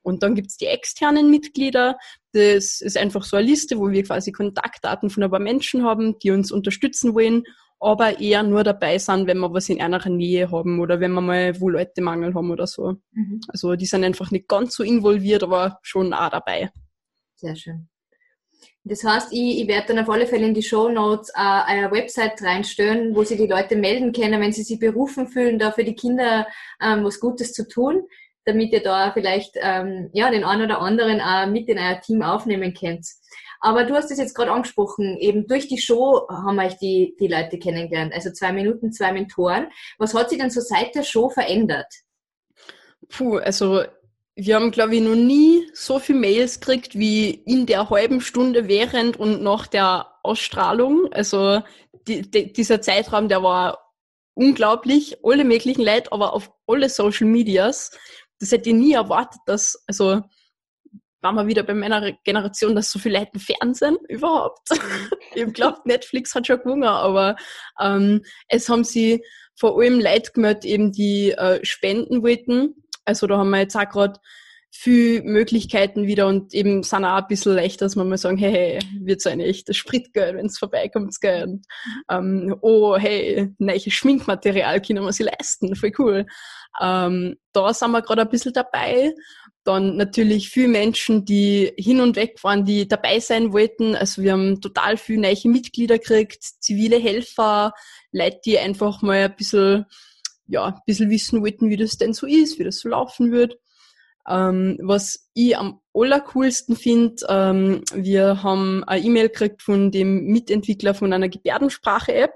Und 0.02 0.22
dann 0.22 0.36
gibt's 0.36 0.56
die 0.56 0.66
externen 0.66 1.30
Mitglieder. 1.30 1.98
Das 2.32 2.80
ist 2.80 2.96
einfach 2.96 3.24
so 3.24 3.36
eine 3.36 3.46
Liste, 3.46 3.78
wo 3.78 3.90
wir 3.90 4.04
quasi 4.04 4.30
Kontaktdaten 4.30 5.10
von 5.10 5.24
ein 5.24 5.30
paar 5.30 5.40
Menschen 5.40 5.82
haben, 5.82 6.18
die 6.20 6.30
uns 6.30 6.52
unterstützen 6.52 7.14
wollen, 7.14 7.42
aber 7.80 8.20
eher 8.20 8.42
nur 8.42 8.64
dabei 8.64 8.98
sind, 8.98 9.26
wenn 9.26 9.38
wir 9.38 9.52
was 9.52 9.68
in 9.68 9.80
einer 9.80 10.06
Nähe 10.08 10.50
haben 10.50 10.80
oder 10.80 11.00
wenn 11.00 11.12
wir 11.12 11.20
mal 11.20 11.60
wo 11.60 11.68
Leute 11.68 12.02
Mangel 12.02 12.34
haben 12.34 12.50
oder 12.50 12.66
so. 12.66 12.96
Mhm. 13.12 13.40
Also 13.48 13.76
die 13.76 13.86
sind 13.86 14.04
einfach 14.04 14.30
nicht 14.30 14.48
ganz 14.48 14.76
so 14.76 14.82
involviert, 14.82 15.42
aber 15.42 15.78
schon 15.82 16.12
auch 16.12 16.30
dabei. 16.30 16.70
Sehr 17.36 17.56
schön. 17.56 17.88
Das 18.84 19.04
heißt, 19.04 19.32
ich, 19.32 19.60
ich 19.62 19.68
werde 19.68 19.88
dann 19.88 19.98
auf 19.98 20.08
alle 20.08 20.26
Fälle 20.26 20.46
in 20.46 20.54
die 20.54 20.62
Show 20.62 20.88
Notes 20.88 21.30
äh, 21.30 21.40
eine 21.40 21.90
Website 21.90 22.40
reinstellen, 22.42 23.14
wo 23.14 23.24
sich 23.24 23.36
die 23.36 23.46
Leute 23.46 23.76
melden 23.76 24.12
können, 24.12 24.40
wenn 24.40 24.52
sie 24.52 24.62
sich 24.62 24.78
berufen 24.78 25.28
fühlen, 25.28 25.58
da 25.58 25.72
für 25.72 25.84
die 25.84 25.94
Kinder 25.94 26.46
ähm, 26.80 27.04
was 27.04 27.20
Gutes 27.20 27.52
zu 27.52 27.68
tun 27.68 28.06
damit 28.46 28.72
ihr 28.72 28.82
da 28.82 29.10
vielleicht 29.12 29.56
ähm, 29.56 30.08
ja, 30.12 30.30
den 30.30 30.44
einen 30.44 30.64
oder 30.64 30.80
anderen 30.80 31.20
auch 31.20 31.46
mit 31.46 31.68
in 31.68 31.78
euer 31.78 32.00
Team 32.00 32.22
aufnehmen 32.22 32.72
könnt. 32.72 33.06
Aber 33.60 33.84
du 33.84 33.94
hast 33.94 34.10
es 34.10 34.18
jetzt 34.18 34.34
gerade 34.34 34.52
angesprochen, 34.52 35.16
eben 35.18 35.46
durch 35.48 35.66
die 35.66 35.78
Show 35.78 36.26
haben 36.28 36.58
euch 36.60 36.78
die, 36.78 37.16
die 37.18 37.26
Leute 37.26 37.58
kennengelernt. 37.58 38.14
Also 38.14 38.30
zwei 38.30 38.52
Minuten, 38.52 38.92
zwei 38.92 39.12
Mentoren. 39.12 39.68
Was 39.98 40.14
hat 40.14 40.30
sich 40.30 40.38
denn 40.38 40.50
so 40.50 40.60
seit 40.60 40.94
der 40.94 41.02
Show 41.02 41.28
verändert? 41.28 41.92
Puh, 43.08 43.38
also 43.38 43.84
wir 44.36 44.54
haben, 44.54 44.70
glaube 44.70 44.96
ich, 44.96 45.02
noch 45.02 45.14
nie 45.14 45.68
so 45.72 45.98
viele 45.98 46.20
Mails 46.20 46.60
gekriegt 46.60 46.98
wie 46.98 47.30
in 47.30 47.66
der 47.66 47.90
halben 47.90 48.20
Stunde 48.20 48.68
während 48.68 49.16
und 49.16 49.42
nach 49.42 49.66
der 49.66 50.06
Ausstrahlung. 50.22 51.10
Also 51.12 51.62
die, 52.06 52.30
die, 52.30 52.52
dieser 52.52 52.80
Zeitraum, 52.80 53.28
der 53.28 53.42
war 53.42 53.92
unglaublich, 54.34 55.16
alle 55.24 55.44
möglichen 55.44 55.82
Leute, 55.82 56.12
aber 56.12 56.34
auf 56.34 56.52
alle 56.66 56.88
Social 56.90 57.26
Medias 57.26 57.90
das 58.38 58.52
hätte 58.52 58.70
ich 58.70 58.74
nie 58.74 58.92
erwartet, 58.92 59.40
dass, 59.46 59.82
also, 59.86 60.22
waren 61.22 61.34
wir 61.34 61.46
wieder 61.46 61.62
bei 61.62 61.74
meiner 61.74 62.12
Generation, 62.24 62.74
dass 62.74 62.90
so 62.90 62.98
viele 62.98 63.18
Leute 63.18 63.38
Fernsehen 63.38 63.96
überhaupt. 64.08 64.68
ich 65.34 65.52
glaube, 65.52 65.80
Netflix 65.84 66.34
hat 66.34 66.46
schon 66.46 66.58
gewonnen, 66.58 66.84
aber 66.84 67.36
ähm, 67.80 68.22
es 68.48 68.68
haben 68.68 68.84
sie 68.84 69.24
vor 69.58 69.80
allem 69.80 70.00
Leute 70.00 70.32
gemeldet, 70.32 70.66
eben 70.66 70.92
die 70.92 71.32
äh, 71.32 71.64
spenden 71.64 72.22
wollten. 72.22 72.74
Also 73.06 73.26
da 73.26 73.38
haben 73.38 73.50
wir 73.50 73.60
jetzt 73.60 73.76
auch 73.76 73.88
gerade 73.88 74.20
viel 74.70 75.22
Möglichkeiten 75.22 76.06
wieder 76.06 76.26
und 76.26 76.52
eben 76.52 76.82
sind 76.82 77.04
auch 77.04 77.16
ein 77.16 77.26
bisschen 77.28 77.54
leichter, 77.54 77.86
dass 77.86 77.96
man 77.96 78.08
mal 78.08 78.18
sagen, 78.18 78.36
hey, 78.36 78.52
hey 78.52 78.78
wird's 79.00 79.26
ein 79.26 79.40
echtes 79.40 79.76
Spritgeld, 79.76 80.36
wenn's 80.36 80.58
vorbeikommt, 80.58 81.18
gell? 81.20 81.60
Ähm, 82.10 82.54
oh, 82.60 82.96
hey, 82.96 83.52
neues 83.58 83.92
Schminkmaterial 83.92 84.80
können 84.82 85.04
wir 85.04 85.12
sich 85.12 85.26
leisten, 85.26 85.74
voll 85.76 85.92
cool. 85.98 86.26
Ähm, 86.80 87.36
da 87.52 87.72
sind 87.72 87.92
wir 87.92 88.02
gerade 88.02 88.22
ein 88.22 88.28
bisschen 88.28 88.52
dabei. 88.52 89.14
Dann 89.64 89.96
natürlich 89.96 90.50
viele 90.50 90.68
Menschen, 90.68 91.24
die 91.24 91.72
hin 91.76 92.00
und 92.00 92.16
weg 92.16 92.38
waren, 92.42 92.64
die 92.64 92.86
dabei 92.86 93.18
sein 93.18 93.52
wollten. 93.52 93.96
Also 93.96 94.22
wir 94.22 94.32
haben 94.32 94.60
total 94.60 94.96
viele 94.96 95.22
neue 95.22 95.36
Mitglieder 95.44 95.98
gekriegt, 95.98 96.42
zivile 96.60 96.98
Helfer, 96.98 97.72
Leute, 98.12 98.40
die 98.44 98.58
einfach 98.58 99.02
mal 99.02 99.24
ein 99.24 99.36
bisschen, 99.36 99.86
ja, 100.48 100.66
ein 100.66 100.80
bisschen 100.86 101.10
wissen 101.10 101.42
wollten, 101.42 101.70
wie 101.70 101.76
das 101.76 101.98
denn 101.98 102.12
so 102.12 102.26
ist, 102.26 102.58
wie 102.58 102.64
das 102.64 102.78
so 102.78 102.88
laufen 102.88 103.32
wird. 103.32 103.58
Ähm, 104.28 104.78
was 104.82 105.28
ich 105.34 105.56
am 105.56 105.80
allercoolsten 105.94 106.76
finde, 106.76 107.24
ähm, 107.28 107.82
wir 107.94 108.42
haben 108.42 108.82
eine 108.84 109.04
E-Mail 109.04 109.28
gekriegt 109.28 109.62
von 109.62 109.90
dem 109.92 110.26
Mitentwickler 110.26 110.94
von 110.94 111.12
einer 111.12 111.28
Gebärdensprache-App 111.28 112.32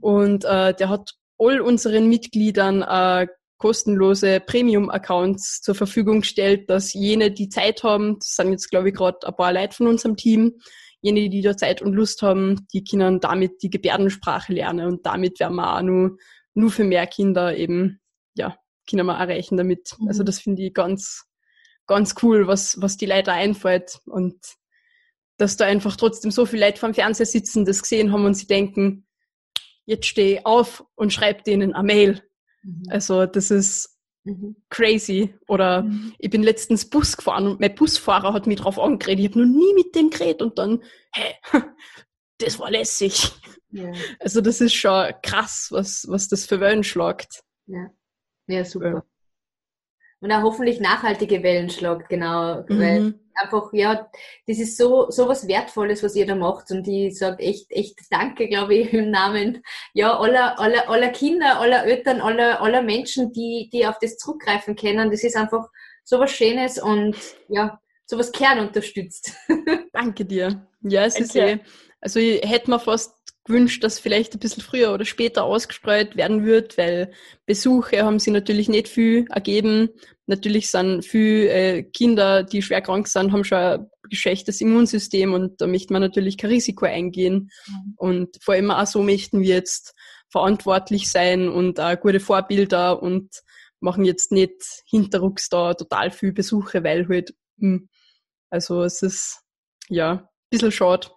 und 0.00 0.44
äh, 0.44 0.74
der 0.74 0.88
hat 0.88 1.14
all 1.38 1.60
unseren 1.60 2.08
Mitgliedern 2.08 2.82
äh, 2.82 3.26
kostenlose 3.58 4.40
Premium-Accounts 4.40 5.60
zur 5.62 5.74
Verfügung 5.74 6.20
gestellt, 6.20 6.70
dass 6.70 6.92
jene, 6.92 7.30
die 7.30 7.48
Zeit 7.48 7.82
haben, 7.82 8.18
das 8.18 8.36
sind 8.36 8.50
jetzt 8.50 8.70
glaube 8.70 8.88
ich 8.88 8.94
gerade 8.94 9.26
ein 9.26 9.36
paar 9.36 9.52
Leute 9.52 9.76
von 9.76 9.88
unserem 9.88 10.16
Team, 10.16 10.54
jene, 11.00 11.28
die 11.28 11.42
da 11.42 11.56
Zeit 11.56 11.82
und 11.82 11.94
Lust 11.94 12.22
haben, 12.22 12.66
die 12.72 12.84
können 12.84 13.18
damit 13.18 13.62
die 13.62 13.70
Gebärdensprache 13.70 14.52
lernen 14.52 14.86
und 14.86 15.04
damit 15.04 15.40
werden 15.40 15.56
wir 15.56 15.76
auch 15.76 15.82
nur, 15.82 16.16
nur 16.54 16.70
für 16.70 16.84
mehr 16.84 17.06
Kinder 17.06 17.56
eben, 17.56 18.00
ja, 18.34 18.56
können 18.88 19.06
wir 19.06 19.18
erreichen 19.18 19.56
damit. 19.56 19.94
Mhm. 19.98 20.08
Also 20.08 20.22
das 20.22 20.40
finde 20.40 20.62
ich 20.62 20.74
ganz, 20.74 21.24
ganz 21.86 22.14
cool, 22.22 22.46
was, 22.46 22.80
was 22.80 22.96
die 22.96 23.06
Leute 23.06 23.32
einfällt 23.32 24.00
und 24.06 24.36
dass 25.38 25.56
da 25.56 25.64
einfach 25.64 25.96
trotzdem 25.96 26.30
so 26.30 26.46
viele 26.46 26.66
Leute 26.66 26.78
vom 26.78 26.94
Fernseher 26.94 27.26
sitzen, 27.26 27.64
das 27.64 27.82
gesehen 27.82 28.12
haben 28.12 28.24
und 28.24 28.34
sie 28.34 28.46
denken, 28.46 29.06
jetzt 29.84 30.06
stehe 30.06 30.44
auf 30.46 30.84
und 30.94 31.12
schreibe 31.12 31.42
denen 31.42 31.74
eine 31.74 31.84
Mail. 31.84 32.22
Mhm. 32.62 32.84
Also 32.88 33.26
das 33.26 33.50
ist 33.50 33.98
mhm. 34.24 34.56
crazy. 34.70 35.34
Oder 35.48 35.82
mhm. 35.82 36.14
ich 36.18 36.30
bin 36.30 36.42
letztens 36.42 36.88
Bus 36.88 37.16
gefahren 37.16 37.46
und 37.46 37.60
mein 37.60 37.74
Busfahrer 37.74 38.32
hat 38.32 38.46
mich 38.46 38.60
drauf 38.60 38.78
angeredet. 38.78 39.24
Ich 39.24 39.30
habe 39.30 39.40
noch 39.46 39.58
nie 39.58 39.74
mit 39.74 39.94
dem 39.94 40.10
geredet 40.10 40.42
und 40.42 40.58
dann, 40.58 40.82
hä, 41.14 41.34
das 42.38 42.58
war 42.58 42.70
lässig. 42.70 43.32
Ja. 43.72 43.92
Also 44.20 44.40
das 44.40 44.60
ist 44.60 44.74
schon 44.74 45.12
krass, 45.22 45.68
was, 45.70 46.06
was 46.08 46.28
das 46.28 46.46
für 46.46 46.60
Wellen 46.60 46.84
schlagt. 46.84 47.42
Ja. 47.66 47.90
Ja, 48.46 48.64
super. 48.64 48.88
Ja. 48.88 49.02
Und 50.20 50.30
auch 50.30 50.42
hoffentlich 50.42 50.78
nachhaltige 50.78 51.42
Wellen 51.42 51.68
schlagt, 51.68 52.08
genau. 52.08 52.64
Mhm. 52.68 52.80
Weil 52.80 53.14
einfach, 53.34 53.72
ja, 53.72 54.08
das 54.46 54.58
ist 54.58 54.76
so, 54.76 55.10
so 55.10 55.26
was 55.26 55.48
Wertvolles, 55.48 56.02
was 56.02 56.14
ihr 56.14 56.26
da 56.26 56.34
macht. 56.34 56.70
Und 56.70 56.86
ich 56.86 57.18
sage 57.18 57.42
echt, 57.42 57.70
echt 57.70 57.98
Danke, 58.10 58.46
glaube 58.46 58.74
ich, 58.74 58.92
im 58.92 59.10
Namen, 59.10 59.62
ja, 59.94 60.16
aller, 60.16 60.58
aller, 60.60 60.88
aller 60.88 61.08
Kinder, 61.08 61.58
aller 61.58 61.84
Eltern, 61.86 62.20
aller, 62.20 62.60
aller 62.60 62.82
Menschen, 62.82 63.32
die, 63.32 63.68
die 63.72 63.86
auf 63.86 63.98
das 64.00 64.16
zurückgreifen 64.16 64.76
können. 64.76 65.10
Das 65.10 65.24
ist 65.24 65.36
einfach 65.36 65.68
so 66.04 66.20
was 66.20 66.30
Schönes 66.30 66.80
und, 66.80 67.16
ja, 67.48 67.80
so 68.06 68.18
was 68.18 68.30
Kern 68.30 68.60
unterstützt. 68.60 69.32
Danke 69.92 70.24
dir. 70.24 70.68
Ja, 70.82 71.04
es 71.04 71.18
ist 71.18 71.34
eh, 71.34 71.58
also 72.00 72.18
ich 72.18 72.42
hätte 72.48 72.70
mir 72.70 72.80
fast 72.80 73.14
gewünscht, 73.44 73.82
dass 73.82 73.98
vielleicht 73.98 74.34
ein 74.34 74.38
bisschen 74.38 74.62
früher 74.62 74.92
oder 74.92 75.04
später 75.04 75.44
ausgestreut 75.44 76.16
werden 76.16 76.44
wird, 76.44 76.78
weil 76.78 77.12
Besuche 77.46 78.04
haben 78.04 78.18
sie 78.18 78.30
natürlich 78.30 78.68
nicht 78.68 78.88
viel 78.88 79.26
ergeben. 79.30 79.90
Natürlich 80.26 80.70
sind 80.70 81.04
viele 81.04 81.48
äh, 81.48 81.82
Kinder, 81.82 82.44
die 82.44 82.62
schwer 82.62 82.80
krank 82.80 83.08
sind, 83.08 83.32
haben 83.32 83.44
schon 83.44 83.58
ein 83.58 83.90
geschwächtes 84.08 84.60
Immunsystem 84.60 85.34
und 85.34 85.60
da 85.60 85.66
möchte 85.66 85.92
man 85.92 86.02
natürlich 86.02 86.38
kein 86.38 86.50
Risiko 86.50 86.86
eingehen. 86.86 87.50
Mhm. 87.66 87.94
Und 87.96 88.38
vor 88.40 88.54
allem 88.54 88.70
auch 88.70 88.86
so 88.86 89.02
möchten 89.02 89.40
wir 89.40 89.54
jetzt 89.56 89.94
verantwortlich 90.30 91.10
sein 91.10 91.48
und 91.48 91.80
auch 91.80 92.00
gute 92.00 92.20
Vorbilder 92.20 93.02
und 93.02 93.42
machen 93.80 94.04
jetzt 94.04 94.32
nicht 94.32 94.62
hinterrucks 94.86 95.48
da 95.48 95.74
total 95.74 96.10
viel 96.10 96.32
Besuche, 96.32 96.84
weil 96.84 97.08
halt, 97.08 97.34
hm, 97.58 97.88
also 98.50 98.82
es 98.84 99.02
ist 99.02 99.42
ja 99.88 100.12
ein 100.12 100.28
bisschen 100.50 100.72
schade. 100.72 101.08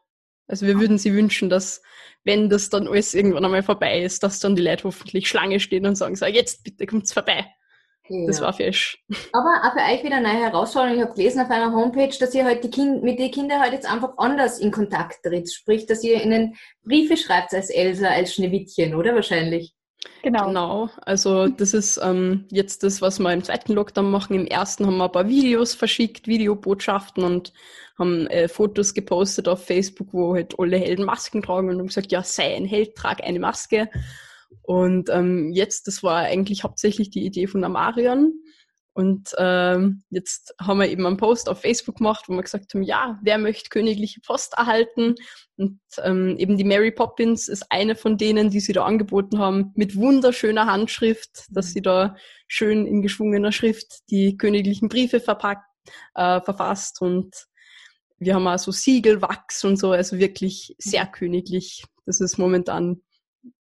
Also 0.48 0.66
wir 0.66 0.80
würden 0.80 0.98
sie 0.98 1.14
wünschen, 1.14 1.50
dass 1.50 1.82
wenn 2.26 2.50
das 2.50 2.70
dann 2.70 2.88
alles 2.88 3.14
irgendwann 3.14 3.46
einmal 3.46 3.64
vorbei 3.64 4.02
ist, 4.02 4.24
dass 4.24 4.40
dann 4.40 4.56
die 4.56 4.64
Leute 4.64 4.84
hoffentlich 4.84 5.30
Schlange 5.30 5.60
stehen 5.60 5.86
und 5.86 5.96
sagen, 5.96 6.16
so, 6.16 6.26
jetzt 6.26 6.64
bitte 6.64 6.86
kommt's 6.86 7.14
vorbei. 7.14 7.46
Ja. 8.08 8.28
Das 8.28 8.42
war 8.42 8.54
fesch. 8.54 9.04
Aber 9.32 9.62
auch 9.64 9.74
für 9.74 9.80
euch 9.80 10.04
wieder 10.04 10.18
eine 10.18 10.28
neue 10.28 10.44
Herausforderung. 10.44 10.98
Ich 10.98 11.04
habe 11.04 11.16
gelesen 11.16 11.42
auf 11.42 11.50
einer 11.50 11.74
Homepage, 11.74 12.16
dass 12.20 12.36
ihr 12.36 12.46
halt 12.46 12.64
die 12.64 12.70
kind, 12.70 13.04
mit 13.04 13.18
den 13.18 13.32
Kindern 13.32 13.62
halt 13.62 13.74
jetzt 13.74 13.92
einfach 13.92 14.14
anders 14.18 14.60
in 14.60 14.72
Kontakt 14.72 15.24
tritt. 15.24 15.52
Sprich, 15.52 15.86
dass 15.88 16.04
ihr 16.04 16.22
ihnen 16.22 16.56
Briefe 16.84 17.18
schreibt 17.18 17.54
als 17.54 17.70
Elsa, 17.70 18.10
als 18.10 18.34
Schneewittchen, 18.34 18.94
oder 18.94 19.16
wahrscheinlich? 19.16 19.74
Genau. 20.24 20.48
Genau. 20.48 20.90
Also 21.02 21.48
das 21.48 21.74
ist 21.74 22.00
ähm, 22.04 22.46
jetzt 22.50 22.84
das, 22.84 23.02
was 23.02 23.20
wir 23.20 23.32
im 23.32 23.44
zweiten 23.44 23.74
Lockdown 23.74 24.10
machen. 24.10 24.36
Im 24.36 24.48
ersten 24.48 24.86
haben 24.86 24.98
wir 24.98 25.06
ein 25.06 25.12
paar 25.12 25.28
Videos 25.28 25.76
verschickt, 25.76 26.28
Videobotschaften 26.28 27.24
und 27.24 27.54
haben 27.98 28.28
äh, 28.28 28.48
Fotos 28.48 28.94
gepostet 28.94 29.48
auf 29.48 29.66
Facebook, 29.66 30.14
wo 30.14 30.36
halt 30.36 30.56
alle 30.60 30.78
Helden 30.78 31.06
Masken 31.06 31.42
tragen 31.42 31.70
und 31.70 31.80
haben 31.80 31.88
gesagt, 31.88 32.12
ja, 32.12 32.24
sei 32.24 32.56
ein 32.56 32.66
Held, 32.66 32.96
trag 32.96 33.24
eine 33.24 33.40
Maske. 33.40 33.90
Und 34.64 35.10
ähm, 35.10 35.52
jetzt, 35.54 35.88
das 35.88 36.02
war 36.02 36.18
eigentlich 36.18 36.64
hauptsächlich 36.64 37.10
die 37.10 37.26
Idee 37.26 37.48
von 37.48 37.62
der 37.62 37.70
Marion. 37.70 38.34
Und 38.96 39.36
ähm, 39.38 40.04
jetzt 40.10 40.56
haben 40.58 40.80
wir 40.80 40.88
eben 40.88 41.06
einen 41.06 41.18
Post 41.18 41.50
auf 41.50 41.60
Facebook 41.60 41.98
gemacht, 41.98 42.30
wo 42.30 42.34
wir 42.34 42.42
gesagt 42.42 42.74
haben, 42.74 42.82
ja, 42.82 43.20
wer 43.22 43.38
möchte 43.38 43.70
königliche 43.70 44.22
Post 44.22 44.54
erhalten? 44.54 45.16
Und 45.58 45.82
ähm, 46.02 46.38
eben 46.38 46.56
die 46.56 46.64
Mary 46.64 46.92
Poppins 46.92 47.50
ist 47.50 47.70
eine 47.74 47.98
von 47.98 48.18
denen, 48.18 48.52
die 48.52 48.62
sie 48.62 48.72
da 48.72 48.86
angeboten 48.86 49.38
haben, 49.38 49.74
mit 49.76 49.98
wunderschöner 49.98 50.66
Handschrift, 50.68 51.44
dass 51.50 51.74
sie 51.74 51.82
da 51.82 52.16
schön 52.48 52.88
in 52.88 53.02
geschwungener 53.02 53.52
Schrift 53.52 54.10
die 54.10 54.38
königlichen 54.38 54.88
Briefe 54.88 55.20
verpackt, 55.20 55.68
äh, 56.14 56.40
verfasst. 56.40 57.02
Und 57.02 57.36
wir 58.18 58.34
haben 58.34 58.48
auch 58.48 58.60
so 58.60 58.72
Siegelwachs 58.72 59.66
und 59.66 59.76
so, 59.76 59.92
also 59.92 60.20
wirklich 60.20 60.74
sehr 60.78 61.06
königlich. 61.06 61.84
Das 62.06 62.22
ist 62.22 62.38
momentan 62.38 63.02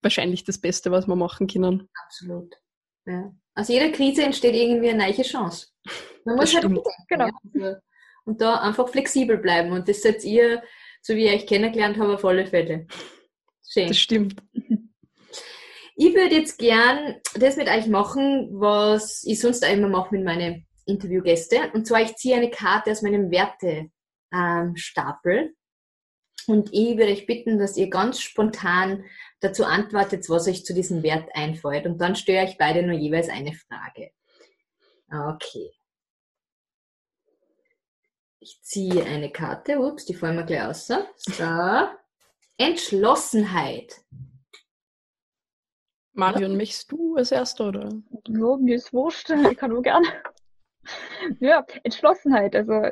wahrscheinlich 0.02 0.46
das 0.46 0.60
Beste, 0.60 0.92
was 0.92 1.08
wir 1.08 1.18
machen 1.18 1.48
können. 1.48 1.90
Absolut. 2.06 2.56
Ja. 3.06 3.34
Aus 3.56 3.70
jeder 3.70 3.90
Krise 3.90 4.24
entsteht 4.24 4.54
irgendwie 4.54 4.90
eine 4.90 5.06
neue 5.06 5.24
Chance. 5.24 5.68
Man 6.26 6.36
muss 6.36 6.54
halt 6.54 6.64
bedenken, 6.64 6.92
genau. 7.08 7.30
Ja? 7.54 7.78
Und 8.26 8.42
da 8.42 8.56
einfach 8.56 8.90
flexibel 8.90 9.38
bleiben. 9.38 9.72
Und 9.72 9.88
das 9.88 10.02
seid 10.02 10.24
ihr, 10.26 10.62
so 11.02 11.16
wie 11.16 11.26
ich 11.26 11.34
euch 11.34 11.48
kennengelernt 11.48 11.98
habe, 11.98 12.16
auf 12.16 12.26
alle 12.26 12.46
Fälle. 12.46 12.88
Schön. 13.68 13.88
Das 13.88 13.98
stimmt. 13.98 14.42
Ich 15.98 16.14
würde 16.14 16.36
jetzt 16.36 16.58
gern 16.58 17.16
das 17.36 17.56
mit 17.56 17.70
euch 17.70 17.88
machen, 17.88 18.50
was 18.52 19.24
ich 19.26 19.40
sonst 19.40 19.64
auch 19.64 19.72
immer 19.72 19.88
mache 19.88 20.14
mit 20.14 20.26
meinen 20.26 20.68
Interviewgästen. 20.86 21.72
Und 21.72 21.88
zwar, 21.88 22.02
ich 22.02 22.18
ziehe 22.18 22.36
eine 22.36 22.50
Karte 22.50 22.92
aus 22.92 23.02
meinem 23.02 23.32
Wertestapel. 23.32 23.92
Ähm, 25.38 25.56
und 26.48 26.70
ich 26.74 26.98
würde 26.98 27.14
euch 27.14 27.26
bitten, 27.26 27.58
dass 27.60 27.78
ihr 27.78 27.90
ganz 27.90 28.20
spontan 28.20 29.06
dazu 29.40 29.66
antwortet, 29.66 30.30
was 30.30 30.48
euch 30.48 30.66
zu 30.66 30.74
diesem 30.74 31.04
Wert 31.04 31.30
einfällt. 31.34 31.86
Und 31.86 32.00
dann 32.00 32.16
störe 32.16 32.46
ich 32.46 32.58
beide 32.58 32.84
nur 32.84 32.98
jeweils 32.98 33.30
eine 33.30 33.54
Frage. 33.54 34.12
Okay. 35.12 35.72
Ich 38.40 38.62
ziehe 38.62 39.04
eine 39.06 39.32
Karte. 39.32 39.80
Ups, 39.80 40.06
die 40.06 40.14
fallen 40.14 40.38
wir 40.38 40.44
gleich 40.44 40.64
aus. 40.64 40.88
So. 40.88 41.88
Entschlossenheit. 42.58 44.02
Marion, 46.14 46.52
ja. 46.52 46.58
möchtest 46.58 46.92
du 46.92 47.16
als 47.16 47.32
Erster, 47.32 47.68
oder? 47.68 47.90
Ja, 48.28 48.58
mir 48.58 48.76
ist 48.76 48.94
wurscht. 48.94 49.30
Ich 49.30 49.58
kann 49.58 49.72
nur 49.72 49.82
gerne. 49.82 50.08
ja, 51.40 51.66
Entschlossenheit. 51.84 52.56
Also, 52.56 52.90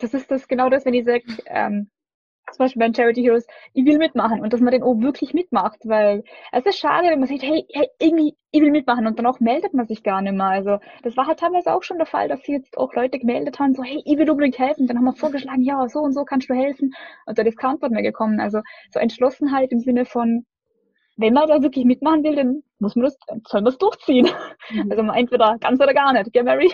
das 0.00 0.14
ist 0.14 0.30
das 0.30 0.48
genau 0.48 0.68
das, 0.68 0.84
wenn 0.84 0.94
ich 0.94 1.04
sage, 1.04 1.24
ähm, 1.46 1.90
zum 2.52 2.64
Beispiel 2.64 2.80
bei 2.80 2.92
Charity 2.92 3.22
Heroes, 3.22 3.46
ich 3.72 3.84
will 3.84 3.98
mitmachen 3.98 4.40
und 4.40 4.52
dass 4.52 4.60
man 4.60 4.72
den 4.72 4.82
auch 4.82 5.00
wirklich 5.00 5.34
mitmacht, 5.34 5.80
weil 5.84 6.24
es 6.52 6.64
ist 6.66 6.78
schade, 6.78 7.08
wenn 7.08 7.18
man 7.18 7.28
sagt, 7.28 7.42
hey, 7.42 7.66
hey, 7.72 7.88
irgendwie, 7.98 8.36
ich 8.50 8.60
will 8.60 8.70
mitmachen 8.70 9.06
und 9.06 9.18
danach 9.18 9.40
meldet 9.40 9.74
man 9.74 9.86
sich 9.86 10.02
gar 10.02 10.22
nicht 10.22 10.34
mehr. 10.34 10.46
Also 10.46 10.78
das 11.02 11.16
war 11.16 11.26
halt 11.26 11.40
teilweise 11.40 11.72
auch 11.72 11.82
schon 11.82 11.98
der 11.98 12.06
Fall, 12.06 12.28
dass 12.28 12.46
jetzt 12.46 12.78
auch 12.78 12.94
Leute 12.94 13.18
gemeldet 13.18 13.58
haben, 13.58 13.74
so, 13.74 13.82
hey, 13.82 14.02
ich 14.04 14.18
will 14.18 14.30
unbedingt 14.30 14.58
helfen. 14.58 14.86
Dann 14.86 14.96
haben 14.96 15.04
wir 15.04 15.14
vorgeschlagen, 15.14 15.62
ja, 15.62 15.88
so 15.88 16.00
und 16.00 16.12
so 16.12 16.24
kannst 16.24 16.48
du 16.48 16.54
helfen. 16.54 16.94
Und 17.26 17.36
keine 17.36 17.72
Antwort 17.72 17.92
mehr 17.92 18.02
gekommen. 18.02 18.40
Also 18.40 18.60
so 18.90 19.00
Entschlossenheit 19.00 19.72
im 19.72 19.80
Sinne 19.80 20.04
von, 20.04 20.44
wenn 21.16 21.34
man 21.34 21.48
da 21.48 21.62
wirklich 21.62 21.84
mitmachen 21.84 22.24
will, 22.24 22.36
dann 22.36 22.62
muss 22.78 22.96
man 22.96 23.04
das, 23.04 23.16
soll 23.48 23.62
man 23.62 23.72
es 23.72 23.78
durchziehen. 23.78 24.28
Mhm. 24.70 24.90
Also 24.90 25.02
entweder 25.12 25.56
ganz 25.58 25.80
oder 25.80 25.94
gar 25.94 26.12
nicht, 26.12 26.32
gell, 26.32 26.44
Mary? 26.44 26.72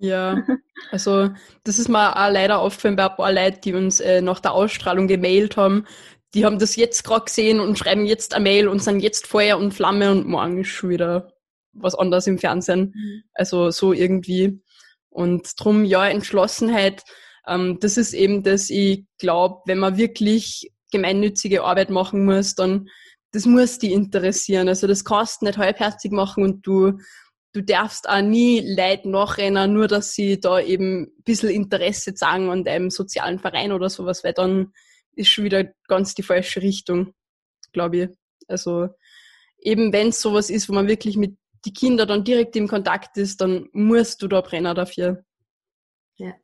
Ja, 0.00 0.42
also 0.90 1.28
das 1.62 1.78
ist 1.78 1.88
mir 1.88 2.16
auch 2.16 2.32
leider 2.32 2.58
aufgefallen 2.58 2.96
bei 2.96 3.08
ein 3.08 3.16
paar 3.16 3.32
Leuten, 3.32 3.60
die 3.62 3.74
uns 3.74 4.00
äh, 4.00 4.22
nach 4.22 4.40
der 4.40 4.52
Ausstrahlung 4.52 5.06
gemailt 5.06 5.56
haben. 5.56 5.86
Die 6.34 6.44
haben 6.44 6.58
das 6.58 6.76
jetzt 6.76 7.04
gerade 7.04 7.26
gesehen 7.26 7.60
und 7.60 7.78
schreiben 7.78 8.06
jetzt 8.06 8.34
eine 8.34 8.44
Mail 8.44 8.68
und 8.68 8.82
sind 8.82 9.00
jetzt 9.00 9.26
Feuer 9.26 9.58
und 9.58 9.72
Flamme 9.74 10.10
und 10.10 10.26
morgen 10.26 10.60
ist 10.60 10.68
schon 10.68 10.90
wieder 10.90 11.32
was 11.72 11.94
anderes 11.94 12.26
im 12.26 12.38
Fernsehen. 12.38 12.92
Mhm. 12.94 13.22
Also 13.34 13.70
so 13.70 13.92
irgendwie. 13.92 14.62
Und 15.10 15.52
drum 15.58 15.84
ja, 15.84 16.08
Entschlossenheit, 16.08 17.02
ähm, 17.46 17.78
das 17.80 17.96
ist 17.96 18.14
eben 18.14 18.42
das, 18.42 18.70
ich 18.70 19.04
glaube, 19.18 19.62
wenn 19.66 19.78
man 19.78 19.96
wirklich 19.96 20.70
gemeinnützige 20.92 21.64
Arbeit 21.64 21.90
machen 21.90 22.24
muss, 22.24 22.54
dann 22.54 22.88
das 23.32 23.44
muss 23.46 23.78
die 23.78 23.92
interessieren. 23.92 24.68
Also 24.68 24.86
das 24.86 25.04
kannst 25.04 25.42
du 25.42 25.46
nicht 25.46 25.58
halbherzig 25.58 26.10
machen 26.12 26.42
und 26.42 26.66
du, 26.66 26.98
du 27.52 27.62
darfst 27.62 28.08
auch 28.08 28.22
nie 28.22 28.60
Leid 28.60 29.06
nachrennen, 29.06 29.72
nur 29.72 29.88
dass 29.88 30.14
sie 30.14 30.40
da 30.40 30.60
eben 30.60 31.02
ein 31.04 31.22
bisschen 31.24 31.50
Interesse 31.50 32.14
zeigen 32.14 32.50
an 32.50 32.66
einem 32.66 32.90
sozialen 32.90 33.38
Verein 33.38 33.72
oder 33.72 33.90
sowas, 33.90 34.22
weil 34.24 34.32
dann 34.32 34.72
ist 35.14 35.28
schon 35.28 35.44
wieder 35.44 35.64
ganz 35.88 36.14
die 36.14 36.22
falsche 36.22 36.62
Richtung, 36.62 37.14
glaube 37.72 37.96
ich. 37.96 38.08
Also 38.48 38.88
eben 39.58 39.92
wenn 39.92 40.08
es 40.08 40.20
sowas 40.20 40.50
ist, 40.50 40.68
wo 40.68 40.72
man 40.72 40.88
wirklich 40.88 41.16
mit 41.16 41.36
die 41.64 41.72
Kinder 41.72 42.06
dann 42.06 42.24
direkt 42.24 42.56
im 42.56 42.68
Kontakt 42.68 43.16
ist, 43.18 43.40
dann 43.40 43.68
musst 43.72 44.22
du 44.22 44.28
da 44.28 44.40
brennen 44.40 44.74
dafür. 44.74 45.24
Ja. 46.16 46.34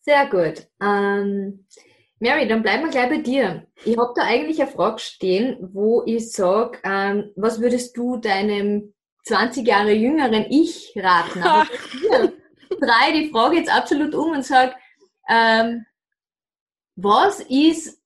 Sehr 0.00 0.28
gut. 0.28 0.66
Ähm, 0.82 1.66
Mary, 2.18 2.48
dann 2.48 2.62
bleiben 2.62 2.84
wir 2.84 2.90
gleich 2.90 3.08
bei 3.08 3.18
dir. 3.18 3.66
Ich 3.84 3.96
habe 3.96 4.12
da 4.16 4.22
eigentlich 4.22 4.60
eine 4.60 4.70
Frage 4.70 4.98
stehen, 4.98 5.56
wo 5.72 6.02
ich 6.04 6.32
sage, 6.32 6.78
ähm, 6.82 7.30
was 7.36 7.60
würdest 7.60 7.96
du 7.96 8.16
deinem 8.16 8.92
20 9.24 9.66
Jahre 9.66 9.92
jüngeren 9.92 10.46
Ich 10.50 10.92
raten? 10.96 11.42
Aber 11.42 11.68
hier 12.00 12.32
drei 12.80 13.12
die 13.12 13.30
Frage 13.30 13.56
jetzt 13.56 13.70
absolut 13.70 14.14
um 14.14 14.32
und 14.32 14.44
sage, 14.44 14.74
ähm, 15.28 15.84
was 16.96 17.40
ist, 17.40 18.00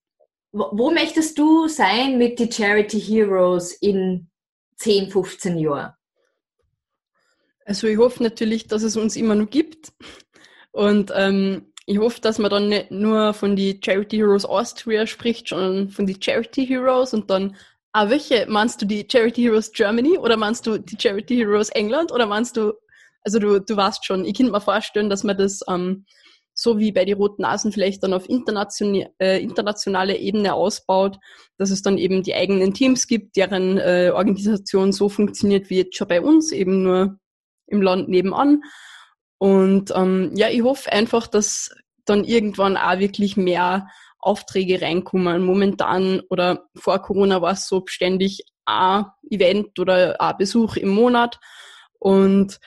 wo, 0.52 0.70
wo 0.72 0.90
möchtest 0.90 1.38
du 1.38 1.68
sein 1.68 2.18
mit 2.18 2.38
die 2.38 2.50
Charity 2.50 3.00
Heroes 3.00 3.72
in 3.72 4.28
10, 4.76 5.10
15 5.10 5.58
Jahren? 5.58 5.92
Also 7.64 7.88
ich 7.88 7.98
hoffe 7.98 8.22
natürlich, 8.22 8.68
dass 8.68 8.82
es 8.82 8.96
uns 8.96 9.16
immer 9.16 9.34
noch 9.34 9.50
gibt. 9.50 9.92
Und 10.70 11.10
ähm, 11.14 11.72
ich 11.86 11.98
hoffe, 11.98 12.20
dass 12.20 12.38
man 12.38 12.50
dann 12.50 12.68
nicht 12.68 12.90
nur 12.90 13.34
von 13.34 13.56
die 13.56 13.80
Charity 13.82 14.18
Heroes 14.18 14.44
Austria 14.44 15.06
spricht, 15.06 15.48
sondern 15.48 15.90
von 15.90 16.06
die 16.06 16.16
Charity 16.20 16.66
Heroes 16.66 17.12
und 17.14 17.30
dann, 17.30 17.56
ah, 17.97 18.11
welche? 18.11 18.47
Meinst 18.47 18.82
du 18.82 18.86
die 18.86 19.07
Charity 19.11 19.42
Heroes 19.42 19.72
Germany 19.72 20.18
oder 20.18 20.36
meinst 20.36 20.66
du 20.66 20.78
die 20.78 20.99
Charity 21.01 21.36
Heroes 21.36 21.70
England 21.70 22.12
oder 22.12 22.26
meinst 22.26 22.57
du, 22.57 22.74
also 23.22 23.38
du, 23.38 23.59
du 23.59 23.74
weißt 23.74 24.05
schon, 24.05 24.26
ich 24.26 24.36
könnte 24.36 24.53
mir 24.53 24.61
vorstellen, 24.61 25.09
dass 25.09 25.24
man 25.24 25.38
das 25.38 25.61
ähm, 25.66 26.05
so 26.53 26.78
wie 26.78 26.92
bei 26.92 27.07
die 27.07 27.12
Roten 27.12 27.42
Nasen 27.42 27.72
vielleicht 27.72 28.03
dann 28.03 28.12
auf 28.12 28.28
internation 28.28 29.07
äh, 29.18 29.40
internationale 29.40 30.16
Ebene 30.18 30.53
ausbaut, 30.53 31.18
dass 31.57 31.70
es 31.70 31.80
dann 31.80 31.97
eben 31.97 32.22
die 32.22 32.34
eigenen 32.34 32.74
Teams 32.74 33.07
gibt, 33.07 33.34
deren 33.36 33.78
äh, 33.78 34.11
Organisation 34.14 34.92
so 34.92 35.09
funktioniert 35.09 35.70
wie 35.70 35.78
jetzt 35.78 35.97
schon 35.97 36.09
bei 36.09 36.20
uns, 36.20 36.53
eben 36.53 36.82
nur 36.82 37.18
im 37.66 37.80
Land 37.80 38.11
nebenan. 38.11 38.62
Und 39.38 39.90
ähm, 39.94 40.32
ja, 40.34 40.51
ich 40.51 40.62
hoffe 40.62 40.92
einfach, 40.92 41.26
dass 41.26 41.74
dann 42.05 42.24
irgendwann 42.24 42.76
auch 42.76 42.99
wirklich 42.99 43.38
mehr 43.38 43.88
Aufträge 44.18 44.80
reinkommen. 44.80 45.42
Momentan 45.42 46.20
oder 46.28 46.68
vor 46.74 47.00
Corona 47.00 47.42
war 47.42 47.52
es 47.52 47.68
so 47.68 47.82
ständig 47.86 48.44
ein 48.64 49.06
Event 49.30 49.78
oder 49.78 50.20
ein 50.20 50.36
Besuch 50.36 50.76
im 50.76 50.88
Monat. 50.88 51.38
Und 51.98 52.58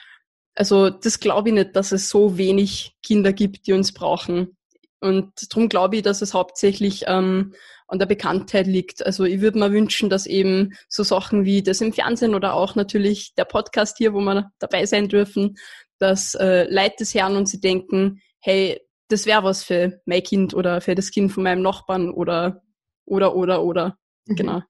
also 0.54 0.90
das 0.90 1.20
glaube 1.20 1.50
ich 1.50 1.54
nicht, 1.54 1.76
dass 1.76 1.92
es 1.92 2.08
so 2.08 2.36
wenig 2.36 2.96
Kinder 3.02 3.32
gibt, 3.32 3.66
die 3.66 3.72
uns 3.72 3.92
brauchen. 3.92 4.56
Und 5.00 5.32
darum 5.50 5.68
glaube 5.68 5.96
ich, 5.96 6.02
dass 6.02 6.22
es 6.22 6.34
hauptsächlich 6.34 7.04
ähm, 7.06 7.54
an 7.88 7.98
der 7.98 8.06
Bekanntheit 8.06 8.66
liegt. 8.66 9.04
Also 9.04 9.24
ich 9.24 9.40
würde 9.40 9.58
mir 9.58 9.72
wünschen, 9.72 10.10
dass 10.10 10.26
eben 10.26 10.74
so 10.88 11.02
Sachen 11.02 11.44
wie 11.44 11.62
das 11.62 11.80
im 11.80 11.92
Fernsehen 11.92 12.34
oder 12.34 12.54
auch 12.54 12.74
natürlich 12.74 13.34
der 13.34 13.46
Podcast 13.46 13.98
hier, 13.98 14.14
wo 14.14 14.20
wir 14.20 14.52
dabei 14.58 14.86
sein 14.86 15.08
dürfen, 15.08 15.56
dass 15.98 16.34
äh, 16.34 16.72
Leute 16.72 16.96
das 17.00 17.14
hören 17.14 17.36
und 17.36 17.46
sie 17.46 17.60
denken, 17.60 18.20
hey, 18.38 18.80
das 19.10 19.26
wäre 19.26 19.44
was 19.44 19.62
für 19.64 20.00
mein 20.06 20.22
Kind 20.22 20.54
oder 20.54 20.80
für 20.80 20.94
das 20.94 21.10
Kind 21.10 21.32
von 21.32 21.42
meinem 21.42 21.62
Nachbarn 21.62 22.10
oder 22.10 22.62
oder 23.04 23.34
oder 23.34 23.62
oder. 23.62 23.98
Mhm. 24.26 24.36
Genau. 24.36 24.62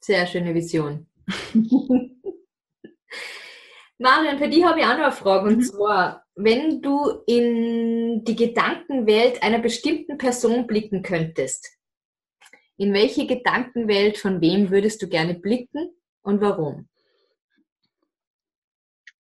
Sehr 0.00 0.26
schöne 0.26 0.54
Vision. 0.54 1.06
Marion, 3.98 4.38
für 4.38 4.48
dich 4.48 4.62
habe 4.64 4.78
ich 4.78 4.86
auch 4.86 4.96
noch 4.96 5.04
eine 5.06 5.12
Frage. 5.12 5.48
Und 5.48 5.56
mhm. 5.56 5.62
zwar, 5.62 6.24
wenn 6.36 6.80
du 6.80 7.22
in 7.26 8.24
die 8.24 8.36
Gedankenwelt 8.36 9.42
einer 9.42 9.58
bestimmten 9.58 10.18
Person 10.18 10.68
blicken 10.68 11.02
könntest, 11.02 11.68
in 12.76 12.92
welche 12.92 13.26
Gedankenwelt 13.26 14.18
von 14.18 14.40
wem 14.40 14.70
würdest 14.70 15.02
du 15.02 15.08
gerne 15.08 15.34
blicken 15.34 15.90
und 16.22 16.40
warum? 16.40 16.88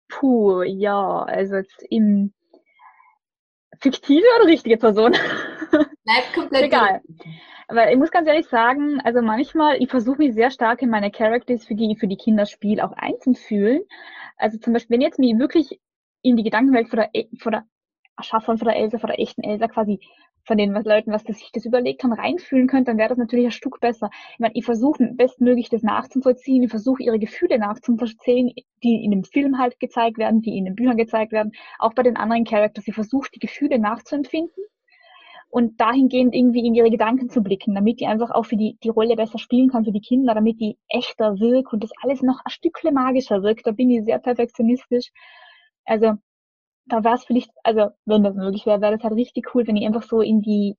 Puh, 0.09 0.61
ja, 0.61 1.23
also 1.23 1.55
jetzt 1.55 1.83
im 1.89 2.33
fiktive 3.81 4.25
oder 4.37 4.47
richtige 4.47 4.77
Person? 4.77 5.11
Bleibt 5.71 6.33
komplett 6.33 6.63
egal. 6.63 7.01
Aber 7.67 7.89
ich 7.89 7.97
muss 7.97 8.11
ganz 8.11 8.27
ehrlich 8.27 8.47
sagen, 8.47 8.99
also 9.01 9.21
manchmal, 9.21 9.81
ich 9.81 9.89
versuche 9.89 10.17
mich 10.17 10.33
sehr 10.33 10.51
stark 10.51 10.81
in 10.81 10.89
meine 10.89 11.09
Characters 11.09 11.65
für 11.65 11.75
die, 11.75 11.95
für 11.97 12.07
die 12.07 12.17
Kinderspiel 12.17 12.81
auch 12.81 12.91
einzufühlen. 12.91 13.81
Also 14.37 14.57
zum 14.57 14.73
Beispiel, 14.73 14.95
wenn 14.95 15.01
jetzt 15.01 15.19
mich 15.19 15.37
wirklich 15.37 15.79
in 16.21 16.35
die 16.35 16.43
Gedankenwelt 16.43 16.89
von 16.89 16.97
der, 16.97 17.09
e, 17.13 17.29
von 17.39 17.53
der 17.53 17.65
Erschaffung 18.17 18.57
von 18.57 18.67
der 18.67 18.77
Elsa, 18.77 18.99
von 18.99 19.07
der 19.07 19.19
echten 19.19 19.43
Elsa 19.43 19.67
quasi 19.67 19.99
von 20.43 20.57
den 20.57 20.73
Leuten, 20.73 21.11
was 21.11 21.23
sich 21.23 21.51
das 21.53 21.65
überlegt 21.65 22.03
haben, 22.03 22.13
reinfühlen 22.13 22.67
könnte, 22.67 22.91
dann 22.91 22.97
wäre 22.97 23.09
das 23.09 23.17
natürlich 23.17 23.45
ein 23.45 23.51
Stück 23.51 23.79
besser. 23.79 24.09
Ich 24.33 24.39
meine, 24.39 24.53
ich 24.55 24.65
versuche 24.65 25.11
bestmöglich 25.13 25.69
das 25.69 25.83
nachzuvollziehen, 25.83 26.63
ich 26.63 26.69
versuche 26.69 27.03
ihre 27.03 27.19
Gefühle 27.19 27.59
nachzuvollziehen, 27.59 28.53
die 28.83 29.03
in 29.03 29.11
dem 29.11 29.23
Film 29.23 29.57
halt 29.57 29.79
gezeigt 29.79 30.17
werden, 30.17 30.41
die 30.41 30.57
in 30.57 30.65
den 30.65 30.75
Büchern 30.75 30.97
gezeigt 30.97 31.31
werden, 31.31 31.51
auch 31.79 31.93
bei 31.93 32.03
den 32.03 32.17
anderen 32.17 32.45
Charakters. 32.45 32.87
Ich 32.87 32.95
versuche 32.95 33.29
die 33.33 33.39
Gefühle 33.39 33.79
nachzuempfinden 33.79 34.63
und 35.51 35.79
dahingehend 35.79 36.33
irgendwie 36.33 36.65
in 36.65 36.73
ihre 36.73 36.89
Gedanken 36.89 37.29
zu 37.29 37.43
blicken, 37.43 37.75
damit 37.75 37.99
die 37.99 38.07
einfach 38.07 38.31
auch 38.31 38.45
für 38.45 38.55
die, 38.55 38.77
die 38.83 38.89
Rolle 38.89 39.15
besser 39.15 39.37
spielen 39.37 39.69
kann 39.69 39.83
für 39.83 39.91
die 39.91 39.99
Kinder, 39.99 40.33
damit 40.33 40.59
die 40.61 40.77
echter 40.87 41.39
wirkt 41.39 41.73
und 41.73 41.83
das 41.83 41.91
alles 42.01 42.21
noch 42.21 42.39
ein 42.45 42.49
Stückchen 42.49 42.93
magischer 42.93 43.43
wirkt. 43.43 43.67
Da 43.67 43.71
bin 43.71 43.89
ich 43.89 44.05
sehr 44.05 44.19
perfektionistisch. 44.19 45.11
Also 45.83 46.13
da 46.91 47.03
wäre 47.03 47.15
es 47.15 47.25
vielleicht, 47.25 47.51
also 47.63 47.91
wenn 48.05 48.23
das 48.23 48.35
möglich 48.35 48.65
wäre, 48.65 48.81
wäre 48.81 48.95
das 48.95 49.03
halt 49.03 49.15
richtig 49.15 49.53
cool, 49.55 49.65
wenn 49.67 49.77
ihr 49.77 49.87
einfach 49.87 50.03
so 50.03 50.21
in 50.21 50.41
die 50.41 50.75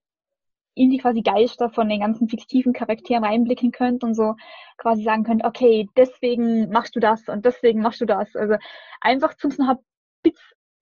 in 0.75 0.91
die 0.91 0.99
quasi 0.99 1.21
Geister 1.23 1.69
von 1.71 1.89
den 1.89 2.01
ganzen 2.01 2.29
fiktiven 2.29 2.73
Charakteren 2.73 3.25
reinblicken 3.25 3.73
könnt 3.73 4.03
und 4.05 4.15
so 4.15 4.37
quasi 4.79 5.03
sagen 5.03 5.25
könnt, 5.25 5.45
okay, 5.45 5.89
deswegen 5.97 6.71
machst 6.71 6.97
du 6.97 7.01
das 7.01 7.29
und 7.29 7.45
deswegen 7.45 7.83
machst 7.83 8.01
du 8.01 8.07
das. 8.07 8.35
Also 8.35 8.57
einfach 9.01 9.35
zum 9.37 9.53
noch 9.59 9.69
ein 9.69 9.79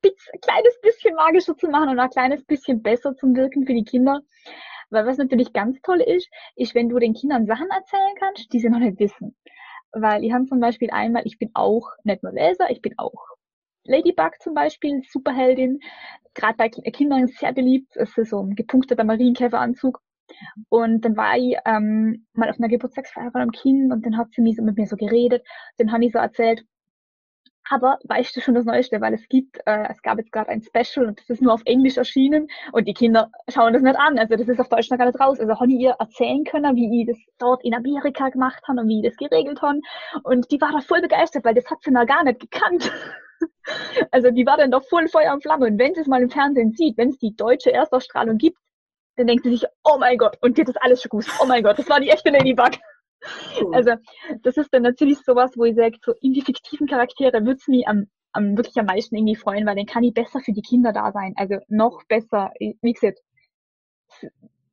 ein 0.02 0.40
kleines 0.40 0.80
bisschen 0.80 1.14
magischer 1.14 1.56
zu 1.56 1.68
machen 1.68 1.90
und 1.90 1.98
ein 1.98 2.10
kleines 2.10 2.44
bisschen 2.44 2.82
besser 2.82 3.14
zum 3.16 3.36
Wirken 3.36 3.66
für 3.66 3.74
die 3.74 3.84
Kinder. 3.84 4.20
Weil 4.90 5.06
was 5.06 5.18
natürlich 5.18 5.52
ganz 5.52 5.80
toll 5.82 6.00
ist, 6.00 6.28
ist, 6.56 6.74
wenn 6.74 6.88
du 6.88 6.98
den 6.98 7.14
Kindern 7.14 7.46
Sachen 7.46 7.68
erzählen 7.70 8.14
kannst, 8.18 8.52
die 8.52 8.60
sie 8.60 8.70
noch 8.70 8.78
nicht 8.78 8.98
wissen. 8.98 9.36
Weil 9.92 10.24
ich 10.24 10.32
habe 10.32 10.46
zum 10.46 10.60
Beispiel 10.60 10.90
einmal, 10.90 11.26
ich 11.26 11.38
bin 11.38 11.50
auch 11.54 11.88
nicht 12.04 12.22
nur 12.22 12.32
Leser, 12.32 12.70
ich 12.70 12.80
bin 12.80 12.94
auch 12.98 13.14
Ladybug 13.84 14.40
zum 14.40 14.54
Beispiel, 14.54 15.02
Superheldin, 15.08 15.80
gerade 16.34 16.56
bei 16.56 16.68
Kindern 16.68 17.26
sehr 17.28 17.52
beliebt. 17.52 17.96
Es 17.96 18.16
ist 18.16 18.30
so 18.30 18.40
ein 18.42 18.54
gepunkteter 18.54 19.04
Marienkäferanzug. 19.04 20.00
Und 20.68 21.04
dann 21.04 21.16
war 21.16 21.36
ich 21.36 21.56
ähm, 21.66 22.26
mal 22.34 22.48
auf 22.50 22.58
einer 22.58 22.68
Geburtstagsfeier 22.68 23.32
von 23.32 23.40
einem 23.40 23.50
Kind 23.52 23.92
und 23.92 24.06
dann 24.06 24.16
hat 24.16 24.28
sie 24.32 24.52
so 24.52 24.62
mit 24.62 24.76
mir 24.76 24.86
so 24.86 24.96
geredet. 24.96 25.44
Dann 25.78 25.92
habe 25.92 26.04
ich 26.04 26.12
so 26.12 26.18
erzählt, 26.18 26.64
aber 27.68 27.98
weißt 28.04 28.36
du 28.36 28.40
schon 28.40 28.54
das 28.54 28.64
Neueste, 28.64 29.00
weil 29.00 29.14
es 29.14 29.28
gibt, 29.28 29.58
äh, 29.66 29.88
es 29.90 30.02
gab 30.02 30.18
jetzt 30.18 30.32
gerade 30.32 30.50
ein 30.50 30.62
Special 30.62 31.06
und 31.06 31.20
das 31.20 31.30
ist 31.30 31.40
nur 31.40 31.52
auf 31.54 31.62
Englisch 31.66 31.96
erschienen 31.96 32.48
und 32.72 32.86
die 32.88 32.94
Kinder 32.94 33.30
schauen 33.48 33.72
das 33.72 33.82
nicht 33.82 33.98
an. 33.98 34.18
Also 34.18 34.36
das 34.36 34.48
ist 34.48 34.60
auf 34.60 34.68
Deutsch 34.68 34.90
noch 34.90 34.98
gar 34.98 35.06
nicht 35.06 35.20
raus. 35.20 35.38
Also 35.38 35.54
habe 35.58 35.72
ich 35.72 35.78
ihr 35.80 35.96
erzählen 35.98 36.44
können, 36.44 36.74
wie 36.76 37.02
ich 37.02 37.06
das 37.08 37.18
dort 37.38 37.64
in 37.64 37.74
Amerika 37.74 38.28
gemacht 38.28 38.62
habe 38.66 38.80
und 38.80 38.88
wie 38.88 39.00
ich 39.00 39.04
das 39.04 39.16
geregelt 39.16 39.62
habe. 39.62 39.80
Und 40.24 40.50
die 40.50 40.60
war 40.60 40.72
da 40.72 40.80
voll 40.80 41.00
begeistert, 41.00 41.44
weil 41.44 41.54
das 41.54 41.70
hat 41.70 41.82
sie 41.82 41.90
noch 41.92 42.06
gar 42.06 42.24
nicht 42.24 42.40
gekannt. 42.40 42.92
also 44.10 44.30
die 44.30 44.46
war 44.46 44.56
dann 44.56 44.70
doch 44.70 44.84
voll 44.84 45.08
Feuer 45.08 45.32
und 45.32 45.42
Flamme. 45.42 45.66
Und 45.66 45.78
wenn 45.78 45.94
sie 45.94 46.00
es 46.00 46.06
mal 46.06 46.22
im 46.22 46.30
Fernsehen 46.30 46.72
sieht, 46.72 46.96
wenn 46.96 47.10
es 47.10 47.18
die 47.18 47.34
deutsche 47.34 47.72
Erstausstrahlung 47.72 48.38
gibt, 48.38 48.58
dann 49.16 49.26
denkt 49.26 49.44
sie 49.44 49.50
sich, 49.50 49.64
oh 49.84 49.98
mein 49.98 50.18
Gott, 50.18 50.38
und 50.40 50.58
hat 50.58 50.68
das 50.68 50.76
alles 50.76 51.02
schon 51.02 51.10
gewusst. 51.10 51.30
Oh 51.42 51.46
mein 51.46 51.62
Gott, 51.62 51.78
das 51.78 51.88
war 51.88 52.00
die 52.00 52.08
echte 52.08 52.30
Ladybug. 52.30 52.70
Cool. 53.60 53.74
Also 53.74 53.92
das 54.42 54.56
ist 54.56 54.72
dann 54.72 54.82
natürlich 54.82 55.18
sowas, 55.18 55.52
wo 55.56 55.64
ich 55.64 55.76
sage, 55.76 55.98
so 56.02 56.14
in 56.22 56.32
die 56.32 56.42
fiktiven 56.42 56.86
Charaktere 56.86 57.44
würde 57.44 57.58
es 57.58 57.68
mich 57.68 57.86
am, 57.86 58.06
am 58.32 58.56
wirklich 58.56 58.78
am 58.78 58.86
meisten 58.86 59.14
irgendwie 59.14 59.36
freuen, 59.36 59.66
weil 59.66 59.76
dann 59.76 59.86
kann 59.86 60.04
ich 60.04 60.14
besser 60.14 60.40
für 60.40 60.52
die 60.52 60.62
Kinder 60.62 60.92
da 60.92 61.12
sein. 61.12 61.34
Also 61.36 61.58
noch 61.68 62.02
besser. 62.08 62.52
Wie 62.58 62.92
gesagt, 62.92 63.18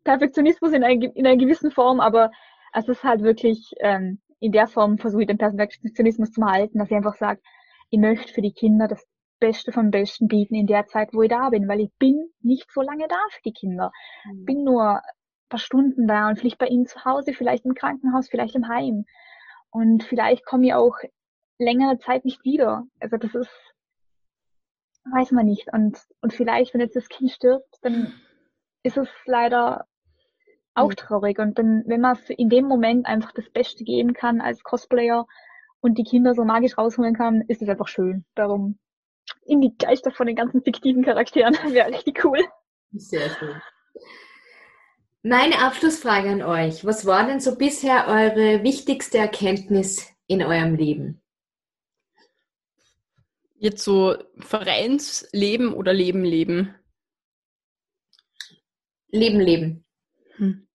Perfektionismus 0.06 0.72
in, 0.72 0.84
ein, 0.84 1.02
in 1.02 1.28
einer 1.28 1.38
gewissen 1.38 1.72
Form, 1.72 2.00
aber 2.00 2.32
es 2.74 2.88
ist 2.88 3.04
halt 3.04 3.24
wirklich 3.24 3.74
ähm, 3.82 4.22
in 4.40 4.52
der 4.52 4.68
Form 4.68 4.98
versuche 4.98 5.24
ich 5.24 5.28
den 5.28 5.38
Perfektionismus 5.38 6.32
zu 6.32 6.46
halten, 6.46 6.80
dass 6.80 6.90
ich 6.90 6.96
einfach 6.96 7.16
sage, 7.16 7.42
ich 7.90 8.00
möchte 8.00 8.34
für 8.34 8.42
die 8.42 8.54
Kinder 8.54 8.88
das 8.88 9.06
Beste 9.40 9.72
vom 9.72 9.92
Besten 9.92 10.28
bieten 10.28 10.56
in 10.56 10.68
der 10.68 10.88
Zeit, 10.88 11.14
wo 11.14 11.22
ich 11.22 11.30
da 11.30 11.50
bin, 11.50 11.68
weil 11.68 11.82
ich 11.82 11.92
bin 12.00 12.30
nicht 12.42 12.72
so 12.72 12.82
lange 12.82 13.08
da 13.08 13.20
für 13.32 13.42
die 13.44 13.54
Kinder. 13.54 13.92
Mhm. 14.26 14.46
Bin 14.46 14.64
nur 14.64 15.02
paar 15.50 15.60
Stunden 15.60 16.08
da 16.08 16.28
und 16.28 16.40
vielleicht 16.40 16.58
bei 16.58 16.68
ihnen 16.68 16.88
zu 16.88 17.04
Hause, 17.06 17.34
vielleicht 17.34 17.66
im 17.66 17.74
Krankenhaus, 17.74 18.30
vielleicht 18.30 18.56
im 18.56 18.68
Heim. 18.68 19.06
Und 19.70 20.04
vielleicht 20.04 20.46
komme 20.46 20.68
ich 20.68 20.74
auch 20.74 20.98
längere 21.58 21.98
Zeit 22.00 22.26
nicht 22.26 22.44
wieder. 22.44 22.86
Also 23.00 23.18
das 23.18 23.34
ist, 23.36 23.74
weiß 25.12 25.32
man 25.32 25.46
nicht. 25.46 25.72
Und, 25.72 26.00
und 26.22 26.34
vielleicht, 26.34 26.74
wenn 26.74 26.82
jetzt 26.82 26.96
das 26.96 27.10
Kind 27.10 27.32
stirbt, 27.32 27.78
dann 27.82 28.14
ist 28.84 28.98
es 28.98 29.10
leider 29.26 29.86
auch 30.74 30.94
traurig. 30.94 31.40
Und 31.40 31.58
dann, 31.58 31.84
wenn 31.86 32.02
man 32.02 32.18
in 32.30 32.50
dem 32.50 32.66
Moment 32.66 33.06
einfach 33.06 33.32
das 33.32 33.50
Beste 33.50 33.84
geben 33.84 34.14
kann 34.14 34.42
als 34.42 34.64
Cosplayer 34.64 35.26
und 35.88 35.98
die 35.98 36.04
Kinder 36.04 36.36
so 36.36 36.44
magisch 36.44 36.78
rausholen 36.78 37.16
kann, 37.16 37.42
ist 37.48 37.62
es 37.62 37.70
einfach 37.70 37.88
schön. 37.88 38.26
Darum 38.36 38.78
in 39.46 39.62
die 39.62 39.76
Geister 39.78 40.12
von 40.12 40.28
den 40.28 40.36
ganzen 40.36 40.62
fiktiven 40.62 41.04
Charakteren 41.04 41.54
wäre 41.74 41.90
richtig 41.90 42.24
cool. 42.24 42.40
Sehr 42.92 43.30
schön. 43.30 43.62
Meine 45.24 45.60
Abschlussfrage 45.60 46.30
an 46.30 46.42
euch. 46.42 46.86
Was 46.86 47.06
war 47.06 47.26
denn 47.26 47.40
so 47.40 47.58
bisher 47.58 48.08
eure 48.08 48.64
wichtigste 48.64 49.18
Erkenntnis 49.18 50.08
in 50.28 50.44
eurem 50.44 50.76
Leben? 50.76 51.22
Jetzt 53.56 53.84
so 53.84 54.16
Vereinsleben 54.38 55.74
oder 55.74 55.92
Leben 55.94 56.24
leben? 56.24 56.76
Leben 59.10 59.40
leben. 59.40 59.86
Hm. 60.36 60.68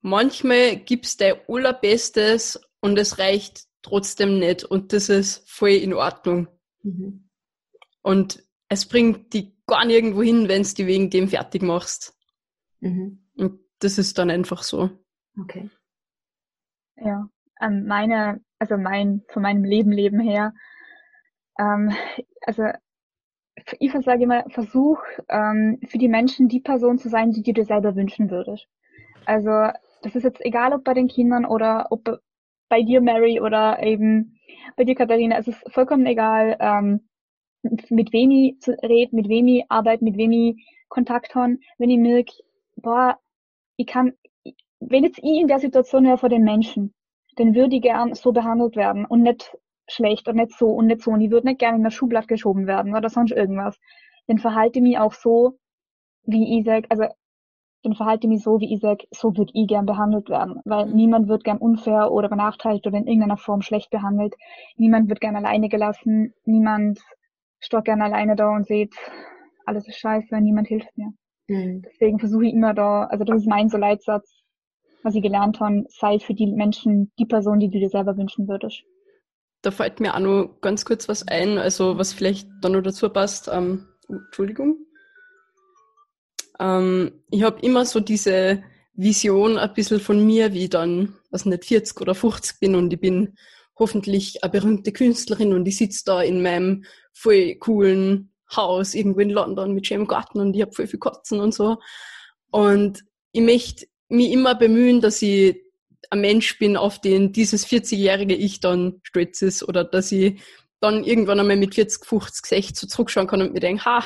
Manchmal 0.00 0.76
gibt's 0.76 1.16
dein 1.16 1.40
allerbestes 1.48 2.60
und 2.80 2.98
es 2.98 3.18
reicht 3.18 3.66
trotzdem 3.82 4.38
nicht 4.38 4.64
und 4.64 4.92
das 4.92 5.08
ist 5.08 5.48
voll 5.48 5.70
in 5.70 5.94
Ordnung. 5.94 6.48
Mhm. 6.82 7.28
Und 8.02 8.42
es 8.68 8.86
bringt 8.86 9.32
die 9.32 9.56
gar 9.66 9.84
nirgendwo 9.84 10.22
hin, 10.22 10.48
wenn 10.48 10.62
du 10.62 10.74
die 10.74 10.86
wegen 10.86 11.10
dem 11.10 11.28
fertig 11.28 11.62
machst. 11.62 12.16
Mhm. 12.80 13.26
Und 13.36 13.60
das 13.80 13.98
ist 13.98 14.18
dann 14.18 14.30
einfach 14.30 14.62
so. 14.62 14.90
Okay. 15.40 15.70
Ja, 16.96 17.28
ähm, 17.60 17.86
meine, 17.86 18.40
also 18.58 18.76
mein, 18.76 19.22
von 19.28 19.42
meinem 19.42 19.64
Leben, 19.64 19.92
Leben 19.92 20.20
her, 20.20 20.54
ähm, 21.58 21.92
also 22.42 22.64
ich 23.80 23.92
sage 23.92 24.22
immer, 24.22 24.44
versuch 24.50 25.02
ähm, 25.28 25.80
für 25.86 25.98
die 25.98 26.08
Menschen 26.08 26.48
die 26.48 26.60
Person 26.60 26.98
zu 26.98 27.08
sein, 27.08 27.32
die 27.32 27.42
du 27.42 27.52
dir 27.52 27.64
selber 27.64 27.96
wünschen 27.96 28.30
würdest. 28.30 28.66
Also 29.26 29.50
das 30.02 30.14
ist 30.14 30.22
jetzt 30.22 30.40
egal, 30.44 30.72
ob 30.72 30.84
bei 30.84 30.94
den 30.94 31.08
Kindern 31.08 31.44
oder 31.44 31.88
ob 31.90 32.20
bei 32.68 32.82
dir, 32.82 33.00
Mary, 33.00 33.40
oder 33.40 33.82
eben 33.82 34.38
bei 34.76 34.84
dir, 34.84 34.94
Katharina. 34.94 35.38
Es 35.38 35.48
ist 35.48 35.64
vollkommen 35.72 36.06
egal, 36.06 36.56
ähm, 36.60 37.08
mit 37.90 38.12
wem 38.12 38.30
ich 38.30 38.56
rede, 38.82 39.14
mit 39.14 39.28
wem 39.28 39.48
ich 39.48 39.64
arbeite, 39.68 40.04
mit 40.04 40.16
wem 40.16 40.32
ich 40.32 40.66
Kontakt 40.88 41.34
habe. 41.34 41.58
Wenn 41.78 41.90
ich 41.90 41.98
merke, 41.98 42.32
boah, 42.76 43.18
ich 43.76 43.86
kann, 43.86 44.12
wenn 44.80 45.04
jetzt 45.04 45.18
ich 45.18 45.40
in 45.40 45.48
der 45.48 45.58
Situation 45.58 46.04
wäre 46.04 46.18
vor 46.18 46.28
den 46.28 46.44
Menschen, 46.44 46.94
dann 47.36 47.54
würde 47.54 47.76
ich 47.76 47.82
gern 47.82 48.14
so 48.14 48.32
behandelt 48.32 48.76
werden 48.76 49.04
und 49.04 49.22
nicht 49.22 49.56
schlecht 49.88 50.28
und 50.28 50.36
nicht 50.36 50.52
so 50.52 50.68
und 50.68 50.86
nicht 50.86 51.02
so. 51.02 51.10
Und 51.12 51.20
ich 51.20 51.30
würde 51.30 51.46
nicht 51.46 51.60
gerne 51.60 51.78
in 51.78 51.84
der 51.84 51.90
Schublade 51.90 52.26
geschoben 52.26 52.66
werden 52.66 52.94
oder 52.94 53.08
sonst 53.08 53.32
irgendwas. 53.32 53.78
Dann 54.26 54.38
verhalte 54.38 54.78
ich 54.78 54.82
mich 54.82 54.98
auch 54.98 55.14
so, 55.14 55.58
wie 56.24 56.58
ich 56.58 56.64
sag, 56.64 56.84
also 56.90 57.06
dann 57.82 57.94
verhalte 57.94 58.26
ich 58.26 58.30
mich 58.30 58.42
so, 58.42 58.60
wie 58.60 58.72
ich 58.72 58.80
sag, 58.80 59.04
so 59.10 59.36
würde 59.36 59.52
ich 59.54 59.68
gern 59.68 59.86
behandelt 59.86 60.28
werden. 60.28 60.60
Weil 60.64 60.86
mhm. 60.86 60.96
niemand 60.96 61.28
wird 61.28 61.44
gern 61.44 61.58
unfair 61.58 62.10
oder 62.10 62.28
benachteiligt 62.28 62.86
oder 62.86 62.98
in 62.98 63.06
irgendeiner 63.06 63.36
Form 63.36 63.62
schlecht 63.62 63.90
behandelt. 63.90 64.34
Niemand 64.76 65.08
wird 65.08 65.20
gern 65.20 65.36
alleine 65.36 65.68
gelassen. 65.68 66.34
Niemand 66.44 67.00
steht 67.60 67.84
gern 67.84 68.02
alleine 68.02 68.36
da 68.36 68.50
und 68.54 68.66
sieht, 68.66 68.94
alles 69.64 69.86
ist 69.86 69.98
scheiße, 69.98 70.40
niemand 70.40 70.68
hilft 70.68 70.96
mir. 70.96 71.12
Mhm. 71.48 71.82
Deswegen 71.82 72.18
versuche 72.18 72.46
ich 72.46 72.52
immer 72.52 72.74
da, 72.74 73.04
also 73.04 73.24
das 73.24 73.40
ist 73.40 73.48
mein 73.48 73.68
so 73.68 73.78
Leitsatz, 73.78 74.42
was 75.02 75.14
ich 75.14 75.22
gelernt 75.22 75.60
habe, 75.60 75.84
sei 75.88 76.18
für 76.18 76.34
die 76.34 76.46
Menschen 76.46 77.12
die 77.18 77.26
Person, 77.26 77.60
die 77.60 77.70
du 77.70 77.78
dir 77.78 77.88
selber 77.88 78.16
wünschen 78.16 78.48
würdest. 78.48 78.82
Da 79.62 79.70
fällt 79.70 80.00
mir 80.00 80.14
auch 80.14 80.20
noch 80.20 80.60
ganz 80.60 80.84
kurz 80.84 81.08
was 81.08 81.26
ein, 81.26 81.58
also 81.58 81.98
was 81.98 82.12
vielleicht 82.12 82.48
da 82.60 82.68
noch 82.68 82.82
dazu 82.82 83.08
passt. 83.10 83.48
Ähm, 83.52 83.86
Entschuldigung. 84.08 84.78
Ähm, 86.58 87.12
ich 87.30 87.42
habe 87.42 87.60
immer 87.60 87.84
so 87.84 88.00
diese 88.00 88.62
Vision 88.94 89.58
ein 89.58 89.72
bisschen 89.74 90.00
von 90.00 90.24
mir, 90.24 90.52
wie 90.52 90.64
ich 90.64 90.70
dann, 90.70 91.14
was 91.30 91.44
nicht 91.44 91.64
40 91.64 92.00
oder 92.00 92.14
50 92.14 92.58
bin 92.60 92.74
und 92.74 92.92
ich 92.92 93.00
bin 93.00 93.36
hoffentlich 93.78 94.42
eine 94.42 94.50
berühmte 94.50 94.92
Künstlerin 94.92 95.52
und 95.52 95.66
ich 95.68 95.76
sitze 95.76 96.02
da 96.04 96.22
in 96.22 96.42
meinem 96.42 96.84
voll 97.12 97.54
coolen 97.56 98.32
Haus 98.54 98.94
irgendwo 98.94 99.20
in 99.20 99.30
London 99.30 99.72
mit 99.74 99.86
schönem 99.86 100.06
Garten 100.06 100.40
und 100.40 100.54
ich 100.54 100.62
habe 100.62 100.72
voll 100.72 100.86
viel 100.86 100.98
Katzen 100.98 101.40
und 101.40 101.54
so. 101.54 101.76
Und 102.50 103.04
ich 103.32 103.42
möchte 103.42 103.86
mich 104.08 104.32
immer 104.32 104.54
bemühen, 104.54 105.00
dass 105.00 105.22
ich 105.22 105.56
ein 106.10 106.20
Mensch 106.20 106.58
bin, 106.58 106.76
auf 106.76 107.00
den 107.00 107.32
dieses 107.32 107.66
40-jährige 107.66 108.34
Ich 108.34 108.60
dann 108.60 109.00
stolz 109.02 109.42
ist 109.42 109.62
oder 109.62 109.84
dass 109.84 110.10
ich 110.12 110.40
dann 110.80 111.04
irgendwann 111.04 111.40
einmal 111.40 111.56
mit 111.56 111.74
40, 111.74 112.06
50, 112.06 112.46
60 112.46 112.76
so 112.76 112.86
zurückschauen 112.86 113.26
kann 113.26 113.42
und 113.42 113.52
mir 113.52 113.60
denke, 113.60 113.84
ha, 113.84 114.02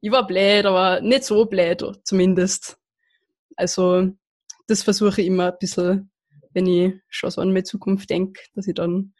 ich 0.00 0.10
war 0.10 0.26
blöd, 0.26 0.66
aber 0.66 1.00
nicht 1.00 1.24
so 1.24 1.44
blöd 1.46 1.82
zumindest. 2.04 2.78
Also 3.56 4.08
das 4.66 4.82
versuche 4.82 5.20
ich 5.20 5.26
immer 5.26 5.52
ein 5.52 5.58
bisschen, 5.58 6.10
wenn 6.52 6.66
ich 6.66 6.94
schon 7.08 7.30
so 7.30 7.40
an 7.40 7.48
meine 7.48 7.64
Zukunft 7.64 8.08
denke, 8.10 8.40
dass 8.54 8.66
ich 8.66 8.74
dann 8.74 9.12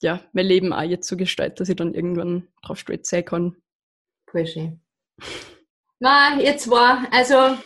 ja, 0.00 0.20
mein 0.32 0.46
Leben 0.46 0.72
auch 0.72 0.82
jetzt 0.82 1.08
so 1.08 1.16
gestaltet, 1.16 1.60
dass 1.60 1.68
ich 1.68 1.76
dann 1.76 1.94
irgendwann 1.94 2.48
drauf 2.62 2.78
stolz 2.78 3.08
sein 3.08 3.24
kann. 3.24 3.56
Voll 4.30 4.46
schön. 4.46 4.80
Na, 5.98 6.38
ihr 6.38 6.58
zwei, 6.58 7.08
also 7.10 7.56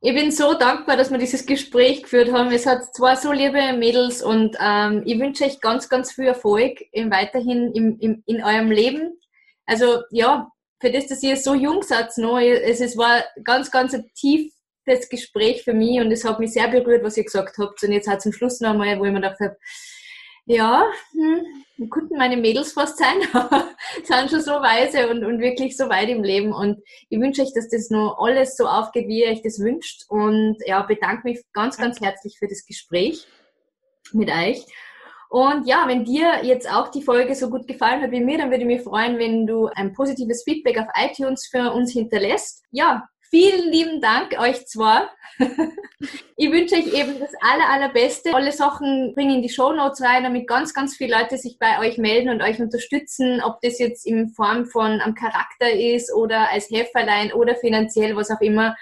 ich 0.00 0.14
bin 0.14 0.32
so 0.32 0.54
dankbar, 0.54 0.96
dass 0.96 1.10
wir 1.10 1.18
dieses 1.18 1.46
Gespräch 1.46 2.02
geführt 2.02 2.32
haben. 2.32 2.50
Es 2.50 2.66
hat 2.66 2.94
zwei 2.94 3.14
so 3.14 3.32
liebe 3.32 3.72
Mädels 3.74 4.22
und 4.22 4.56
ähm, 4.60 5.02
ich 5.04 5.18
wünsche 5.18 5.44
euch 5.44 5.60
ganz, 5.60 5.88
ganz 5.88 6.12
viel 6.12 6.26
Erfolg 6.26 6.80
im, 6.92 7.10
weiterhin 7.10 7.72
im, 7.72 7.98
im, 8.00 8.22
in 8.26 8.42
eurem 8.42 8.70
Leben. 8.70 9.18
Also 9.64 10.02
ja, 10.10 10.50
für 10.80 10.90
das, 10.90 11.06
dass 11.06 11.22
ihr 11.22 11.36
so 11.36 11.54
jung 11.54 11.82
seid 11.82 12.16
noch, 12.18 12.38
es, 12.38 12.80
es 12.80 12.96
war 12.96 13.24
ganz, 13.44 13.70
ganz 13.70 13.94
ein 13.94 14.10
tiefes 14.14 15.08
Gespräch 15.08 15.62
für 15.62 15.72
mich 15.72 16.00
und 16.00 16.12
es 16.12 16.24
hat 16.24 16.38
mich 16.38 16.52
sehr 16.52 16.68
berührt, 16.68 17.02
was 17.02 17.16
ihr 17.16 17.24
gesagt 17.24 17.56
habt. 17.58 17.82
Und 17.82 17.92
jetzt 17.92 18.08
halt 18.08 18.22
zum 18.22 18.32
Schluss 18.32 18.60
noch 18.60 18.70
einmal, 18.70 18.98
wo 18.98 19.04
ich 19.04 19.12
mir 19.12 19.20
gedacht 19.20 19.40
habe, 19.40 19.56
ja, 20.48 20.84
hm, 21.12 21.90
könnten 21.90 22.16
meine 22.16 22.36
Mädels 22.36 22.72
fast 22.72 22.98
sein, 22.98 23.20
sind 24.04 24.30
schon 24.30 24.40
so 24.40 24.52
weise 24.52 25.08
und, 25.10 25.24
und 25.24 25.40
wirklich 25.40 25.76
so 25.76 25.88
weit 25.88 26.08
im 26.08 26.22
Leben. 26.22 26.52
Und 26.52 26.80
ich 27.08 27.18
wünsche 27.18 27.42
euch, 27.42 27.52
dass 27.52 27.68
das 27.68 27.90
noch 27.90 28.18
alles 28.18 28.56
so 28.56 28.66
aufgeht, 28.66 29.08
wie 29.08 29.24
ihr 29.24 29.30
euch 29.30 29.42
das 29.42 29.58
wünscht. 29.58 30.04
Und 30.08 30.56
ja, 30.64 30.82
bedanke 30.82 31.22
mich 31.24 31.42
ganz, 31.52 31.76
ganz 31.78 32.00
herzlich 32.00 32.38
für 32.38 32.46
das 32.46 32.64
Gespräch 32.64 33.26
mit 34.12 34.30
euch. 34.30 34.64
Und 35.28 35.66
ja, 35.66 35.84
wenn 35.86 36.04
dir 36.04 36.44
jetzt 36.44 36.70
auch 36.70 36.88
die 36.88 37.02
Folge 37.02 37.34
so 37.34 37.50
gut 37.50 37.66
gefallen 37.66 38.02
hat 38.02 38.10
wie 38.10 38.20
mir, 38.20 38.38
dann 38.38 38.50
würde 38.50 38.62
ich 38.62 38.66
mich 38.66 38.82
freuen, 38.82 39.18
wenn 39.18 39.46
du 39.46 39.66
ein 39.66 39.92
positives 39.92 40.44
Feedback 40.44 40.78
auf 40.78 40.86
iTunes 40.94 41.48
für 41.48 41.72
uns 41.72 41.92
hinterlässt. 41.92 42.64
Ja, 42.70 43.08
Vielen 43.30 43.72
lieben 43.72 44.00
Dank 44.00 44.38
euch 44.38 44.66
zwei. 44.66 45.08
ich 46.36 46.50
wünsche 46.50 46.76
euch 46.76 46.92
eben 46.94 47.18
das 47.18 47.32
aller, 47.40 47.68
allerbeste. 47.68 48.32
Alle 48.32 48.52
Sachen 48.52 49.14
bringen 49.14 49.36
in 49.36 49.42
die 49.42 49.48
Show 49.48 49.72
Notes 49.72 50.00
rein, 50.00 50.22
damit 50.22 50.46
ganz, 50.46 50.72
ganz 50.72 50.96
viele 50.96 51.18
Leute 51.18 51.36
sich 51.36 51.58
bei 51.58 51.80
euch 51.80 51.98
melden 51.98 52.28
und 52.28 52.40
euch 52.40 52.60
unterstützen, 52.60 53.42
ob 53.42 53.60
das 53.62 53.78
jetzt 53.78 54.06
in 54.06 54.28
Form 54.28 54.66
von 54.66 55.00
am 55.00 55.14
Charakter 55.14 55.70
ist 55.70 56.14
oder 56.14 56.50
als 56.50 56.70
Helferlein 56.70 57.32
oder 57.32 57.56
finanziell, 57.56 58.14
was 58.14 58.30
auch 58.30 58.40
immer. 58.40 58.76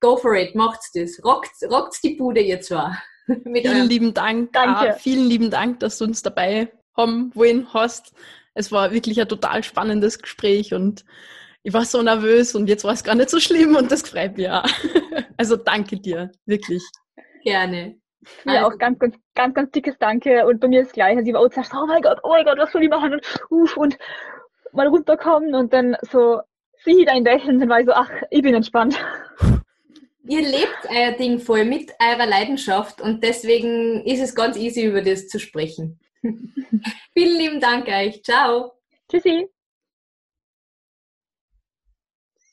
Go 0.00 0.16
for 0.16 0.34
it, 0.36 0.54
macht's 0.54 0.92
das. 0.92 1.20
Rockt, 1.24 1.50
rockt's 1.68 2.00
die 2.00 2.14
Bude 2.14 2.40
ihr 2.40 2.60
zwar. 2.60 3.02
vielen 3.42 3.88
lieben 3.88 4.14
Dank. 4.14 4.52
Danke. 4.52 4.90
Ah, 4.90 4.92
vielen 4.94 5.28
lieben 5.28 5.50
Dank, 5.50 5.80
dass 5.80 5.98
du 5.98 6.04
uns 6.04 6.22
dabei 6.22 6.72
haben 6.96 7.34
wollen 7.34 7.72
hast. 7.72 8.12
Es 8.54 8.70
war 8.70 8.92
wirklich 8.92 9.20
ein 9.20 9.28
total 9.28 9.64
spannendes 9.64 10.20
Gespräch 10.20 10.74
und 10.74 11.04
ich 11.62 11.72
war 11.72 11.84
so 11.84 12.02
nervös 12.02 12.54
und 12.54 12.68
jetzt 12.68 12.84
war 12.84 12.92
es 12.92 13.02
gar 13.02 13.14
nicht 13.14 13.30
so 13.30 13.40
schlimm 13.40 13.74
und 13.74 13.90
das 13.90 14.02
freut 14.02 14.36
mich 14.36 14.48
auch. 14.48 14.64
Also 15.36 15.56
danke 15.56 15.98
dir, 15.98 16.30
wirklich. 16.46 16.82
Gerne. 17.42 17.96
Ja, 18.44 18.64
also. 18.64 18.66
auch 18.66 18.78
ganz, 18.78 19.00
ganz, 19.00 19.16
ganz, 19.34 19.54
ganz 19.54 19.70
dickes 19.72 19.96
Danke. 19.98 20.46
Und 20.46 20.60
bei 20.60 20.68
mir 20.68 20.82
ist 20.82 20.92
gleich. 20.92 21.16
Also 21.16 21.28
ich 21.28 21.34
war 21.34 21.40
auch 21.40 21.48
zuerst, 21.48 21.72
oh 21.74 21.86
mein 21.86 22.02
Gott, 22.02 22.20
oh 22.22 22.28
mein 22.28 22.44
Gott, 22.44 22.58
was 22.58 22.70
soll 22.70 22.84
ich 22.84 22.88
machen? 22.88 23.14
Und, 23.14 23.22
uff, 23.50 23.76
und 23.76 23.98
mal 24.72 24.86
runterkommen 24.86 25.54
und 25.54 25.72
dann 25.72 25.96
so, 26.02 26.40
sieh 26.84 27.04
dein 27.04 27.24
Lächeln, 27.24 27.58
dann 27.58 27.68
war 27.68 27.80
ich 27.80 27.86
so, 27.86 27.92
ach, 27.92 28.10
ich 28.30 28.42
bin 28.42 28.54
entspannt. 28.54 28.96
Ihr 30.26 30.40
lebt 30.40 30.88
euer 30.88 31.12
Ding 31.12 31.38
voll 31.38 31.64
mit 31.64 31.92
eurer 32.00 32.26
Leidenschaft 32.26 33.00
und 33.00 33.22
deswegen 33.22 34.04
ist 34.06 34.20
es 34.20 34.34
ganz 34.34 34.56
easy, 34.56 34.84
über 34.84 35.02
das 35.02 35.28
zu 35.28 35.38
sprechen. 35.38 36.00
Vielen 36.22 37.38
lieben 37.38 37.60
Dank 37.60 37.88
euch. 37.88 38.22
Ciao. 38.22 38.72
Tschüssi. 39.10 39.48